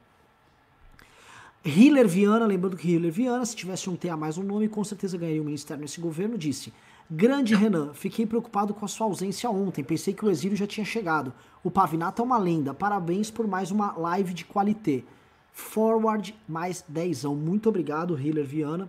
[1.65, 4.83] Hiller Viana, lembrando que Hiller Viana, se tivesse um T a mais um nome, com
[4.83, 6.73] certeza ganharia o ministério nesse governo, disse:
[7.11, 10.87] Grande Renan, fiquei preocupado com a sua ausência ontem, pensei que o exílio já tinha
[10.87, 11.33] chegado.
[11.63, 15.05] O Pavinato é uma lenda, parabéns por mais uma live de qualité.
[15.53, 17.25] Forward mais 10.
[17.25, 18.89] Muito obrigado, Hiller Viana.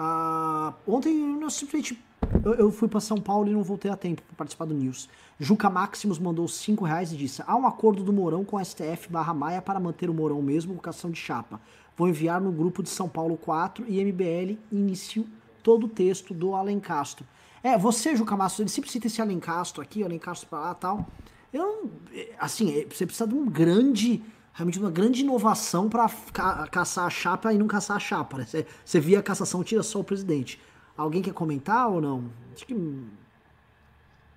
[0.00, 2.02] Uh, ontem eu simplesmente
[2.42, 5.10] eu, eu, fui para São Paulo e não voltei a tempo para participar do News.
[5.38, 9.10] Juca Maximus mandou 5 reais e disse: Há um acordo do Mourão com a STF
[9.10, 11.60] barra Maia para manter o Mourão mesmo com cação de chapa.
[11.98, 15.26] Vou enviar no grupo de São Paulo 4 e MBL inicio
[15.62, 17.26] todo o texto do Alencastro.
[17.62, 21.06] É, você, Juca Maximus, ele sempre cita esse Alencastro aqui, Alencastro para lá tal.
[21.52, 21.90] Eu,
[22.38, 24.22] assim, é, você precisa de um grande
[24.52, 28.38] realmente uma grande inovação para ca caçar a chapa e não caçar a chapa.
[28.38, 28.46] Né?
[28.46, 30.60] Você, você via a cassação, tira só o presidente.
[30.96, 32.30] Alguém quer comentar ou não?
[32.54, 32.74] Acho que...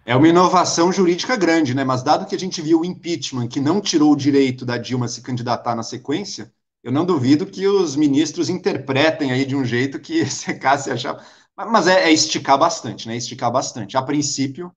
[0.06, 1.84] É uma inovação jurídica grande, né?
[1.84, 5.08] Mas dado que a gente viu o impeachment, que não tirou o direito da Dilma
[5.08, 6.52] se candidatar na sequência,
[6.84, 11.24] eu não duvido que os ministros interpretem aí de um jeito que secasse a chapa.
[11.56, 13.16] Mas é, é esticar bastante, né?
[13.16, 13.96] Esticar bastante.
[13.96, 14.72] A princípio,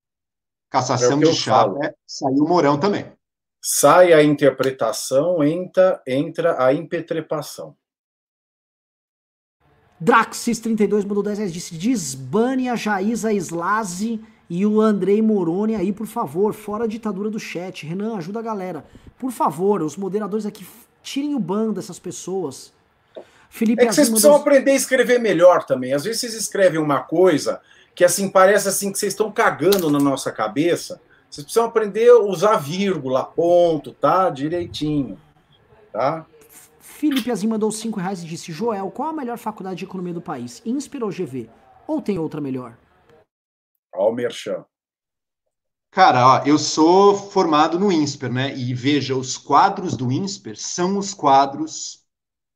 [0.70, 3.15] cassação é de chapa, é, saiu o Mourão também.
[3.68, 7.74] Sai a interpretação, entra, entra a impetrepação.
[10.00, 16.06] Draxis32 mandou 10 reais, disse, desbane a Jaísa Slazi e o Andrei Moroni aí, por
[16.06, 17.84] favor, fora a ditadura do chat.
[17.84, 18.84] Renan, ajuda a galera.
[19.18, 20.64] Por favor, os moderadores aqui,
[21.02, 22.72] tirem o ban dessas pessoas.
[23.50, 24.42] Felipe é que vocês precisam mandou...
[24.42, 25.92] aprender a escrever melhor também.
[25.92, 27.60] Às vezes vocês escrevem uma coisa
[27.96, 32.18] que assim parece assim que vocês estão cagando na nossa cabeça vocês precisam aprender a
[32.20, 34.30] usar vírgula, ponto, tá?
[34.30, 35.20] Direitinho,
[35.92, 36.26] tá?
[36.80, 40.20] Felipe Azim mandou 5 reais e disse: Joel, qual a melhor faculdade de economia do
[40.20, 40.62] país?
[40.64, 41.50] INSPER ou GV?
[41.86, 42.78] Ou tem outra melhor?
[43.94, 44.64] Ó, o Merchan.
[45.90, 48.56] Cara, ó, eu sou formado no INSPER, né?
[48.56, 52.04] E veja, os quadros do INSPER são os quadros,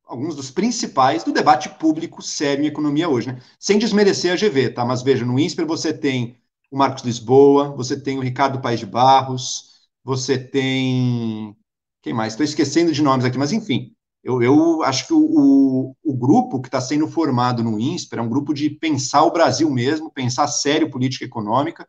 [0.05, 3.41] alguns dos principais do debate público sério em economia hoje, né?
[3.59, 4.85] Sem desmerecer a GV, tá?
[4.85, 6.40] Mas veja, no INSPER você tem
[6.71, 9.71] o Marcos Lisboa, você tem o Ricardo Paes de Barros,
[10.05, 11.57] você tem.
[12.03, 12.33] Quem mais?
[12.33, 13.93] Estou esquecendo de nomes aqui, mas enfim.
[14.23, 18.23] Eu, eu acho que o, o, o grupo que está sendo formado no INSPER é
[18.23, 21.87] um grupo de pensar o Brasil mesmo, pensar sério política econômica,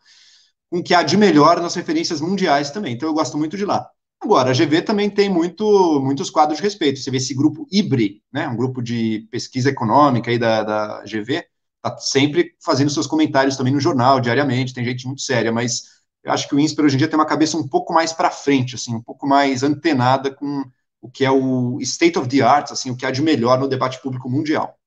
[0.69, 2.93] com o que há de melhor nas referências mundiais também.
[2.93, 3.89] Então eu gosto muito de lá.
[4.21, 6.99] Agora, a GV também tem muito, muitos quadros de respeito.
[6.99, 11.43] Você vê esse grupo IBRE, né, um grupo de pesquisa econômica aí da, da GV,
[11.81, 15.83] tá sempre fazendo seus comentários também no jornal, diariamente, tem gente muito séria, mas
[16.23, 18.29] eu acho que o INSPER hoje em dia tem uma cabeça um pouco mais para
[18.29, 20.63] frente, assim, um pouco mais antenada com
[21.01, 23.67] o que é o state of the art, assim, o que há de melhor no
[23.67, 24.77] debate público mundial.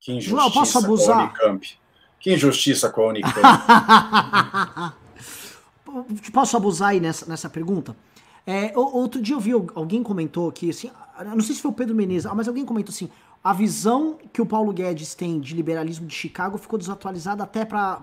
[0.00, 1.16] Que injustiça João, posso abusar?
[1.16, 1.78] com a Unicamp.
[2.18, 3.40] Que injustiça com a Unicamp.
[6.32, 7.94] posso abusar aí nessa, nessa pergunta?
[8.46, 10.90] É, outro dia eu vi, alguém comentou que, assim,
[11.22, 13.10] não sei se foi o Pedro Menezes, mas alguém comentou assim,
[13.44, 18.02] a visão que o Paulo Guedes tem de liberalismo de Chicago ficou desatualizada até para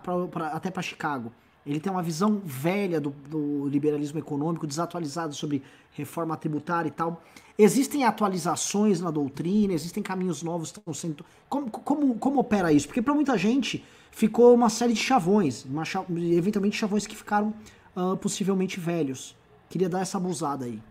[0.53, 1.33] até para Chicago.
[1.65, 7.21] Ele tem uma visão velha do, do, liberalismo econômico, desatualizada sobre reforma tributária e tal.
[7.57, 11.25] Existem atualizações na doutrina, existem caminhos novos que estão sendo.
[11.49, 12.87] Como, como, como opera isso?
[12.87, 15.83] Porque para muita gente ficou uma série de chavões, uma,
[16.35, 17.53] eventualmente chavões que ficaram
[17.95, 19.35] uh, possivelmente velhos.
[19.69, 20.81] Queria dar essa abusada aí.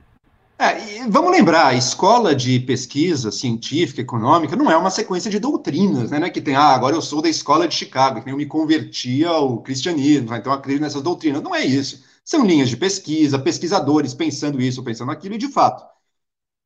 [0.63, 6.11] É, vamos lembrar, a escola de pesquisa científica, econômica, não é uma sequência de doutrinas,
[6.11, 6.19] né?
[6.27, 9.25] É que tem, ah, agora eu sou da escola de Chicago, que eu me converti
[9.25, 11.43] ao cristianismo, então acredito nessas doutrinas.
[11.43, 12.05] Não é isso.
[12.23, 15.83] São linhas de pesquisa, pesquisadores pensando isso, pensando aquilo, e de fato,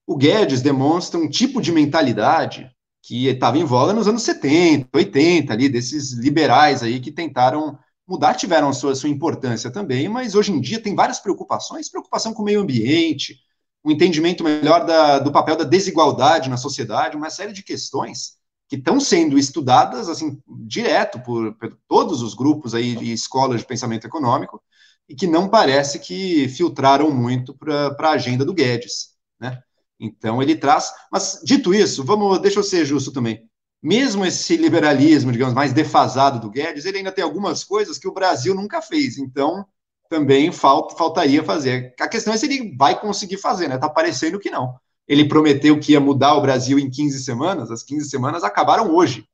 [0.06, 2.68] o Guedes demonstra um tipo de mentalidade
[3.00, 8.34] que estava em voga nos anos 70, 80, ali, desses liberais aí que tentaram mudar,
[8.34, 12.44] tiveram sua, sua importância também, mas hoje em dia tem várias preocupações, preocupação com o
[12.44, 13.38] meio ambiente,
[13.84, 18.38] um entendimento melhor da, do papel da desigualdade na sociedade, uma série de questões
[18.68, 23.66] que estão sendo estudadas assim direto por, por todos os grupos aí de escolas de
[23.66, 24.62] pensamento econômico
[25.08, 29.60] e que não parece que filtraram muito para a agenda do Guedes, né?
[30.00, 33.48] Então ele traz, mas dito isso, vamos, deixa eu ser justo também.
[33.82, 38.14] Mesmo esse liberalismo, digamos, mais defasado do Guedes, ele ainda tem algumas coisas que o
[38.14, 39.18] Brasil nunca fez.
[39.18, 39.66] Então,
[40.14, 41.92] também falta, faltaria fazer.
[41.98, 43.76] A questão é se ele vai conseguir fazer, né?
[43.76, 44.78] Tá parecendo que não.
[45.08, 49.28] Ele prometeu que ia mudar o Brasil em 15 semanas, as 15 semanas acabaram hoje.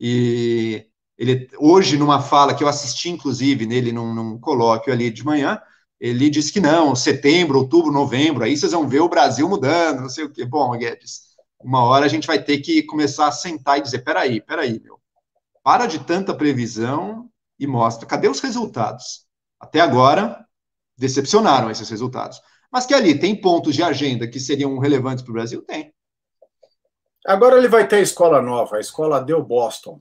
[0.00, 0.86] E
[1.18, 5.60] ele, hoje, numa fala que eu assisti, inclusive, nele num, num colóquio ali de manhã,
[6.00, 10.08] ele disse que não, setembro, outubro, novembro, aí vocês vão ver o Brasil mudando, não
[10.08, 10.46] sei o quê.
[10.46, 11.20] Bom, Guedes,
[11.60, 14.98] uma hora a gente vai ter que começar a sentar e dizer, peraí, peraí, meu,
[15.62, 17.28] para de tanta previsão
[17.58, 19.25] e mostra, cadê os resultados?
[19.66, 20.46] Até agora,
[20.96, 22.40] decepcionaram esses resultados.
[22.70, 25.60] Mas que ali tem pontos de agenda que seriam relevantes para o Brasil?
[25.62, 25.92] Tem.
[27.26, 30.00] Agora ele vai ter a escola nova, a escola Deu Boston.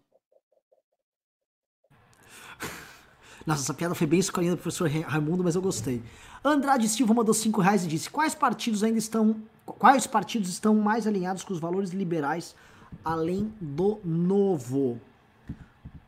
[3.45, 6.03] Nossa, essa piada foi bem escolhida do professor Raimundo, mas eu gostei.
[6.43, 9.35] Andrade Silva mandou 5 reais e disse: Quais partidos ainda estão.
[9.65, 12.55] Quais partidos estão mais alinhados com os valores liberais
[13.03, 15.01] além do novo?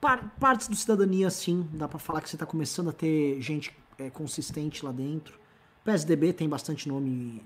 [0.08, 1.68] Par partes do cidadania, sim.
[1.74, 5.38] Dá para falar que você está começando a ter gente é, consistente lá dentro.
[5.84, 7.44] PSDB tem bastante nome,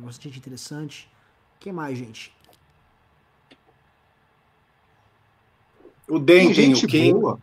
[0.00, 1.08] bastante interessante.
[1.60, 2.34] que mais, gente?
[6.08, 7.12] O DEM tem, tem o Kim.
[7.12, 7.38] Boa.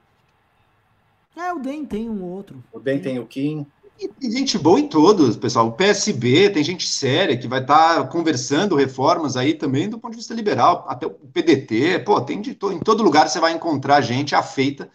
[1.33, 2.61] É, o DEM tem um outro.
[2.73, 3.65] O DEM tem o Kim.
[3.99, 5.67] E tem gente boa em todos, pessoal.
[5.67, 10.11] O PSB tem gente séria que vai estar tá conversando reformas aí também do ponto
[10.11, 10.85] de vista liberal.
[10.87, 12.71] Até o PDT, pô, tem de to...
[12.71, 14.89] em todo lugar você vai encontrar gente afeita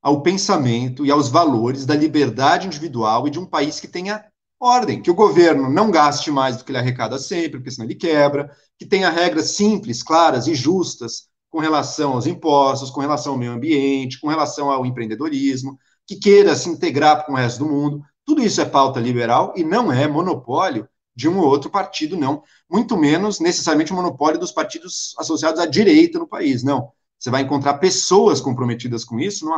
[0.00, 4.24] ao pensamento e aos valores da liberdade individual e de um país que tenha
[4.60, 7.96] ordem, que o governo não gaste mais do que ele arrecada sempre, porque senão ele
[7.96, 13.38] quebra, que tenha regras simples, claras e justas com relação aos impostos, com relação ao
[13.38, 18.02] meio ambiente, com relação ao empreendedorismo, que queira se integrar com o resto do mundo.
[18.26, 22.42] Tudo isso é pauta liberal e não é monopólio de um ou outro partido, não.
[22.70, 26.90] Muito menos necessariamente o monopólio dos partidos associados à direita no país, não.
[27.18, 29.56] Você vai encontrar pessoas comprometidas com isso, numa,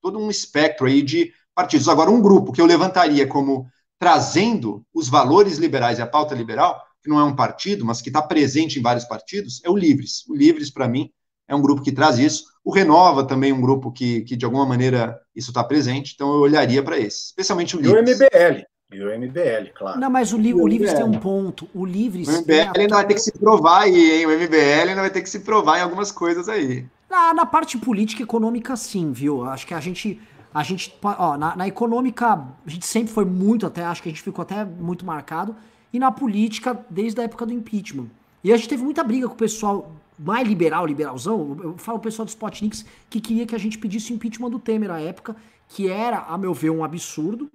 [0.00, 1.88] todo um espectro aí de partidos.
[1.88, 3.66] Agora, um grupo que eu levantaria como
[3.98, 8.08] trazendo os valores liberais e a pauta liberal, que não é um partido, mas que
[8.08, 10.24] está presente em vários partidos, é o Livres.
[10.28, 11.10] O Livres, para mim,
[11.48, 12.44] é um grupo que traz isso.
[12.64, 16.32] O Renova também é um grupo que, que de alguma maneira, isso está presente, então
[16.32, 18.20] eu olharia para esse, especialmente o Livres.
[18.20, 18.64] E o MBL.
[18.92, 19.98] E o MBL, claro.
[19.98, 21.66] Não, mas o, li o, o Livres tem um ponto.
[21.74, 22.28] O Livres.
[22.28, 22.80] O MBL a...
[22.80, 24.26] ainda vai ter que se provar aí, hein?
[24.26, 26.84] O MBL ainda vai ter que se provar em algumas coisas aí.
[27.10, 29.44] Na, na parte política e econômica, sim, viu?
[29.44, 30.20] Acho que a gente.
[30.52, 30.94] A gente.
[31.02, 34.42] Ó, na, na econômica, a gente sempre foi muito, até, acho que a gente ficou
[34.42, 35.56] até muito marcado.
[35.90, 38.08] E na política, desde a época do impeachment.
[38.44, 42.00] E a gente teve muita briga com o pessoal mais liberal, liberalzão, eu falo o
[42.00, 45.36] pessoal do Spotniks que queria que a gente pedisse o impeachment do Temer à época,
[45.68, 47.50] que era, a meu ver, um absurdo.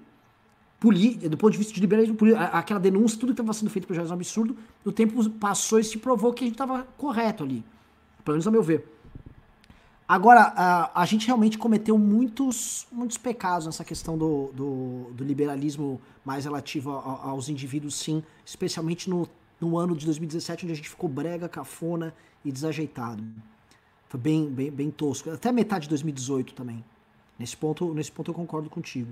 [0.79, 2.17] do ponto de vista de liberalismo,
[2.51, 4.57] aquela denúncia, tudo que estava sendo feito por Jorge é um absurdo.
[4.83, 7.63] O tempo passou e se provou que a gente estava correto ali.
[8.25, 8.93] Pelo menos a meu ver.
[10.07, 16.01] Agora, a, a gente realmente cometeu muitos, muitos pecados nessa questão do, do, do liberalismo
[16.23, 19.27] mais relativo a, aos indivíduos, sim, especialmente no,
[19.59, 22.13] no ano de 2017, onde a gente ficou brega, cafona
[22.43, 23.23] e desajeitado.
[24.09, 25.29] Foi bem, bem, bem tosco.
[25.29, 26.83] Até metade de 2018 também.
[27.37, 29.11] Nesse ponto, nesse ponto eu concordo contigo.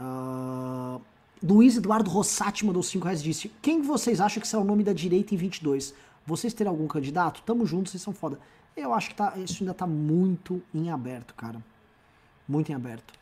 [0.00, 1.00] Uh,
[1.42, 4.92] Luiz Eduardo Rossati mandou 5 reais disse: Quem vocês acham que será o nome da
[4.92, 5.94] direita em 22?
[6.26, 7.42] Vocês terão algum candidato?
[7.42, 8.38] Tamo juntos, vocês são foda.
[8.76, 11.62] Eu acho que tá, isso ainda tá muito em aberto, cara.
[12.46, 13.14] Muito em aberto.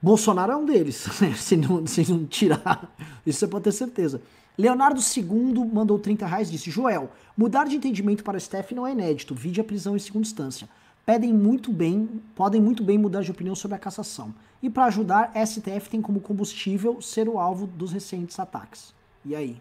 [0.00, 1.34] Bolsonaro é um deles, né?
[1.34, 2.94] se, não, se não tirar.
[3.24, 4.20] Isso você pode ter certeza.
[4.56, 8.92] Leonardo II mandou 30 reais e disse: Joel, mudar de entendimento para STF não é
[8.92, 10.68] inédito, vide a prisão em segunda instância.
[11.04, 14.34] Pedem muito bem, podem muito bem mudar de opinião sobre a cassação.
[14.62, 18.94] E para ajudar, STF tem como combustível ser o alvo dos recentes ataques.
[19.24, 19.60] E aí?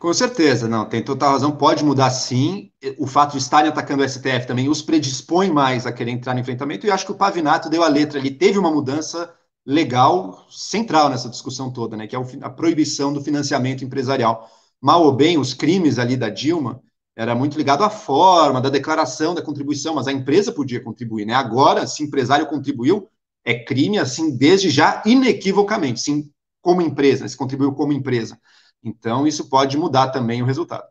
[0.00, 2.72] Com certeza, não, tem total razão, pode mudar sim.
[2.98, 6.40] O fato de estarem atacando o STF também os predispõe mais a querer entrar no
[6.40, 9.32] enfrentamento, e acho que o Pavinato deu a letra ali, teve uma mudança
[9.64, 14.48] legal central nessa discussão toda, né, que é a proibição do financiamento empresarial.
[14.80, 16.82] Mal ou bem, os crimes ali da Dilma
[17.14, 21.34] era muito ligado à forma, da declaração da contribuição, mas a empresa podia contribuir, né?
[21.34, 23.08] Agora, se empresário contribuiu,
[23.44, 26.30] é crime, assim, desde já, inequivocamente, sim,
[26.62, 28.38] como empresa, se contribuiu como empresa.
[28.82, 30.84] Então, isso pode mudar também o resultado.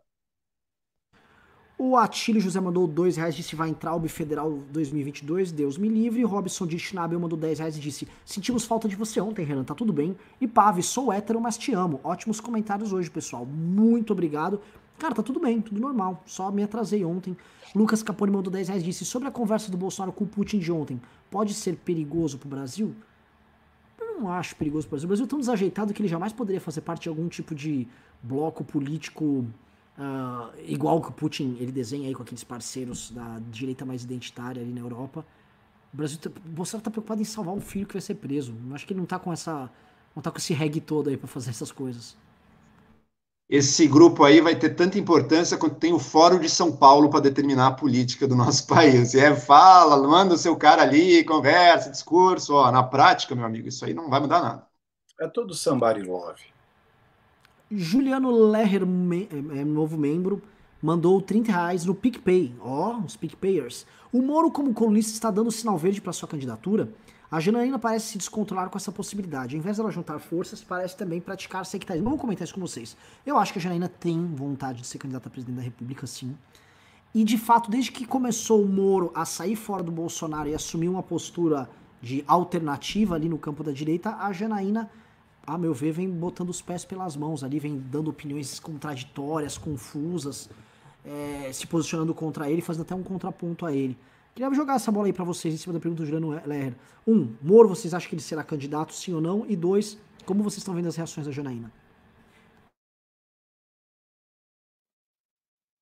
[1.81, 6.21] O Atílio José mandou 2 reais disse vai entrar o Federal 2022, Deus me livre.
[6.25, 9.73] Robson de Schnabel mandou 10 reais e disse sentimos falta de você ontem, Renan, tá
[9.73, 10.13] tudo bem?
[10.41, 12.01] E Pave, sou hétero, mas te amo.
[12.03, 13.45] Ótimos comentários hoje, pessoal.
[13.45, 14.59] Muito obrigado.
[14.97, 16.21] Cara, tá tudo bem, tudo normal.
[16.25, 17.37] Só me atrasei ontem.
[17.73, 20.59] Lucas Capone mandou 10 reais e disse sobre a conversa do Bolsonaro com o Putin
[20.59, 20.99] de ontem.
[21.31, 22.93] Pode ser perigoso pro Brasil?
[23.97, 25.05] Eu não acho perigoso pro Brasil.
[25.05, 27.87] O Brasil é tão desajeitado que ele jamais poderia fazer parte de algum tipo de
[28.21, 29.47] bloco político
[29.99, 34.61] Uh, igual que o Putin ele desenha aí com aqueles parceiros da direita mais identitária
[34.61, 35.25] ali na Europa.
[35.93, 38.55] O Brasil, tá, o Bolsonaro tá preocupado em salvar um filho que vai ser preso.
[38.69, 39.69] Eu acho que ele não tá com essa,
[40.15, 42.15] não tá com esse reggae todo aí para fazer essas coisas.
[43.49, 47.19] Esse grupo aí vai ter tanta importância quanto tem o Fórum de São Paulo para
[47.19, 49.13] determinar a política do nosso país.
[49.15, 52.53] É, fala, manda o seu cara ali, conversa, discurso.
[52.53, 54.67] Ó, na prática, meu amigo, isso aí não vai mudar nada.
[55.19, 56.41] É todo somebody love.
[57.71, 60.41] Juliano Lerrer, me, é, é, novo membro,
[60.81, 62.55] mandou 30 reais no PicPay.
[62.59, 63.85] Ó, oh, os PicPayers.
[64.11, 66.91] O Moro, como colunista, está dando sinal verde para sua candidatura.
[67.31, 69.55] A Janaína parece se descontrolar com essa possibilidade.
[69.55, 72.05] Ao invés dela juntar forças, parece também praticar sectarismo.
[72.05, 72.97] Vamos comentar isso com vocês.
[73.23, 76.35] Eu acho que a Janaína tem vontade de ser candidata a presidente da República, sim.
[77.13, 80.89] E de fato, desde que começou o Moro a sair fora do Bolsonaro e assumir
[80.89, 81.69] uma postura
[82.01, 84.89] de alternativa ali no campo da direita, a Janaína,
[85.45, 90.49] a meu ver, vem botando os pés pelas mãos ali, vem dando opiniões contraditórias, confusas,
[91.05, 93.97] é, se posicionando contra ele, fazendo até um contraponto a ele.
[94.35, 96.75] Queria jogar essa bola aí para vocês em cima da pergunta do Juliano Lerner.
[97.05, 99.45] Um, Moro, vocês acham que ele será candidato, sim ou não?
[99.47, 101.71] E dois, como vocês estão vendo as reações da Janaína?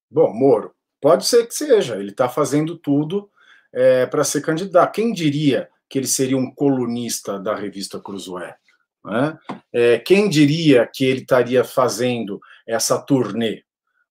[0.10, 1.98] Bom, Moro, pode ser que seja.
[1.98, 3.30] Ele está fazendo tudo
[3.72, 4.94] é, para ser candidato.
[4.94, 8.58] Quem diria que ele seria um colunista da revista Cruzoé?
[9.06, 9.38] Né?
[9.74, 13.64] É, quem diria que ele estaria fazendo essa turnê?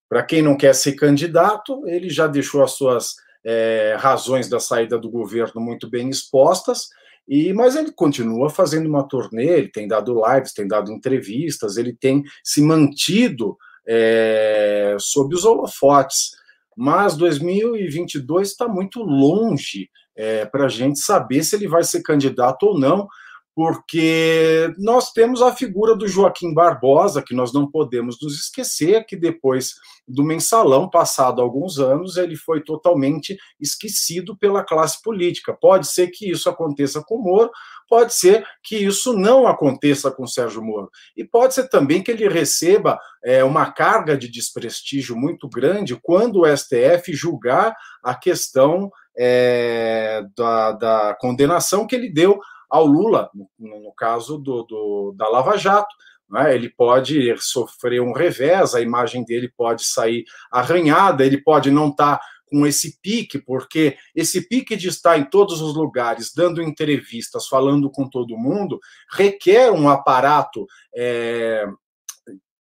[0.09, 4.99] Para quem não quer ser candidato, ele já deixou as suas é, razões da saída
[4.99, 6.89] do governo muito bem expostas,
[7.29, 11.93] e mas ele continua fazendo uma turnê, ele tem dado lives, tem dado entrevistas, ele
[11.93, 13.57] tem se mantido
[13.87, 16.37] é, sob os holofotes.
[16.77, 22.65] Mas 2022 está muito longe é, para a gente saber se ele vai ser candidato
[22.65, 23.09] ou não,
[23.57, 29.17] porque nós temos a figura do Joaquim Barbosa, que nós não podemos nos esquecer, que
[29.17, 29.77] depois
[30.07, 35.57] do mensalão, passado alguns anos, ele foi totalmente esquecido pela classe política.
[35.59, 37.51] Pode ser que isso aconteça com o Moro,
[37.89, 40.91] pode ser que isso não aconteça com o Sérgio Moro.
[41.17, 46.43] E pode ser também que ele receba é, uma carga de desprestígio muito grande quando
[46.43, 52.39] o STF julgar a questão é, da, da condenação que ele deu
[52.71, 55.95] ao Lula, no, no caso do, do, da Lava Jato.
[56.29, 56.55] Né?
[56.55, 62.19] Ele pode sofrer um revés, a imagem dele pode sair arranhada, ele pode não estar
[62.19, 67.49] tá com esse pique, porque esse pique de estar em todos os lugares, dando entrevistas,
[67.49, 68.79] falando com todo mundo,
[69.11, 70.65] requer um aparato
[70.95, 71.67] é,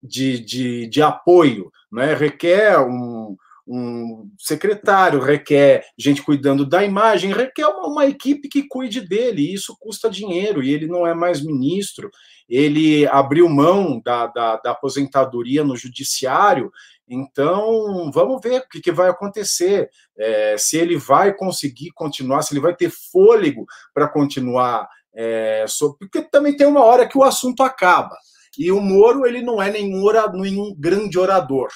[0.02, 2.14] de, de, de apoio, né?
[2.14, 3.36] requer um,
[3.72, 9.54] um secretário, requer gente cuidando da imagem, requer uma, uma, equipe que cuide dele, e
[9.54, 12.10] isso custa dinheiro, e ele não é mais ministro,
[12.48, 16.72] ele abriu mão da, da, da aposentadoria no judiciário,
[17.08, 19.88] então vamos ver o que, que vai acontecer,
[20.18, 25.64] é, se ele vai conseguir continuar, se ele vai ter fôlego para continuar, é,
[25.96, 28.16] porque também tem uma hora que o assunto acaba,
[28.58, 31.68] e o Moro ele não é nenhum, orador, nenhum grande orador,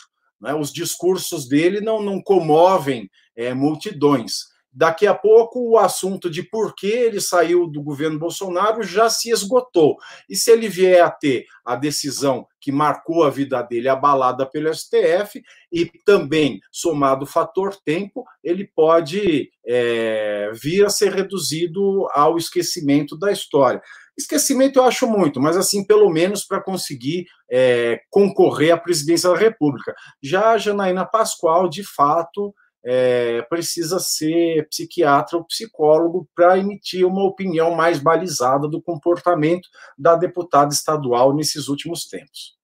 [0.44, 0.54] né?
[0.54, 4.52] Os discursos dele não, não comovem é, multidões.
[4.76, 9.30] Daqui a pouco, o assunto de por que ele saiu do governo Bolsonaro já se
[9.30, 9.96] esgotou.
[10.28, 14.74] E se ele vier a ter a decisão que marcou a vida dele abalada pelo
[14.74, 15.40] STF,
[15.72, 23.16] e também, somado o fator tempo, ele pode é, vir a ser reduzido ao esquecimento
[23.16, 23.80] da história.
[24.16, 29.36] Esquecimento eu acho muito, mas assim, pelo menos para conseguir é, concorrer à presidência da
[29.36, 29.94] República.
[30.22, 32.54] Já a Janaína Pascoal, de fato,
[32.84, 39.68] é, precisa ser psiquiatra ou psicólogo para emitir uma opinião mais balizada do comportamento
[39.98, 42.54] da deputada estadual nesses últimos tempos.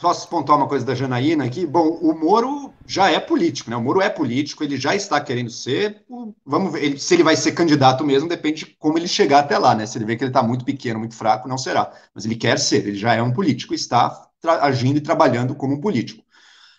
[0.00, 1.66] Posso pontuar uma coisa da Janaína aqui?
[1.66, 3.76] Bom, o Moro já é político, né?
[3.76, 6.02] O Moro é político, ele já está querendo ser.
[6.46, 9.74] Vamos ver se ele vai ser candidato mesmo, depende de como ele chegar até lá,
[9.74, 9.84] né?
[9.84, 11.92] Se ele vê que ele está muito pequeno, muito fraco, não será.
[12.14, 14.26] Mas ele quer ser, ele já é um político, está
[14.62, 16.24] agindo e trabalhando como um político.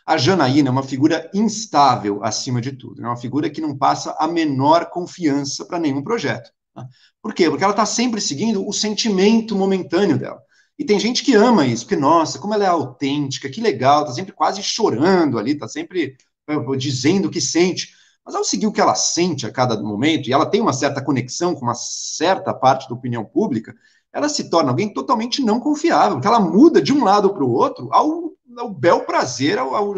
[0.04, 4.16] A Janaína é uma figura instável acima de tudo, é uma figura que não passa
[4.18, 6.50] a menor confiança para nenhum projeto.
[6.74, 6.88] Tá?
[7.22, 7.48] Por quê?
[7.48, 10.42] Porque ela está sempre seguindo o sentimento momentâneo dela.
[10.78, 14.12] E tem gente que ama isso, porque, nossa, como ela é autêntica, que legal, tá
[14.12, 16.18] sempre quase chorando ali, tá sempre
[16.48, 17.94] eh, dizendo o que sente.
[18.26, 21.04] Mas ao seguir o que ela sente a cada momento, e ela tem uma certa
[21.04, 23.76] conexão com uma certa parte da opinião pública,
[24.14, 27.52] ela se torna alguém totalmente não confiável, porque ela muda de um lado para o
[27.52, 29.96] outro ao, ao bel prazer, ao, ao,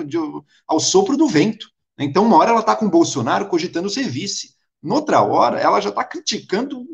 [0.67, 1.67] ao, sopro do vento.
[1.97, 4.53] Então, uma hora ela está com o Bolsonaro cogitando ser vice.
[4.83, 6.85] Noutra hora, ela já está criticando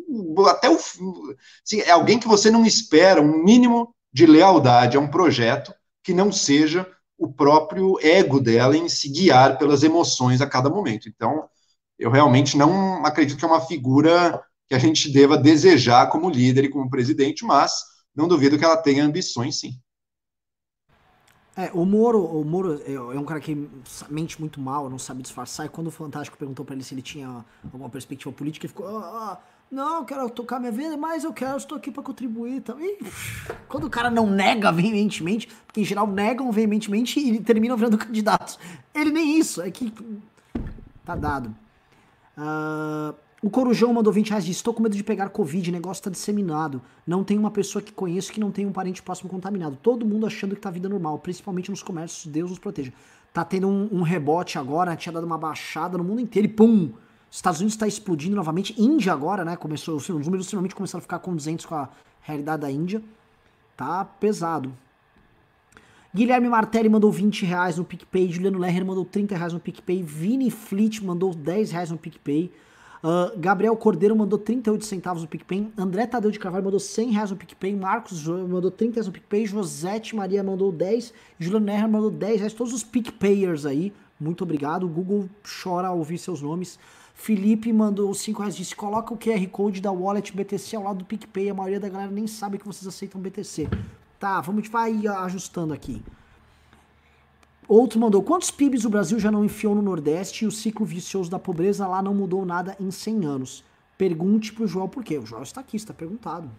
[0.47, 0.75] até o.
[0.75, 6.13] Assim, é alguém que você não espera um mínimo de lealdade a um projeto que
[6.13, 6.87] não seja
[7.17, 11.09] o próprio ego dela em se guiar pelas emoções a cada momento.
[11.09, 11.49] Então,
[11.97, 16.65] eu realmente não acredito que é uma figura que a gente deva desejar como líder
[16.65, 17.73] e como presidente, mas
[18.15, 19.73] não duvido que ela tenha ambições, sim.
[21.59, 23.69] É, o Moro, o Moro é, é um cara que
[24.09, 25.65] mente muito mal, não sabe disfarçar.
[25.65, 28.87] E quando o Fantástico perguntou para ele se ele tinha alguma perspectiva política, ele ficou:
[28.87, 29.01] ah,
[29.33, 29.37] ah,
[29.69, 32.97] Não, eu quero tocar minha vida, mas eu quero, estou aqui para contribuir também.
[33.67, 38.57] Quando o cara não nega veementemente, porque em geral negam veementemente e terminam virando candidatos.
[38.95, 39.93] Ele nem isso, é que.
[41.03, 41.53] Tá dado.
[42.37, 46.81] Uh, o Corujão mandou 20 reais Estou com medo de pegar Covid, negócio está disseminado.
[47.07, 49.77] Não tem uma pessoa que conheço que não tem um parente próximo contaminado.
[49.81, 52.25] Todo mundo achando que tá vida normal, principalmente nos comércios.
[52.25, 52.91] Deus nos proteja.
[53.33, 56.91] Tá tendo um, um rebote agora, tinha dado uma baixada no mundo inteiro e pum!
[57.31, 58.73] Estados Unidos está explodindo novamente.
[58.81, 59.55] Índia agora, né?
[59.55, 61.89] Começou, os números finalmente começaram a ficar condizentes com a
[62.21, 63.01] realidade da Índia.
[63.77, 64.73] Tá pesado.
[66.13, 68.31] Guilherme Martelli mandou 20 reais no PicPay.
[68.31, 70.01] Juliano Lerner mandou 30 reais no PicPay.
[70.01, 72.51] Vini Fleet mandou 10 reais no PicPay.
[73.01, 75.71] Uh, Gabriel Cordeiro mandou 38 centavos no PicPay.
[75.77, 77.75] André Tadeu de Carvalho mandou 100 reais no PicPay.
[77.75, 79.45] Marcos mandou 30 reais no PicPay.
[79.45, 81.13] Josete Maria mandou 10.
[81.39, 82.53] Juliano Lerner mandou 10 reais.
[82.53, 83.93] Todos os PicPayers aí.
[84.19, 84.83] Muito obrigado.
[84.83, 85.29] O Google
[85.63, 86.77] chora ao ouvir seus nomes.
[87.19, 91.05] Felipe mandou 5 reais, disse, coloca o QR Code da Wallet BTC ao lado do
[91.05, 93.67] PicPay, a maioria da galera nem sabe que vocês aceitam BTC.
[94.17, 96.01] Tá, vamos vai ajustando aqui.
[97.69, 101.29] Outro mandou, quantos PIBs o Brasil já não enfiou no Nordeste e o ciclo vicioso
[101.29, 103.63] da pobreza lá não mudou nada em 100 anos?
[103.95, 105.19] Pergunte pro João por quê.
[105.19, 106.49] O João está aqui, está perguntado.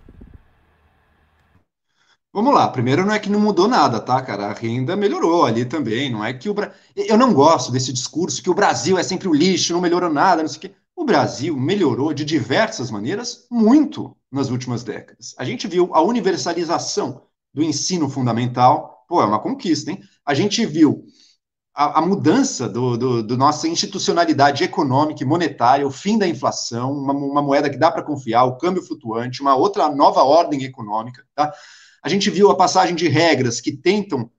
[2.32, 4.46] Vamos lá, primeiro não é que não mudou nada, tá, cara?
[4.46, 6.76] A renda melhorou ali também, não é que o Brasil.
[6.94, 10.42] Eu não gosto desse discurso que o Brasil é sempre o lixo, não melhorou nada,
[10.42, 10.74] não sei o quê.
[10.94, 15.34] O Brasil melhorou de diversas maneiras muito nas últimas décadas.
[15.36, 17.22] A gente viu a universalização
[17.52, 20.00] do ensino fundamental, pô, é uma conquista, hein?
[20.24, 21.04] A gente viu
[21.74, 26.92] a, a mudança do, do, do, nossa institucionalidade econômica e monetária, o fim da inflação,
[26.92, 31.24] uma, uma moeda que dá para confiar, o câmbio flutuante, uma outra nova ordem econômica,
[31.34, 31.52] tá?
[32.04, 34.30] A gente viu a passagem de regras que tentam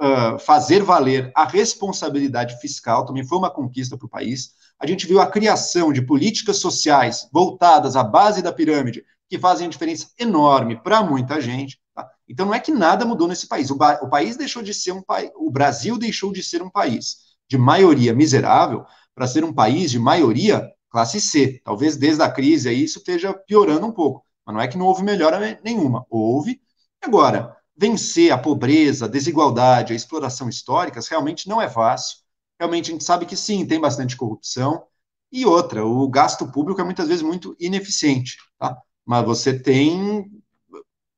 [0.00, 4.52] uh, fazer valer a responsabilidade fiscal, também foi uma conquista para o país.
[4.78, 9.68] A gente viu a criação de políticas sociais voltadas à base da pirâmide, que fazem
[9.68, 11.81] diferença enorme para muita gente.
[12.28, 13.70] Então não é que nada mudou nesse país.
[13.70, 17.16] O, o país deixou de ser um país, o Brasil deixou de ser um país
[17.48, 18.84] de maioria miserável
[19.14, 21.60] para ser um país de maioria classe C.
[21.64, 24.24] Talvez desde a crise aí isso esteja piorando um pouco.
[24.46, 26.04] Mas não é que não houve melhora nenhuma.
[26.10, 26.60] Houve,
[27.02, 32.18] Agora, vencer a pobreza, a desigualdade, a exploração históricas realmente não é fácil.
[32.58, 34.84] Realmente a gente sabe que sim, tem bastante corrupção.
[35.32, 38.76] E outra, o gasto público é muitas vezes muito ineficiente, tá?
[39.04, 40.30] Mas você tem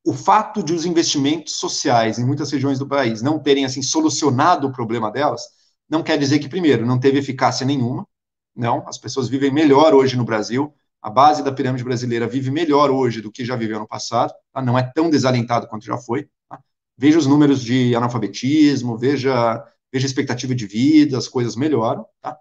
[0.05, 4.67] o fato de os investimentos sociais em muitas regiões do país não terem assim solucionado
[4.67, 5.43] o problema delas,
[5.89, 8.07] não quer dizer que primeiro não teve eficácia nenhuma.
[8.55, 10.73] Não, as pessoas vivem melhor hoje no Brasil,
[11.03, 14.63] a base da pirâmide brasileira vive melhor hoje do que já viveu no passado, tá?
[14.63, 16.29] não é tão desalentado quanto já foi.
[16.49, 16.59] Tá?
[16.97, 22.39] Veja os números de analfabetismo, veja, veja a expectativa de vida, as coisas melhoram, tá?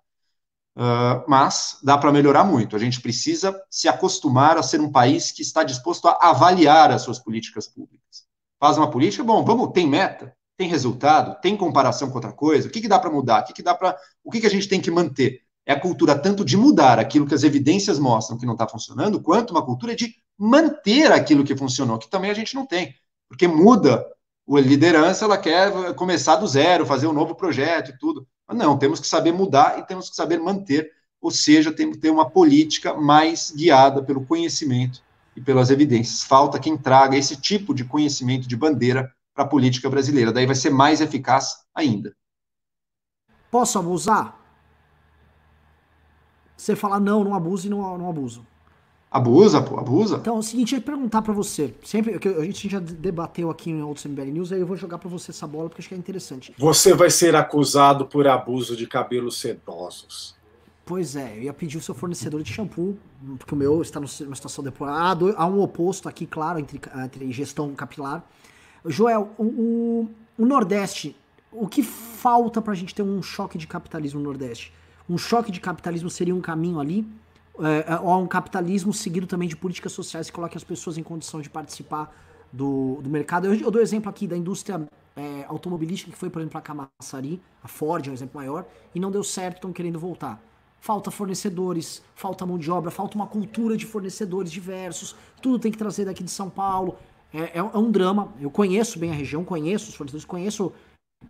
[0.76, 2.76] Uh, mas dá para melhorar muito.
[2.76, 7.04] A gente precisa se acostumar a ser um país que está disposto a avaliar as
[7.04, 8.24] suas políticas públicas.
[8.60, 12.68] Faz uma política, bom, vamos, tem meta, tem resultado, tem comparação com outra coisa.
[12.68, 13.42] O que, que dá para mudar?
[13.42, 15.44] O que, que dá para, o que, que a gente tem que manter?
[15.66, 19.22] é a cultura tanto de mudar aquilo que as evidências mostram que não está funcionando,
[19.22, 22.94] quanto uma cultura de manter aquilo que funcionou, que também a gente não tem.
[23.30, 24.06] Porque muda
[24.50, 28.28] a liderança, ela quer começar do zero, fazer um novo projeto e tudo.
[28.54, 32.10] Não, temos que saber mudar e temos que saber manter, ou seja, temos que ter
[32.10, 35.02] uma política mais guiada pelo conhecimento
[35.36, 36.24] e pelas evidências.
[36.24, 40.32] Falta quem traga esse tipo de conhecimento de bandeira para a política brasileira.
[40.32, 42.16] Daí vai ser mais eficaz ainda.
[43.50, 44.44] Posso abusar?
[46.64, 48.46] você falar não, não abuso e não, não abuso.
[49.14, 50.16] Abusa, pô, abusa.
[50.16, 51.72] Então, é o seguinte, eu ia perguntar para você.
[51.84, 54.98] Sempre que a gente já debateu aqui em outros MBL News, aí eu vou jogar
[54.98, 56.52] para você essa bola porque acho que é interessante.
[56.58, 60.36] Você vai ser acusado por abuso de cabelos sedosos.
[60.84, 62.98] Pois é, eu ia pedir o seu fornecedor de shampoo,
[63.38, 65.32] porque o meu está numa situação deplorável.
[65.38, 68.28] Há um oposto aqui, claro, entre, entre gestão capilar.
[68.84, 70.10] Joel, o, o,
[70.40, 71.16] o Nordeste,
[71.52, 74.74] o que falta para a gente ter um choque de capitalismo no Nordeste?
[75.08, 77.08] Um choque de capitalismo seria um caminho ali,
[77.60, 81.04] é, é, ou um capitalismo seguido também de políticas sociais que coloquem as pessoas em
[81.04, 82.14] condição de participar
[82.52, 83.48] do, do mercado.
[83.48, 87.42] Eu, eu dou exemplo aqui da indústria é, automobilística que foi, por exemplo, a Camaçari,
[87.64, 90.42] a Ford é um exemplo maior, e não deu certo, estão querendo voltar.
[90.80, 95.78] Falta fornecedores, falta mão de obra, falta uma cultura de fornecedores diversos, tudo tem que
[95.78, 96.98] trazer daqui de São Paulo.
[97.34, 98.34] É, é, é um drama.
[98.40, 100.74] Eu conheço bem a região, conheço os fornecedores, conheço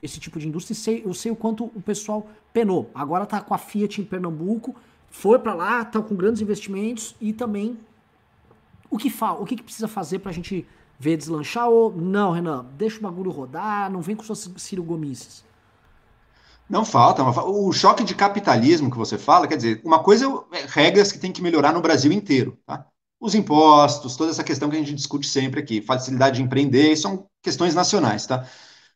[0.01, 2.89] esse tipo de indústria e sei, eu sei o quanto o pessoal penou.
[2.95, 4.75] Agora tá com a Fiat em Pernambuco,
[5.13, 7.77] foi para lá, tá com grandes investimentos e também
[8.89, 10.67] o que fa o que, que precisa fazer para a gente
[10.99, 15.45] ver deslanchar ou não, Renan, deixa o bagulho rodar, não vem com suas Ciro Gomices.
[16.69, 17.23] Não falta.
[17.23, 21.31] O choque de capitalismo que você fala, quer dizer, uma coisa é regras que tem
[21.31, 22.57] que melhorar no Brasil inteiro.
[22.65, 22.87] Tá?
[23.23, 27.25] os impostos, toda essa questão que a gente discute sempre aqui, facilidade de empreender, são
[27.41, 28.45] questões nacionais, tá?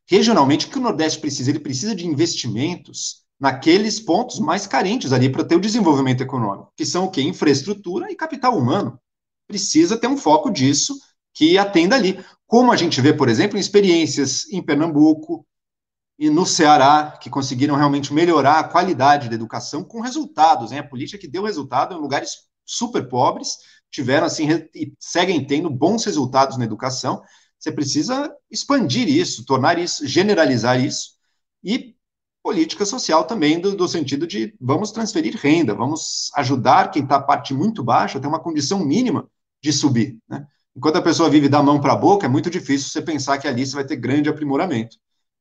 [0.05, 1.49] Regionalmente, o que o Nordeste precisa?
[1.49, 6.85] Ele precisa de investimentos naqueles pontos mais carentes ali para ter o desenvolvimento econômico, que
[6.85, 7.21] são o quê?
[7.21, 8.99] Infraestrutura e capital humano.
[9.47, 10.97] Precisa ter um foco disso
[11.33, 12.23] que atenda ali.
[12.47, 15.45] Como a gente vê, por exemplo, em experiências em Pernambuco
[16.17, 20.79] e no Ceará, que conseguiram realmente melhorar a qualidade da educação com resultados, né?
[20.79, 23.57] A política que deu resultado em lugares super pobres,
[23.91, 27.21] tiveram assim e seguem tendo bons resultados na educação.
[27.59, 31.17] Você precisa expandir isso, tornar isso, generalizar isso
[31.63, 31.95] e
[32.47, 37.53] política social também do, do sentido de vamos transferir renda, vamos ajudar quem está parte
[37.53, 39.29] muito baixa a ter uma condição mínima
[39.61, 40.47] de subir, né?
[40.73, 43.47] Enquanto a pessoa vive da mão para a boca, é muito difícil você pensar que
[43.47, 44.95] ali você vai ter grande aprimoramento.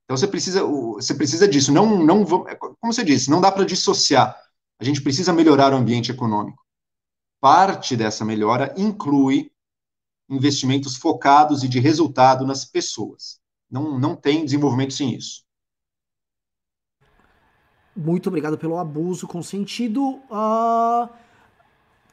[0.04, 1.70] Então você precisa, você precisa disso.
[1.70, 4.34] Não, não, como você disse, não dá para dissociar.
[4.80, 6.66] A gente precisa melhorar o ambiente econômico
[7.40, 9.52] parte dessa melhora inclui
[10.28, 13.38] investimentos focados e de resultado nas pessoas.
[13.70, 15.45] Não, não tem desenvolvimento sem isso.
[17.96, 20.20] Muito obrigado pelo abuso consentido.
[20.30, 21.08] Uh,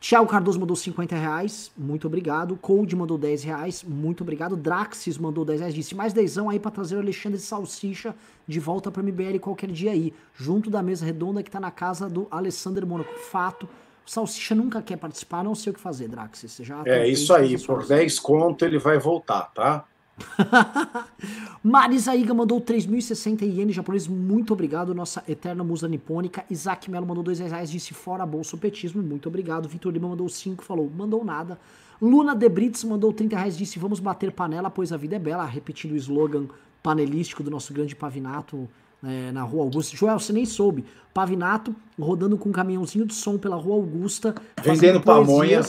[0.04, 2.58] Tiago Cardoso mandou 50 reais, muito obrigado.
[2.58, 4.58] Cold mandou 10 reais, muito obrigado.
[4.58, 8.14] Draxis mandou 10 reais, disse mais dezão aí para trazer o Alexandre Salsicha
[8.46, 12.10] de volta para MBL qualquer dia aí, junto da mesa redonda que tá na casa
[12.10, 13.14] do Alessandro Mônaco.
[13.32, 13.64] Fato,
[14.06, 16.52] o Salsicha nunca quer participar, não sei o que fazer, Draxis.
[16.52, 19.86] Você já é isso aí, por 10 conto ele vai voltar, tá?
[21.64, 26.46] Marisa Iga mandou 3.060 ienes japoneses, muito obrigado, nossa eterna musa nipônica.
[26.50, 29.68] Isaac Melo mandou 2 reais, disse fora bolso petismo, muito obrigado.
[29.68, 31.58] Vitor Lima mandou 5, falou, mandou nada.
[32.02, 35.94] Luna Debrits mandou 30 reais, disse vamos bater panela, pois a vida é bela, repetindo
[35.94, 36.48] o slogan
[36.82, 38.68] panelístico do nosso grande pavinato
[39.04, 39.96] é, na Rua Augusta.
[39.96, 40.84] Joel, você nem soube.
[41.14, 44.36] Pavinato rodando com um caminhãozinho de som pela Rua Augusta.
[44.62, 45.62] Vendendo pamonha.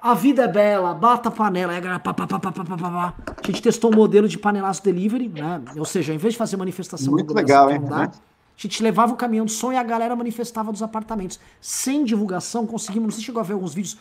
[0.00, 1.72] A vida é bela, bata a panela.
[2.00, 5.60] Pá, pá, pá, a gente testou um modelo de panelaço delivery, né?
[5.76, 7.80] Ou seja, em vez de fazer manifestação Muito legal, hein?
[7.92, 8.10] a
[8.56, 11.40] gente levava o caminhão de som e a galera manifestava dos apartamentos.
[11.60, 13.14] Sem divulgação, conseguimos.
[13.14, 13.98] Você chegou a ver alguns vídeos.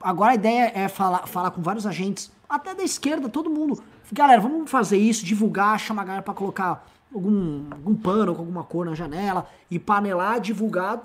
[0.00, 3.82] Agora a ideia é falar, falar com vários agentes, até da esquerda, todo mundo
[4.14, 8.62] Galera, vamos fazer isso, divulgar, chamar a galera pra colocar algum, algum pano com alguma
[8.62, 11.00] cor na janela e panelar, divulgar.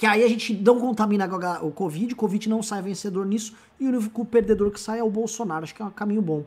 [0.00, 1.28] Que aí a gente não contamina
[1.60, 5.04] o Covid, o Covid não sai vencedor nisso, e o único perdedor que sai é
[5.04, 5.62] o Bolsonaro.
[5.62, 6.42] Acho que é um caminho bom.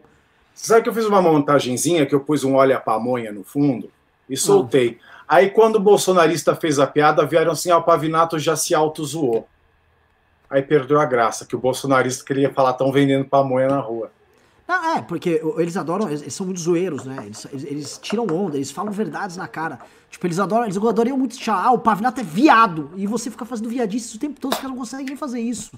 [0.56, 3.44] Você sabe que eu fiz uma montagenzinha que eu pus um óleo a pamonha no
[3.44, 3.92] fundo
[4.28, 4.98] e soltei.
[5.28, 5.36] Ah.
[5.36, 9.48] Aí quando o bolsonarista fez a piada, vieram assim, ah, o Pavinato já se auto-zoou.
[10.50, 14.12] Aí perdeu a graça, que o bolsonarista queria falar, tão vendendo pamonha na rua.
[14.68, 17.24] Ah, é, porque eles adoram, eles são muito zoeiros, né?
[17.26, 19.80] Eles, eles, eles, tiram onda, eles falam verdades na cara.
[20.10, 22.92] Tipo, eles adoram, eles adoriam muito achar, ah, o Pavinato é viado.
[22.96, 25.72] E você fica fazendo viadice o tempo todo, os caras não conseguem nem fazer isso.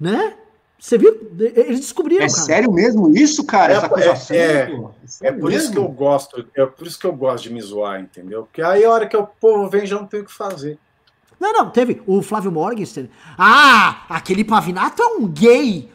[0.00, 0.34] Né?
[0.78, 1.32] Você viu?
[1.38, 2.40] Eles descobriram, é cara.
[2.40, 3.72] sério mesmo isso, cara?
[3.72, 4.36] É, essa acusação?
[4.36, 4.70] É, é,
[5.22, 5.50] é, é por mesmo?
[5.50, 8.44] isso que eu gosto, é por isso que eu gosto de me zoar, entendeu?
[8.44, 10.78] Porque aí a hora que o povo vem já não tem o que fazer.
[11.38, 13.10] Não, não, teve o Flávio Morgenstern.
[13.36, 15.90] Ah, aquele Pavinato é um gay.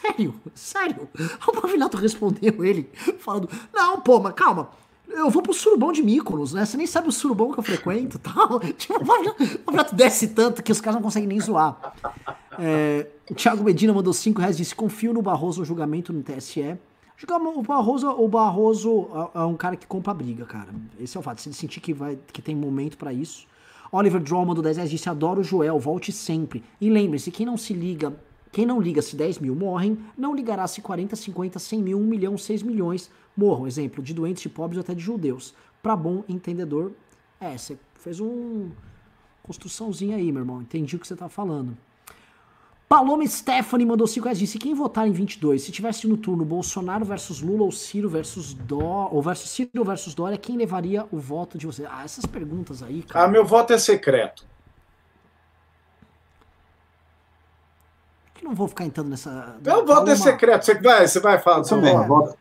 [0.00, 1.08] Sério, sério.
[1.46, 4.70] O Pavinato respondeu ele, falando: Não, pô, mas calma.
[5.08, 6.64] Eu vou pro surubão de Míconos, né?
[6.64, 8.60] Você nem sabe o surubão que eu frequento tal.
[8.60, 11.94] Tipo, o Pavinato desce tanto que os caras não conseguem nem zoar.
[12.58, 16.22] É, o Thiago Medina mandou 5 reais e disse: Confio no Barroso no julgamento no
[16.22, 16.78] TSE.
[17.54, 20.68] O Barroso, o Barroso é um cara que compra briga, cara.
[20.98, 21.40] Esse é o fato.
[21.40, 23.46] Se ele sentir que, vai, que tem momento para isso.
[23.92, 26.62] Oliver Draw mandou 10 reais disse: Adoro o Joel, volte sempre.
[26.80, 28.14] E lembre-se: quem não se liga
[28.52, 32.04] quem não liga se 10 mil morrem, não ligará se 40, 50, 100 mil, 1
[32.04, 33.66] milhão, 6 milhões morram.
[33.66, 35.54] Exemplo, de doentes, de pobres até de judeus.
[35.82, 36.92] Para bom entendedor,
[37.40, 38.70] é, você fez um
[39.42, 40.60] construçãozinha aí, meu irmão.
[40.60, 41.76] Entendi o que você tá falando.
[42.88, 44.38] Paloma Stephanie mandou 5 reais.
[44.38, 48.52] Disse: quem votar em 22, se tivesse no turno Bolsonaro versus Lula ou Ciro versus
[48.52, 51.86] Dó, ou versus Ciro versus Dória, quem levaria o voto de você?
[51.88, 53.26] Ah, essas perguntas aí, cara.
[53.26, 54.49] Ah, meu voto é secreto.
[58.40, 59.58] Que não vou ficar entrando nessa.
[59.62, 60.64] Eu voto é secreto.
[60.64, 62.36] Você vai, você vai falar do seu voto.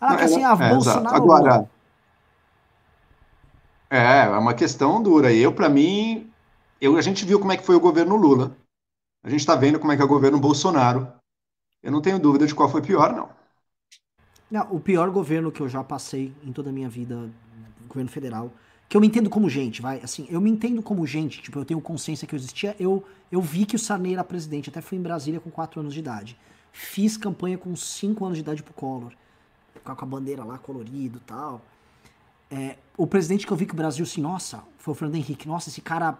[0.00, 1.16] Ah, que assim, a é, Bolsonaro.
[1.16, 1.70] Agora.
[3.90, 5.32] É, é uma questão dura.
[5.32, 6.30] E eu, para mim,
[6.80, 8.56] eu, a gente viu como é que foi o governo Lula.
[9.24, 11.10] A gente está vendo como é que é o governo Bolsonaro.
[11.82, 13.28] Eu não tenho dúvida de qual foi pior, não.
[14.50, 17.28] Não, o pior governo que eu já passei em toda a minha vida,
[17.88, 18.52] governo federal,
[18.88, 21.64] que eu me entendo como gente, vai, assim, eu me entendo como gente, tipo, eu
[21.64, 24.96] tenho consciência que eu existia, eu, eu vi que o Sarney era presidente, até fui
[24.96, 26.38] em Brasília com 4 anos de idade.
[26.72, 29.12] Fiz campanha com 5 anos de idade pro Collor,
[29.82, 31.60] com a bandeira lá colorido tal.
[32.50, 35.48] É, o presidente que eu vi que o Brasil, assim, nossa, foi o Fernando Henrique,
[35.48, 36.16] nossa, esse cara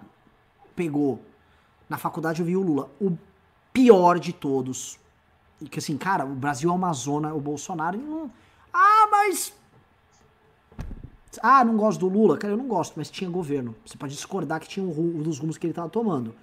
[0.75, 1.21] pegou.
[1.89, 2.91] Na faculdade eu vi o Lula.
[3.01, 3.17] O
[3.73, 4.99] pior de todos.
[5.71, 8.31] Que assim, cara, o Brasil é uma zona, o Bolsonaro.
[8.73, 9.53] Ah, mas.
[11.43, 12.37] Ah, não gosto do Lula.
[12.37, 13.75] Cara, eu não gosto, mas tinha governo.
[13.85, 16.35] Você pode discordar que tinha um, um dos rumos que ele estava tomando.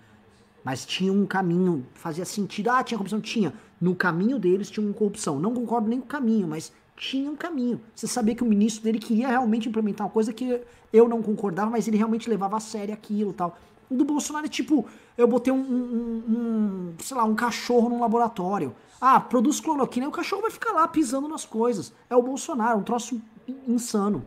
[0.63, 2.69] Mas tinha um caminho, fazia sentido.
[2.69, 3.19] Ah, tinha corrupção?
[3.19, 3.53] Tinha.
[3.79, 5.39] No caminho deles tinha uma corrupção.
[5.39, 7.81] Não concordo nem com o caminho, mas tinha um caminho.
[7.93, 10.61] Você sabia que o ministro dele queria realmente implementar uma coisa que
[10.91, 13.57] eu não concordava, mas ele realmente levava a sério aquilo tal.
[13.89, 14.85] O do Bolsonaro é tipo,
[15.17, 18.73] eu botei um, um, um, sei lá, um cachorro num laboratório.
[19.01, 21.93] Ah, produz cloroquina, e o cachorro vai ficar lá pisando nas coisas.
[22.09, 23.21] É o Bolsonaro, um troço
[23.67, 24.25] insano.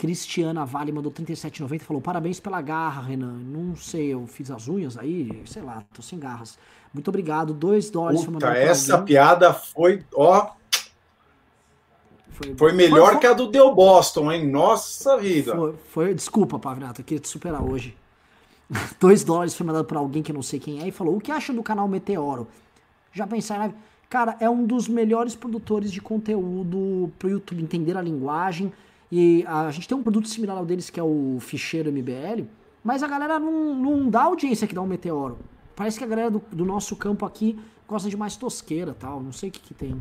[0.00, 3.34] Cristiana Vale mandou 37,90 e falou: Parabéns pela garra, Renan.
[3.34, 6.58] Não sei, eu fiz as unhas aí, sei lá, tô sem garras.
[6.94, 7.52] Muito obrigado.
[7.52, 10.52] 2 dólares Puta, essa piada foi, ó.
[12.30, 14.50] Foi, foi melhor foi, que a do Deu Boston, hein?
[14.50, 15.54] Nossa vida.
[15.54, 17.94] Foi, foi desculpa, Pavinato, eu queria te superar hoje.
[18.98, 21.20] 2 dólares foi mandado para alguém que eu não sei quem é e falou: O
[21.20, 22.48] que acha do canal Meteoro?
[23.12, 23.74] Já pensaram?
[24.08, 28.72] Cara, é um dos melhores produtores de conteúdo pro YouTube entender a linguagem
[29.10, 32.44] e a gente tem um produto similar ao deles, que é o ficheiro MBL,
[32.82, 35.38] mas a galera não, não dá audiência que dá um meteoro.
[35.74, 37.58] Parece que a galera do, do nosso campo aqui
[37.88, 40.00] gosta de mais tosqueira tal, não sei o que, que tem.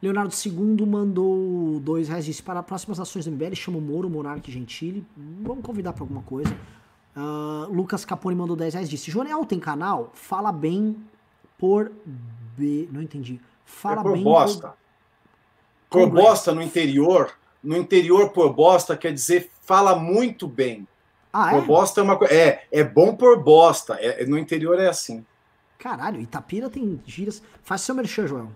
[0.00, 4.52] Leonardo II mandou dois reais, disse para próximas ações do MBL, chama o Moro, Monarque
[4.52, 5.04] Gentili.
[5.16, 6.54] Vamos convidar para alguma coisa.
[7.16, 10.10] Uh, Lucas Capone mandou 10 reais, disse, Joanel tem canal?
[10.12, 10.96] Fala bem
[11.56, 11.90] por
[12.56, 12.88] B...
[12.92, 13.40] Não entendi.
[13.64, 14.68] Fala é por bem bosta.
[14.68, 14.83] por...
[16.00, 20.86] Por bosta no interior, no interior por bosta quer dizer fala muito bem.
[21.32, 21.66] Ah, por é?
[21.66, 22.34] bosta é uma coisa.
[22.34, 23.94] É, é bom por bosta.
[23.94, 25.24] É, no interior é assim.
[25.78, 27.42] Caralho, Itapira tem giras.
[27.62, 28.52] Faz seu merchan, Joel.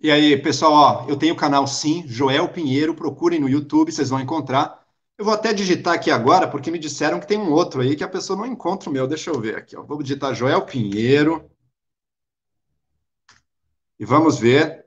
[0.00, 4.10] E aí, pessoal, ó, eu tenho o canal sim, Joel Pinheiro, procurem no YouTube, vocês
[4.10, 4.86] vão encontrar.
[5.16, 8.04] Eu vou até digitar aqui agora, porque me disseram que tem um outro aí que
[8.04, 9.08] a pessoa não encontra o meu.
[9.08, 9.82] Deixa eu ver aqui, ó.
[9.82, 11.50] Vou digitar Joel Pinheiro.
[13.98, 14.86] E vamos ver.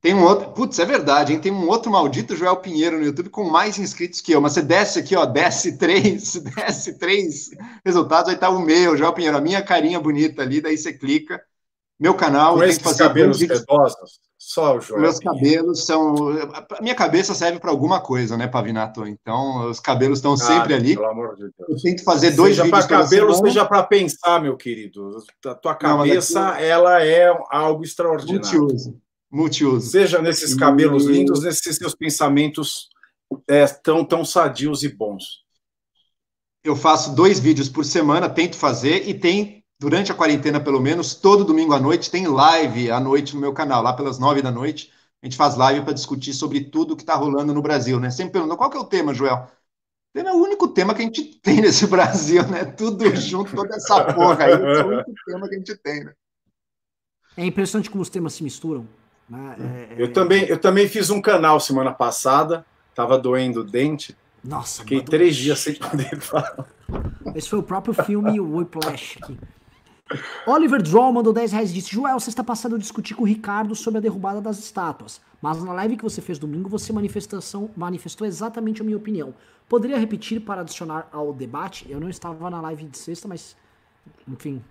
[0.00, 1.40] Tem um outro, putz, é verdade, hein?
[1.40, 4.40] Tem um outro maldito Joel Pinheiro no YouTube com mais inscritos que eu.
[4.40, 7.50] Mas você desce aqui, ó, desce três, desce três
[7.84, 11.40] resultados, aí tá o meu, Joel Pinheiro, a minha carinha bonita ali, daí você clica.
[11.98, 15.00] Meu canal, com esses cabelos sedosos, só o Joel.
[15.00, 16.28] Meus cabelos são.
[16.70, 19.06] A minha cabeça serve para alguma coisa, né, Pavinato?
[19.06, 20.94] Então, os cabelos estão ah, sempre ali.
[20.94, 21.70] Pelo amor de Deus.
[21.70, 22.82] Eu tento fazer dois seja vídeos.
[22.82, 25.16] Seja para cabelo, seja para pensar, meu querido.
[25.46, 28.60] A tua cabeça, Não, ela é algo extraordinário.
[28.60, 29.00] Multiuso
[29.36, 29.90] multiuso.
[29.90, 31.12] Seja nesses cabelos e...
[31.12, 32.88] lindos, nesses seus pensamentos
[33.48, 35.44] é, tão, tão sadios e bons.
[36.64, 41.14] Eu faço dois vídeos por semana, tento fazer, e tem, durante a quarentena pelo menos,
[41.14, 44.50] todo domingo à noite, tem live à noite no meu canal, lá pelas nove da
[44.50, 44.90] noite.
[45.22, 48.10] A gente faz live para discutir sobre tudo que está rolando no Brasil, né?
[48.10, 49.46] Sempre perguntando, qual que é o tema, Joel?
[50.14, 52.64] É o único tema que a gente tem nesse Brasil, né?
[52.64, 56.12] Tudo junto, toda essa porra aí, é o único tema que a gente tem, né?
[57.36, 58.88] É impressionante como os temas se misturam.
[59.28, 59.88] Né?
[59.90, 60.08] É, eu, é...
[60.08, 64.16] também, eu também fiz um canal semana passada, tava doendo o dente.
[64.42, 66.66] Nossa, Fiquei três dias sem poder falar.
[67.34, 69.38] Esse foi o próprio filme Whiplash aqui.
[70.46, 73.26] Oliver Droll mandou 10 reais e disse: Joel, você está passando a discutir com o
[73.26, 75.20] Ricardo sobre a derrubada das estátuas.
[75.42, 79.34] Mas na live que você fez domingo, você manifestação, manifestou exatamente a minha opinião.
[79.68, 81.86] Poderia repetir para adicionar ao debate?
[81.90, 83.56] Eu não estava na live de sexta, mas.
[84.28, 84.62] Enfim,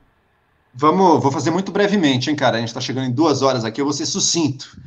[0.77, 2.57] Vamos, vou fazer muito brevemente, hein, cara?
[2.57, 4.77] A gente está chegando em duas horas aqui, eu vou ser sucinto.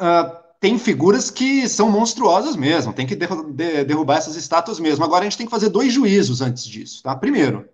[0.00, 5.04] Uh, tem figuras que são monstruosas mesmo, tem que derru de derrubar essas estátuas mesmo.
[5.04, 7.14] Agora a gente tem que fazer dois juízos antes disso, tá?
[7.16, 7.68] Primeiro,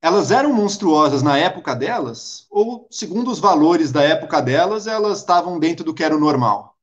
[0.00, 5.58] elas eram monstruosas na época delas, ou segundo os valores da época delas, elas estavam
[5.58, 6.73] dentro do que era o normal?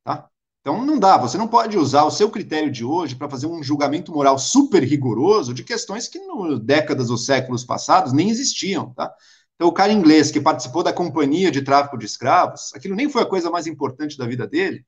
[0.61, 3.63] Então não dá, você não pode usar o seu critério de hoje para fazer um
[3.63, 9.11] julgamento moral super rigoroso de questões que no décadas ou séculos passados nem existiam, tá?
[9.55, 13.23] Então o cara inglês que participou da companhia de tráfico de escravos, aquilo nem foi
[13.23, 14.85] a coisa mais importante da vida dele.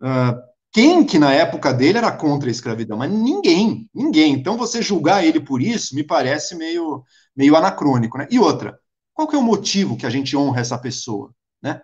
[0.00, 0.40] Uh,
[0.72, 2.98] quem que na época dele era contra a escravidão?
[2.98, 4.32] Mas ninguém, ninguém.
[4.34, 7.04] Então você julgar ele por isso me parece meio,
[7.36, 8.26] meio anacrônico, né?
[8.30, 8.78] E outra,
[9.14, 11.32] qual que é o motivo que a gente honra essa pessoa,
[11.62, 11.82] né?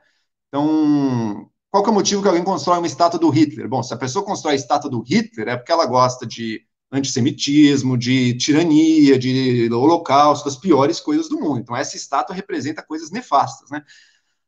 [0.48, 3.68] Então, qual que é o motivo que alguém constrói uma estátua do Hitler?
[3.68, 7.98] Bom, se a pessoa constrói a estátua do Hitler, é porque ela gosta de antissemitismo,
[7.98, 11.60] de tirania, de holocausto, das piores coisas do mundo.
[11.60, 13.82] Então, essa estátua representa coisas nefastas, né?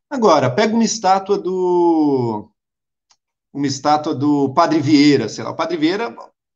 [0.09, 2.51] Agora, pega uma estátua do...
[3.53, 5.51] uma estátua do Padre Vieira, sei lá.
[5.51, 6.15] O Padre Vieira,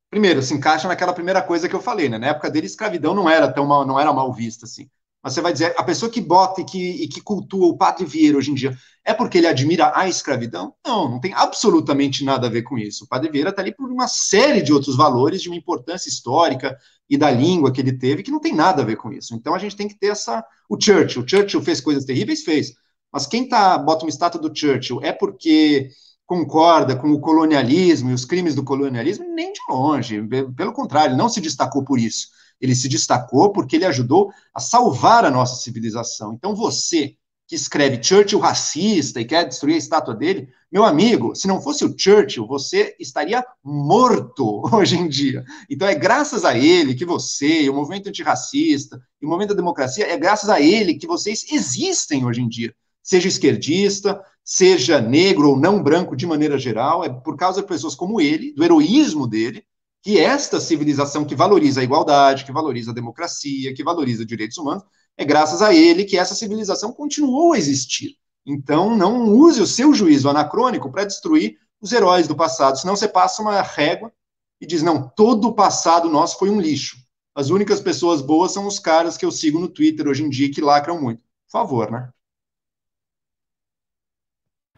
[0.09, 2.17] primeiro, se encaixa naquela primeira coisa que eu falei, né?
[2.17, 4.89] Na época dele, escravidão não era tão mal, não era mal vista assim.
[5.25, 8.05] Mas você vai dizer, a pessoa que bota e que, e que cultua o Padre
[8.05, 10.75] Vieira hoje em dia, é porque ele admira a escravidão?
[10.85, 13.05] Não, não tem absolutamente nada a ver com isso.
[13.05, 16.77] O Padre Vieira está ali por uma série de outros valores, de uma importância histórica
[17.09, 19.33] e da língua que ele teve, que não tem nada a ver com isso.
[19.33, 20.45] Então a gente tem que ter essa.
[20.69, 22.43] O Churchill, o Churchill fez coisas terríveis?
[22.43, 22.75] Fez.
[23.11, 25.89] Mas quem tá, bota uma estátua do Churchill é porque
[26.27, 29.25] concorda com o colonialismo e os crimes do colonialismo?
[29.33, 30.21] Nem de longe.
[30.55, 32.27] Pelo contrário, não se destacou por isso
[32.59, 36.33] ele se destacou porque ele ajudou a salvar a nossa civilização.
[36.33, 37.15] Então, você
[37.47, 41.85] que escreve Churchill racista e quer destruir a estátua dele, meu amigo, se não fosse
[41.85, 45.45] o Churchill, você estaria morto hoje em dia.
[45.69, 50.07] Então, é graças a ele que você, o movimento antirracista, e o movimento da democracia,
[50.11, 52.73] é graças a ele que vocês existem hoje em dia.
[53.03, 57.93] Seja esquerdista, seja negro ou não branco de maneira geral, é por causa de pessoas
[57.93, 59.63] como ele, do heroísmo dele,
[60.05, 64.83] que esta civilização que valoriza a igualdade, que valoriza a democracia, que valoriza direitos humanos,
[65.17, 68.15] é graças a ele que essa civilização continuou a existir.
[68.45, 73.07] Então, não use o seu juízo anacrônico para destruir os heróis do passado, senão você
[73.07, 74.13] passa uma régua
[74.61, 76.97] e diz: não, todo o passado nosso foi um lixo.
[77.33, 80.51] As únicas pessoas boas são os caras que eu sigo no Twitter hoje em dia
[80.51, 81.23] que lacram muito.
[81.47, 82.11] Por favor, né?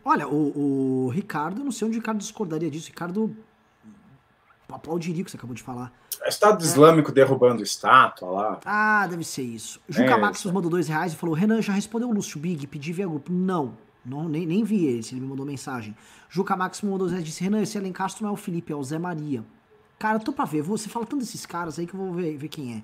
[0.06, 2.88] Olha, o, o Ricardo, não sei onde o Ricardo discordaria disso.
[2.88, 3.36] Ricardo
[4.70, 5.92] aplaudiria o que você acabou de falar.
[6.26, 6.66] Estado é.
[6.66, 8.60] Islâmico derrubando estátua lá.
[8.66, 9.80] Ah, deve ser isso.
[9.88, 12.92] Juca é, Maximus mandou dois reais e falou: Renan, já respondeu o Lúcio Big, pedi
[12.92, 13.32] via grupo.
[13.32, 13.74] Não,
[14.06, 15.96] não nem, nem vi ele, se ele me mandou mensagem.
[16.30, 18.76] Juca Maximus mandou dois reais e disse: Renan, esse Alencastro não é o Felipe, é
[18.76, 19.44] o Zé Maria.
[20.00, 22.38] Cara, eu tô pra ver, você fala tanto desses caras aí que eu vou ver,
[22.38, 22.84] ver quem é.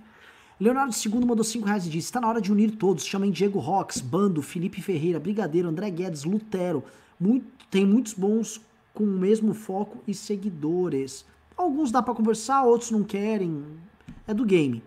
[0.59, 3.05] Leonardo II mandou 5 reais e disse: Está na hora de unir todos.
[3.05, 6.83] Chamem Diego Rox, Bando, Felipe Ferreira, Brigadeiro, André Guedes, Lutero.
[7.19, 8.61] Muito, tem muitos bons
[8.93, 11.25] com o mesmo foco e seguidores.
[11.55, 13.65] Alguns dá para conversar, outros não querem.
[14.27, 14.83] É do game.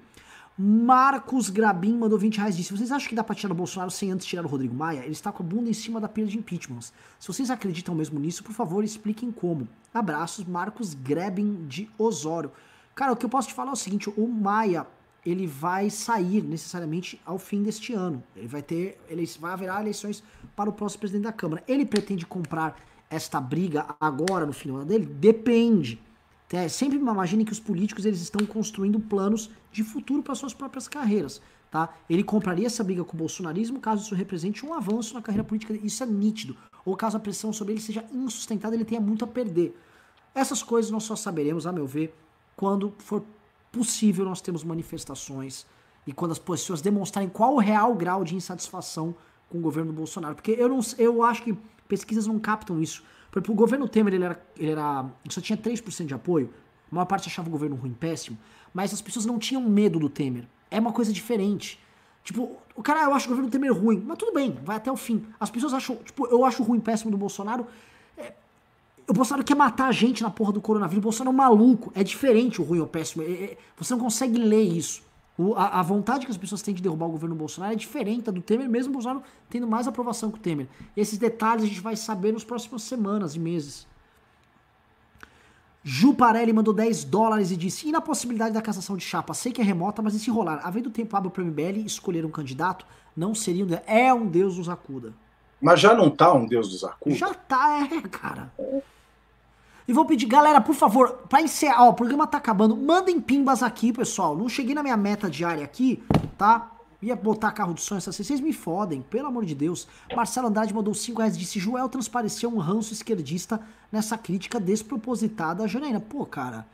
[0.58, 4.10] Marcos Grabin mandou 20 reais disse: Vocês acham que dá pra tirar o Bolsonaro sem
[4.10, 5.00] antes tirar o Rodrigo Maia?
[5.00, 6.94] Ele está com a bunda em cima da pilha de impeachments.
[7.20, 9.68] Se vocês acreditam mesmo nisso, por favor, expliquem como.
[9.92, 12.50] Abraços, Marcos Grabin de Osório.
[12.94, 14.86] Cara, o que eu posso te falar é o seguinte: o Maia
[15.26, 18.22] ele vai sair necessariamente ao fim deste ano.
[18.34, 20.22] Ele vai ter, ele vai haverá eleições
[20.54, 21.62] para o próximo presidente da Câmara.
[21.68, 22.80] Ele pretende comprar
[23.10, 25.04] esta briga agora no final dele?
[25.04, 26.00] Depende.
[26.52, 30.86] É, sempre imagine que os políticos eles estão construindo planos de futuro para suas próprias
[30.86, 31.40] carreiras.
[31.70, 31.92] Tá?
[32.08, 35.74] Ele compraria essa briga com o bolsonarismo caso isso represente um avanço na carreira política.
[35.74, 36.56] Isso é nítido.
[36.84, 39.76] Ou caso a pressão sobre ele seja insustentável, ele tenha muito a perder.
[40.34, 42.14] Essas coisas nós só saberemos, a meu ver,
[42.54, 43.24] quando for
[43.72, 45.66] possível nós termos manifestações
[46.06, 49.14] e quando as pessoas demonstrarem qual o real grau de insatisfação
[49.48, 50.36] com o governo do Bolsonaro.
[50.36, 51.58] Porque eu, não, eu acho que
[51.88, 53.02] pesquisas não captam isso.
[53.36, 56.54] Por exemplo, o governo Temer ele era, ele era, só tinha 3% de apoio.
[56.90, 58.38] A maior parte achava o governo ruim, péssimo.
[58.72, 60.44] Mas as pessoas não tinham medo do Temer.
[60.70, 61.78] É uma coisa diferente.
[62.24, 64.02] Tipo, o cara, eu acho o governo Temer ruim.
[64.06, 65.22] Mas tudo bem, vai até o fim.
[65.38, 67.66] As pessoas acham, tipo, eu acho ruim, péssimo do Bolsonaro.
[68.16, 68.32] É,
[69.06, 71.00] o Bolsonaro quer matar a gente na porra do coronavírus.
[71.00, 71.92] O Bolsonaro é um maluco.
[71.94, 73.22] É diferente o ruim ou péssimo.
[73.22, 75.02] É, é, você não consegue ler isso.
[75.38, 78.22] O, a, a, vontade que as pessoas têm de derrubar o governo Bolsonaro é diferente
[78.22, 80.66] da do Temer, mesmo o Bolsonaro tendo mais aprovação que o Temer.
[80.96, 83.86] Esses detalhes a gente vai saber nas próximas semanas e meses.
[85.84, 89.34] Ju Parelli mandou 10 dólares e disse: E na possibilidade da cassação de chapa?
[89.34, 90.60] Sei que é remota, mas e se rolar?
[90.64, 92.86] Havendo tempo hábil para o MBL escolher um candidato,
[93.16, 93.68] não seria um.
[93.86, 95.12] É um Deus nos acuda.
[95.60, 97.14] Mas já não tá um Deus nos acuda?
[97.14, 98.52] Já tá, é, cara.
[98.58, 98.82] É.
[99.88, 103.62] E vou pedir, galera, por favor, pra encerrar, ó, o programa tá acabando, mandem pimbas
[103.62, 104.36] aqui, pessoal.
[104.36, 106.02] Não cheguei na minha meta diária aqui,
[106.36, 106.72] tá?
[107.00, 109.86] Ia botar carro de sonho, vocês me fodem, pelo amor de Deus.
[110.14, 113.60] Marcelo Andrade mandou 5 reais disse: Joel transpareceu um ranço esquerdista
[113.92, 116.00] nessa crítica despropositada à Janaína.
[116.00, 116.66] Pô, cara,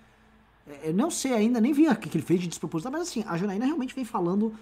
[0.67, 3.25] é, eu não sei ainda, nem vi o que ele fez de despropositada, mas assim,
[3.27, 4.55] a Janaína realmente vem falando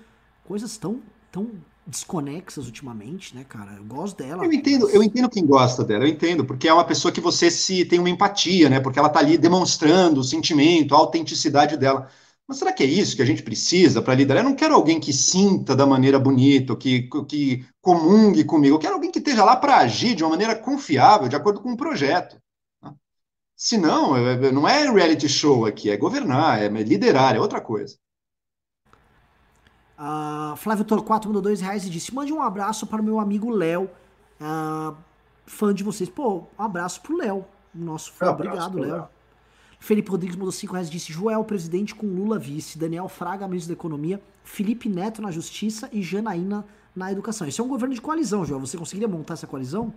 [0.44, 1.00] coisas tão,
[1.30, 1.52] tão
[1.90, 3.72] desconexas ultimamente, né, cara?
[3.74, 4.44] Eu gosto dela.
[4.44, 4.94] Eu entendo, mas...
[4.94, 7.98] eu entendo quem gosta dela, eu entendo, porque é uma pessoa que você se tem
[7.98, 8.80] uma empatia, né?
[8.80, 12.08] Porque ela tá ali demonstrando o sentimento, a autenticidade dela.
[12.46, 14.42] Mas será que é isso que a gente precisa para liderar?
[14.42, 18.74] Eu não quero alguém que sinta da maneira bonita, que, que comungue comigo.
[18.74, 21.70] Eu quero alguém que esteja lá para agir de uma maneira confiável, de acordo com
[21.70, 22.40] o um projeto.
[22.82, 22.92] Né?
[23.56, 27.96] Senão, é, é, não é reality show aqui, é governar, é liderar, é outra coisa.
[30.00, 33.50] Uh, Flávio Torquato mandou dois reais e disse: Mande um abraço para o meu amigo
[33.50, 33.90] Léo,
[34.40, 34.96] uh,
[35.44, 36.08] fã de vocês.
[36.08, 37.44] Pô, um abraço pro Léo,
[37.74, 38.30] nosso fã.
[38.30, 39.08] Um Obrigado, Léo.
[39.78, 43.74] Felipe Rodrigues mandou 5 reais e disse: Joel, presidente com Lula vice, Daniel Fraga, ministro
[43.74, 46.64] da Economia, Felipe Neto na Justiça e Janaína
[46.96, 47.46] na Educação.
[47.46, 48.60] Esse é um governo de coalizão, Joel.
[48.60, 49.92] Você conseguiria montar essa coalizão?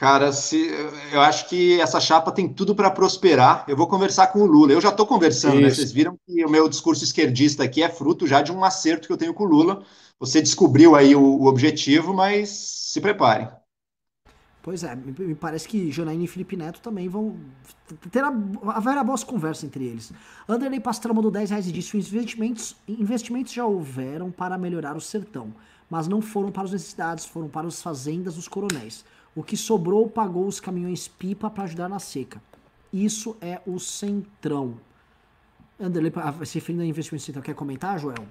[0.00, 0.70] Cara, se,
[1.12, 3.66] eu acho que essa chapa tem tudo para prosperar.
[3.68, 4.72] Eu vou conversar com o Lula.
[4.72, 5.68] Eu já estou conversando, né?
[5.68, 9.12] Vocês viram que o meu discurso esquerdista aqui é fruto já de um acerto que
[9.12, 9.84] eu tenho com o Lula.
[10.18, 13.46] Você descobriu aí o, o objetivo, mas se preparem.
[14.62, 17.36] Pois é, me parece que Janaína e Felipe Neto também vão
[18.10, 18.24] ter
[18.68, 20.14] haverá boas conversas entre eles.
[20.48, 25.52] Anderley Pastrana mandou 10 reais e disse: investimentos, investimentos já houveram para melhorar o sertão,
[25.90, 29.04] mas não foram para as necessidades, foram para as fazendas dos coronéis.
[29.34, 32.42] O que sobrou pagou os caminhões pipa para ajudar na seca.
[32.92, 34.78] Isso é o centrão.
[35.78, 36.12] Anderley,
[36.44, 38.26] se referindo a investimento central, quer comentar, Joel?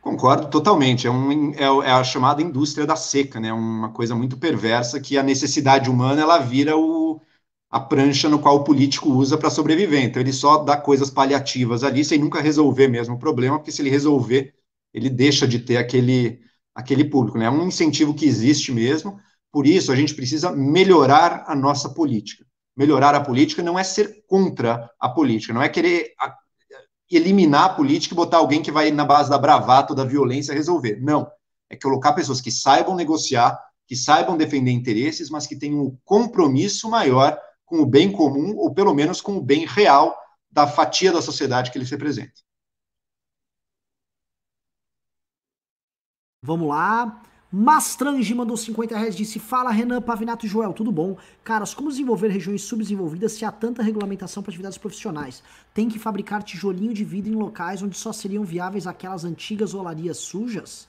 [0.00, 1.06] Concordo totalmente.
[1.06, 3.52] É, um, é, é, a chamada indústria da seca, né?
[3.52, 7.20] Uma coisa muito perversa que a necessidade humana ela vira o,
[7.70, 10.04] a prancha no qual o político usa para sobreviver.
[10.04, 13.82] Então ele só dá coisas paliativas ali sem nunca resolver mesmo o problema, porque se
[13.82, 14.54] ele resolver,
[14.94, 16.40] ele deixa de ter aquele
[16.78, 17.36] aquele público.
[17.36, 17.46] Né?
[17.46, 19.18] É um incentivo que existe mesmo,
[19.50, 22.46] por isso a gente precisa melhorar a nossa política.
[22.76, 26.12] Melhorar a política não é ser contra a política, não é querer
[27.10, 31.00] eliminar a política e botar alguém que vai na base da bravata, da violência resolver.
[31.02, 31.28] Não.
[31.68, 36.88] É colocar pessoas que saibam negociar, que saibam defender interesses, mas que tenham um compromisso
[36.88, 37.36] maior
[37.66, 40.16] com o bem comum, ou pelo menos com o bem real
[40.48, 42.47] da fatia da sociedade que eles representam.
[46.42, 47.20] Vamos lá.
[47.50, 51.16] Mastrange mandou 50 reais disse: Fala Renan, Pavinato e Joel, tudo bom?
[51.42, 55.42] Caras, como desenvolver regiões subdesenvolvidas se há tanta regulamentação para atividades profissionais?
[55.72, 60.18] Tem que fabricar tijolinho de vidro em locais onde só seriam viáveis aquelas antigas olarias
[60.18, 60.86] sujas?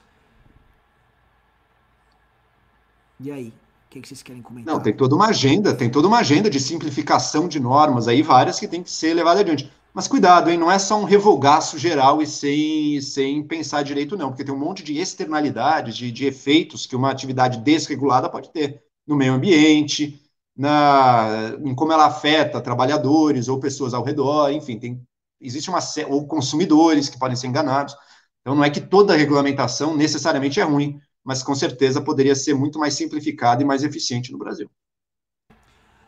[3.20, 3.48] E aí?
[3.48, 4.72] O que, que vocês querem comentar?
[4.72, 8.60] Não, tem toda uma agenda, tem toda uma agenda de simplificação de normas aí, várias
[8.60, 9.72] que tem que ser levadas adiante.
[10.00, 10.58] Mas cuidado, hein?
[10.58, 14.58] Não é só um revogaço geral e sem, sem pensar direito, não, porque tem um
[14.58, 20.18] monte de externalidades, de, de efeitos que uma atividade desregulada pode ter no meio ambiente,
[20.56, 25.06] na, em como ela afeta trabalhadores ou pessoas ao redor, enfim, tem,
[25.42, 27.94] existe uma ou consumidores que podem ser enganados.
[28.40, 32.80] Então não é que toda regulamentação necessariamente é ruim, mas com certeza poderia ser muito
[32.80, 34.72] mais simplificada e mais eficiente no Brasil.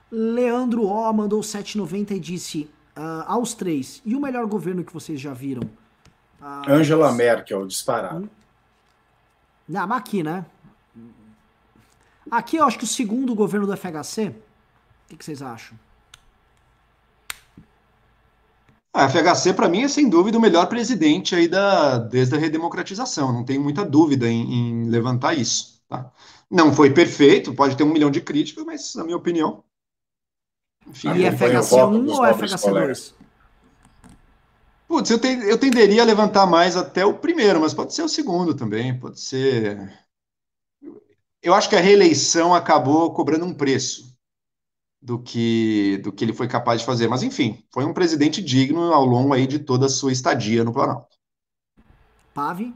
[0.09, 4.01] Leandro O mandou 790 e disse: uh, aos três.
[4.05, 5.63] E o melhor governo que vocês já viram?
[6.41, 8.25] Uh, Angela Merkel, disparado.
[8.25, 8.29] Hum.
[9.67, 10.45] Não, mas aqui, né?
[12.29, 14.29] Aqui eu acho que o segundo governo do FHC.
[14.29, 14.33] O
[15.09, 15.77] que, que vocês acham?
[18.93, 23.31] A FHC, para mim, é sem dúvida o melhor presidente aí da, desde a redemocratização.
[23.31, 25.81] Não tenho muita dúvida em, em levantar isso.
[25.87, 26.11] Tá?
[26.49, 29.63] Não foi perfeito, pode ter um milhão de críticas, mas, na minha opinião,
[30.87, 33.13] enfim, e FHC1 ou FHC2?
[34.87, 38.09] Putz, eu, te, eu tenderia a levantar mais até o primeiro, mas pode ser o
[38.09, 39.89] segundo também, pode ser.
[41.41, 44.11] Eu acho que a reeleição acabou cobrando um preço
[45.01, 48.93] do que do que ele foi capaz de fazer, mas enfim, foi um presidente digno
[48.93, 51.17] ao longo aí de toda a sua estadia no Planalto.
[52.33, 52.73] Pave?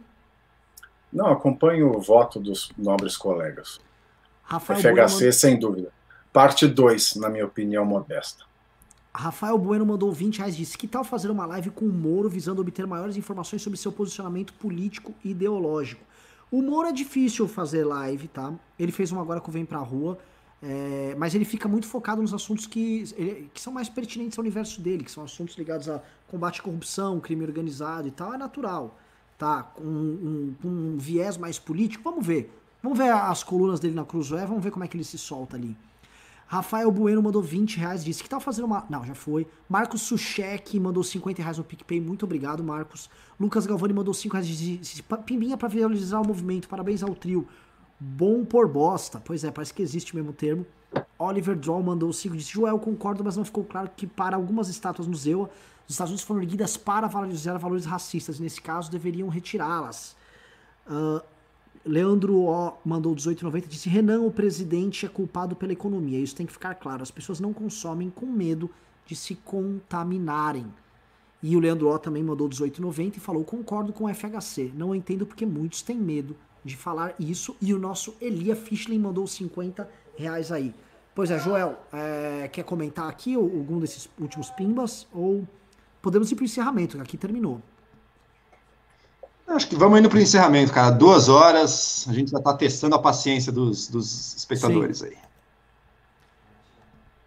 [1.12, 3.80] Não, acompanho o voto dos nobres colegas.
[4.44, 5.34] Rafael FHC, Bueno...
[5.34, 5.95] sem dúvida.
[6.36, 8.44] Parte 2, na minha opinião modesta.
[9.14, 12.28] Rafael Bueno mandou 20 reais e disse: Que tal fazer uma live com o Moro
[12.28, 16.04] visando obter maiores informações sobre seu posicionamento político e ideológico?
[16.52, 18.54] O Moro é difícil fazer live, tá?
[18.78, 20.20] Ele fez uma agora o Vem Pra Rua,
[20.62, 23.06] é, mas ele fica muito focado nos assuntos que,
[23.54, 27.18] que são mais pertinentes ao universo dele, que são assuntos ligados a combate à corrupção,
[27.22, 28.34] crime organizado e tal.
[28.34, 29.00] É natural,
[29.38, 29.64] tá?
[29.64, 32.04] Com um, um, um viés mais político.
[32.04, 32.52] Vamos ver.
[32.84, 35.56] Vamos ver as colunas dele na Cruzoé, vamos ver como é que ele se solta
[35.56, 35.78] ali.
[36.48, 38.86] Rafael Bueno mandou 20 reais, disse que tal fazendo uma.
[38.90, 39.48] Não, já foi.
[39.68, 42.00] Marcos Suchek mandou 50 reais no PicPay.
[42.00, 43.10] Muito obrigado, Marcos.
[43.40, 44.48] Lucas Galvani mandou 5 reais.
[44.48, 46.68] Disse, Pimbinha para visualizar o movimento.
[46.68, 47.48] Parabéns ao trio.
[48.00, 49.20] Bom por bosta.
[49.24, 50.66] Pois é, parece que existe o mesmo termo.
[51.18, 52.36] Oliver Draw mandou 5.
[52.36, 55.50] Disse: Joel, concordo, mas não ficou claro que para algumas estátuas no Zewa,
[55.88, 58.40] os Estados Unidos foram erguidas para valorizar valores racistas.
[58.40, 60.16] Nesse caso, deveriam retirá-las.
[60.88, 61.22] Uh,
[61.86, 66.20] Leandro O mandou 18,90 disse: Renan, o presidente é culpado pela economia.
[66.20, 67.04] Isso tem que ficar claro.
[67.04, 68.70] As pessoas não consomem com medo
[69.06, 70.66] de se contaminarem.
[71.44, 74.72] E o Leandro O também mandou 18,90 e falou: Concordo com o FHC.
[74.76, 77.56] Não entendo porque muitos têm medo de falar isso.
[77.62, 79.88] E o nosso Elia Fischlin mandou 50
[80.18, 80.74] reais aí.
[81.14, 85.08] Pois é, Joel, é, quer comentar aqui algum desses últimos pimbas?
[85.14, 85.48] Ou
[86.02, 87.62] podemos ir para o encerramento, que aqui terminou.
[89.48, 90.90] Acho que vamos indo para o encerramento, cara.
[90.90, 95.06] Duas horas, a gente já está testando a paciência dos, dos espectadores Sim.
[95.08, 95.18] aí.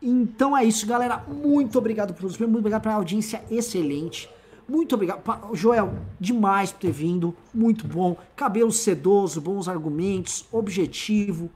[0.03, 1.25] Então é isso, galera.
[1.29, 2.39] Muito obrigado por tudo.
[2.41, 4.29] Muito obrigado pela audiência excelente.
[4.69, 5.23] Muito obrigado.
[5.55, 7.35] Joel, demais por ter vindo.
[7.55, 8.17] Muito bom.
[8.37, 11.51] Cabelo sedoso, bons argumentos, objetivo.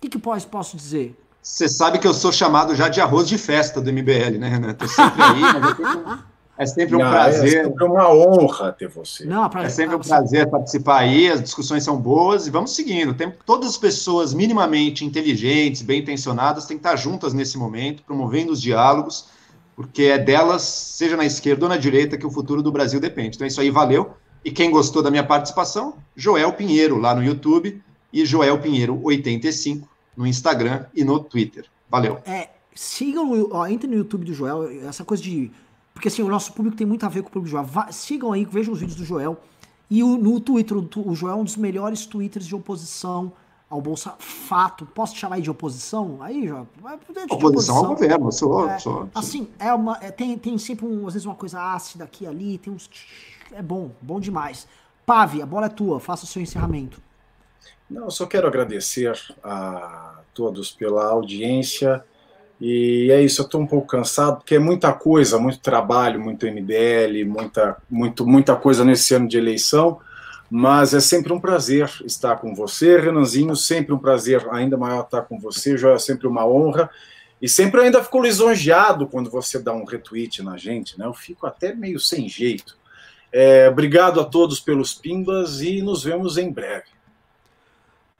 [0.00, 1.16] que, que posso, posso dizer?
[1.42, 4.74] Você sabe que eu sou chamado já de arroz de festa do MBL, né, Renan?
[4.74, 6.20] Tô sempre aí, mas
[6.62, 7.60] é sempre um Não, é prazer.
[7.60, 9.24] É sempre uma honra ter você.
[9.24, 9.64] Não, pra...
[9.64, 13.14] É sempre um prazer participar aí, as discussões são boas e vamos seguindo.
[13.14, 18.52] Tem, todas as pessoas minimamente inteligentes, bem intencionadas, têm que estar juntas nesse momento, promovendo
[18.52, 19.28] os diálogos,
[19.74, 23.36] porque é delas, seja na esquerda ou na direita, que o futuro do Brasil depende.
[23.36, 24.10] Então é isso aí, valeu.
[24.44, 27.82] E quem gostou da minha participação, Joel Pinheiro, lá no YouTube,
[28.12, 31.64] e Joel Pinheiro 85 no Instagram e no Twitter.
[31.88, 32.18] Valeu.
[32.26, 35.50] É, sigam, ó, entre no YouTube do Joel, essa coisa de.
[36.00, 37.64] Porque assim, o nosso público tem muito a ver com o público Joel.
[37.64, 39.38] Vá, sigam aí, vejam os vídeos do Joel.
[39.90, 43.34] E o, no Twitter, o, Joel é um dos melhores twitters de oposição
[43.68, 44.86] ao Bolsa Fato.
[44.86, 46.16] Posso chamar aí de oposição?
[46.22, 46.66] Aí, Joel.
[47.28, 51.06] oposição, oposição ao governo, sou, é, sou, Assim, é uma, é, tem, tem sempre, um,
[51.06, 52.88] às vezes, uma coisa ácida aqui ali, tem uns.
[53.52, 54.66] É bom, bom demais.
[55.04, 56.98] Pave, a bola é tua, faça o seu encerramento.
[57.90, 59.12] Não, eu só quero agradecer
[59.44, 62.02] a todos pela audiência.
[62.60, 66.46] E é isso, eu estou um pouco cansado, porque é muita coisa, muito trabalho, muito
[66.46, 69.98] MBL, muita, muito, muita coisa nesse ano de eleição,
[70.50, 75.22] mas é sempre um prazer estar com você, Renanzinho, sempre um prazer ainda maior estar
[75.22, 76.90] com você, já é sempre uma honra,
[77.40, 81.06] e sempre ainda fico lisonjeado quando você dá um retweet na gente, né?
[81.06, 82.76] Eu fico até meio sem jeito.
[83.32, 86.99] É, obrigado a todos pelos pimbas e nos vemos em breve.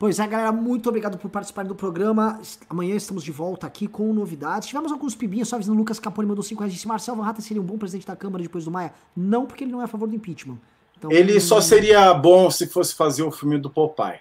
[0.00, 2.40] Pois é, galera, muito obrigado por participarem do programa.
[2.70, 4.66] Amanhã estamos de volta aqui com novidades.
[4.66, 6.72] Tivemos alguns pibinhos, só avisando Lucas Capone mandou 5 reais.
[6.72, 8.94] Disse Marcel Van Hatten seria um bom presidente da Câmara depois do Maia?
[9.14, 10.56] Não, porque ele não é a favor do impeachment.
[10.96, 11.40] Então, ele não...
[11.40, 14.20] só seria bom se fosse fazer o filme do Popeye.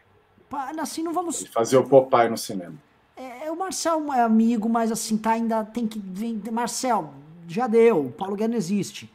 [0.78, 1.40] Assim, não vamos.
[1.40, 2.76] Ele fazer o Popeye no cinema.
[3.16, 5.98] É, é, o Marcel é amigo, mas assim, tá ainda tem que.
[6.52, 7.14] Marcel,
[7.48, 8.08] já deu.
[8.08, 9.10] O Paulo Guerra não existe.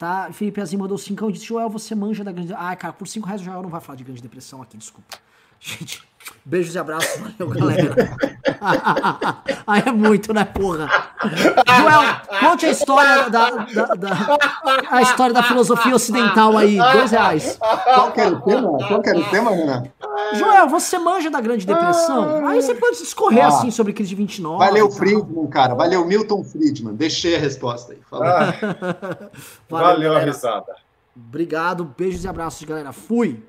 [0.00, 0.32] Tá?
[0.32, 2.52] Felipe Azim mandou 5 e disse: Joel, você manja da grande.
[2.54, 5.16] Ah, cara, por 5 reais o Joel não vai falar de grande depressão aqui, desculpa.
[5.62, 6.02] Gente,
[6.44, 7.20] beijos e abraços.
[7.20, 7.94] Valeu, galera.
[9.64, 10.88] Aí é muito, né, porra?
[11.22, 14.38] Joel, conte a história da, da, da,
[14.90, 16.76] a história da filosofia ocidental aí.
[16.76, 17.58] Dois reais.
[17.60, 18.78] Qual que era o tema?
[18.88, 19.84] Qual que era o tema, Renan?
[20.34, 22.44] Joel, você manja da Grande Depressão?
[22.46, 24.58] Aí você pode discorrer ah, assim sobre crise de 29.
[24.58, 25.74] Valeu, Friedman, cara.
[25.74, 26.94] Valeu, Milton Friedman.
[26.94, 27.98] Deixei a resposta aí.
[28.10, 28.52] Ah,
[29.70, 30.74] valeu, valeu a risada.
[31.16, 32.92] Obrigado, beijos e abraços, galera.
[32.92, 33.40] Fui.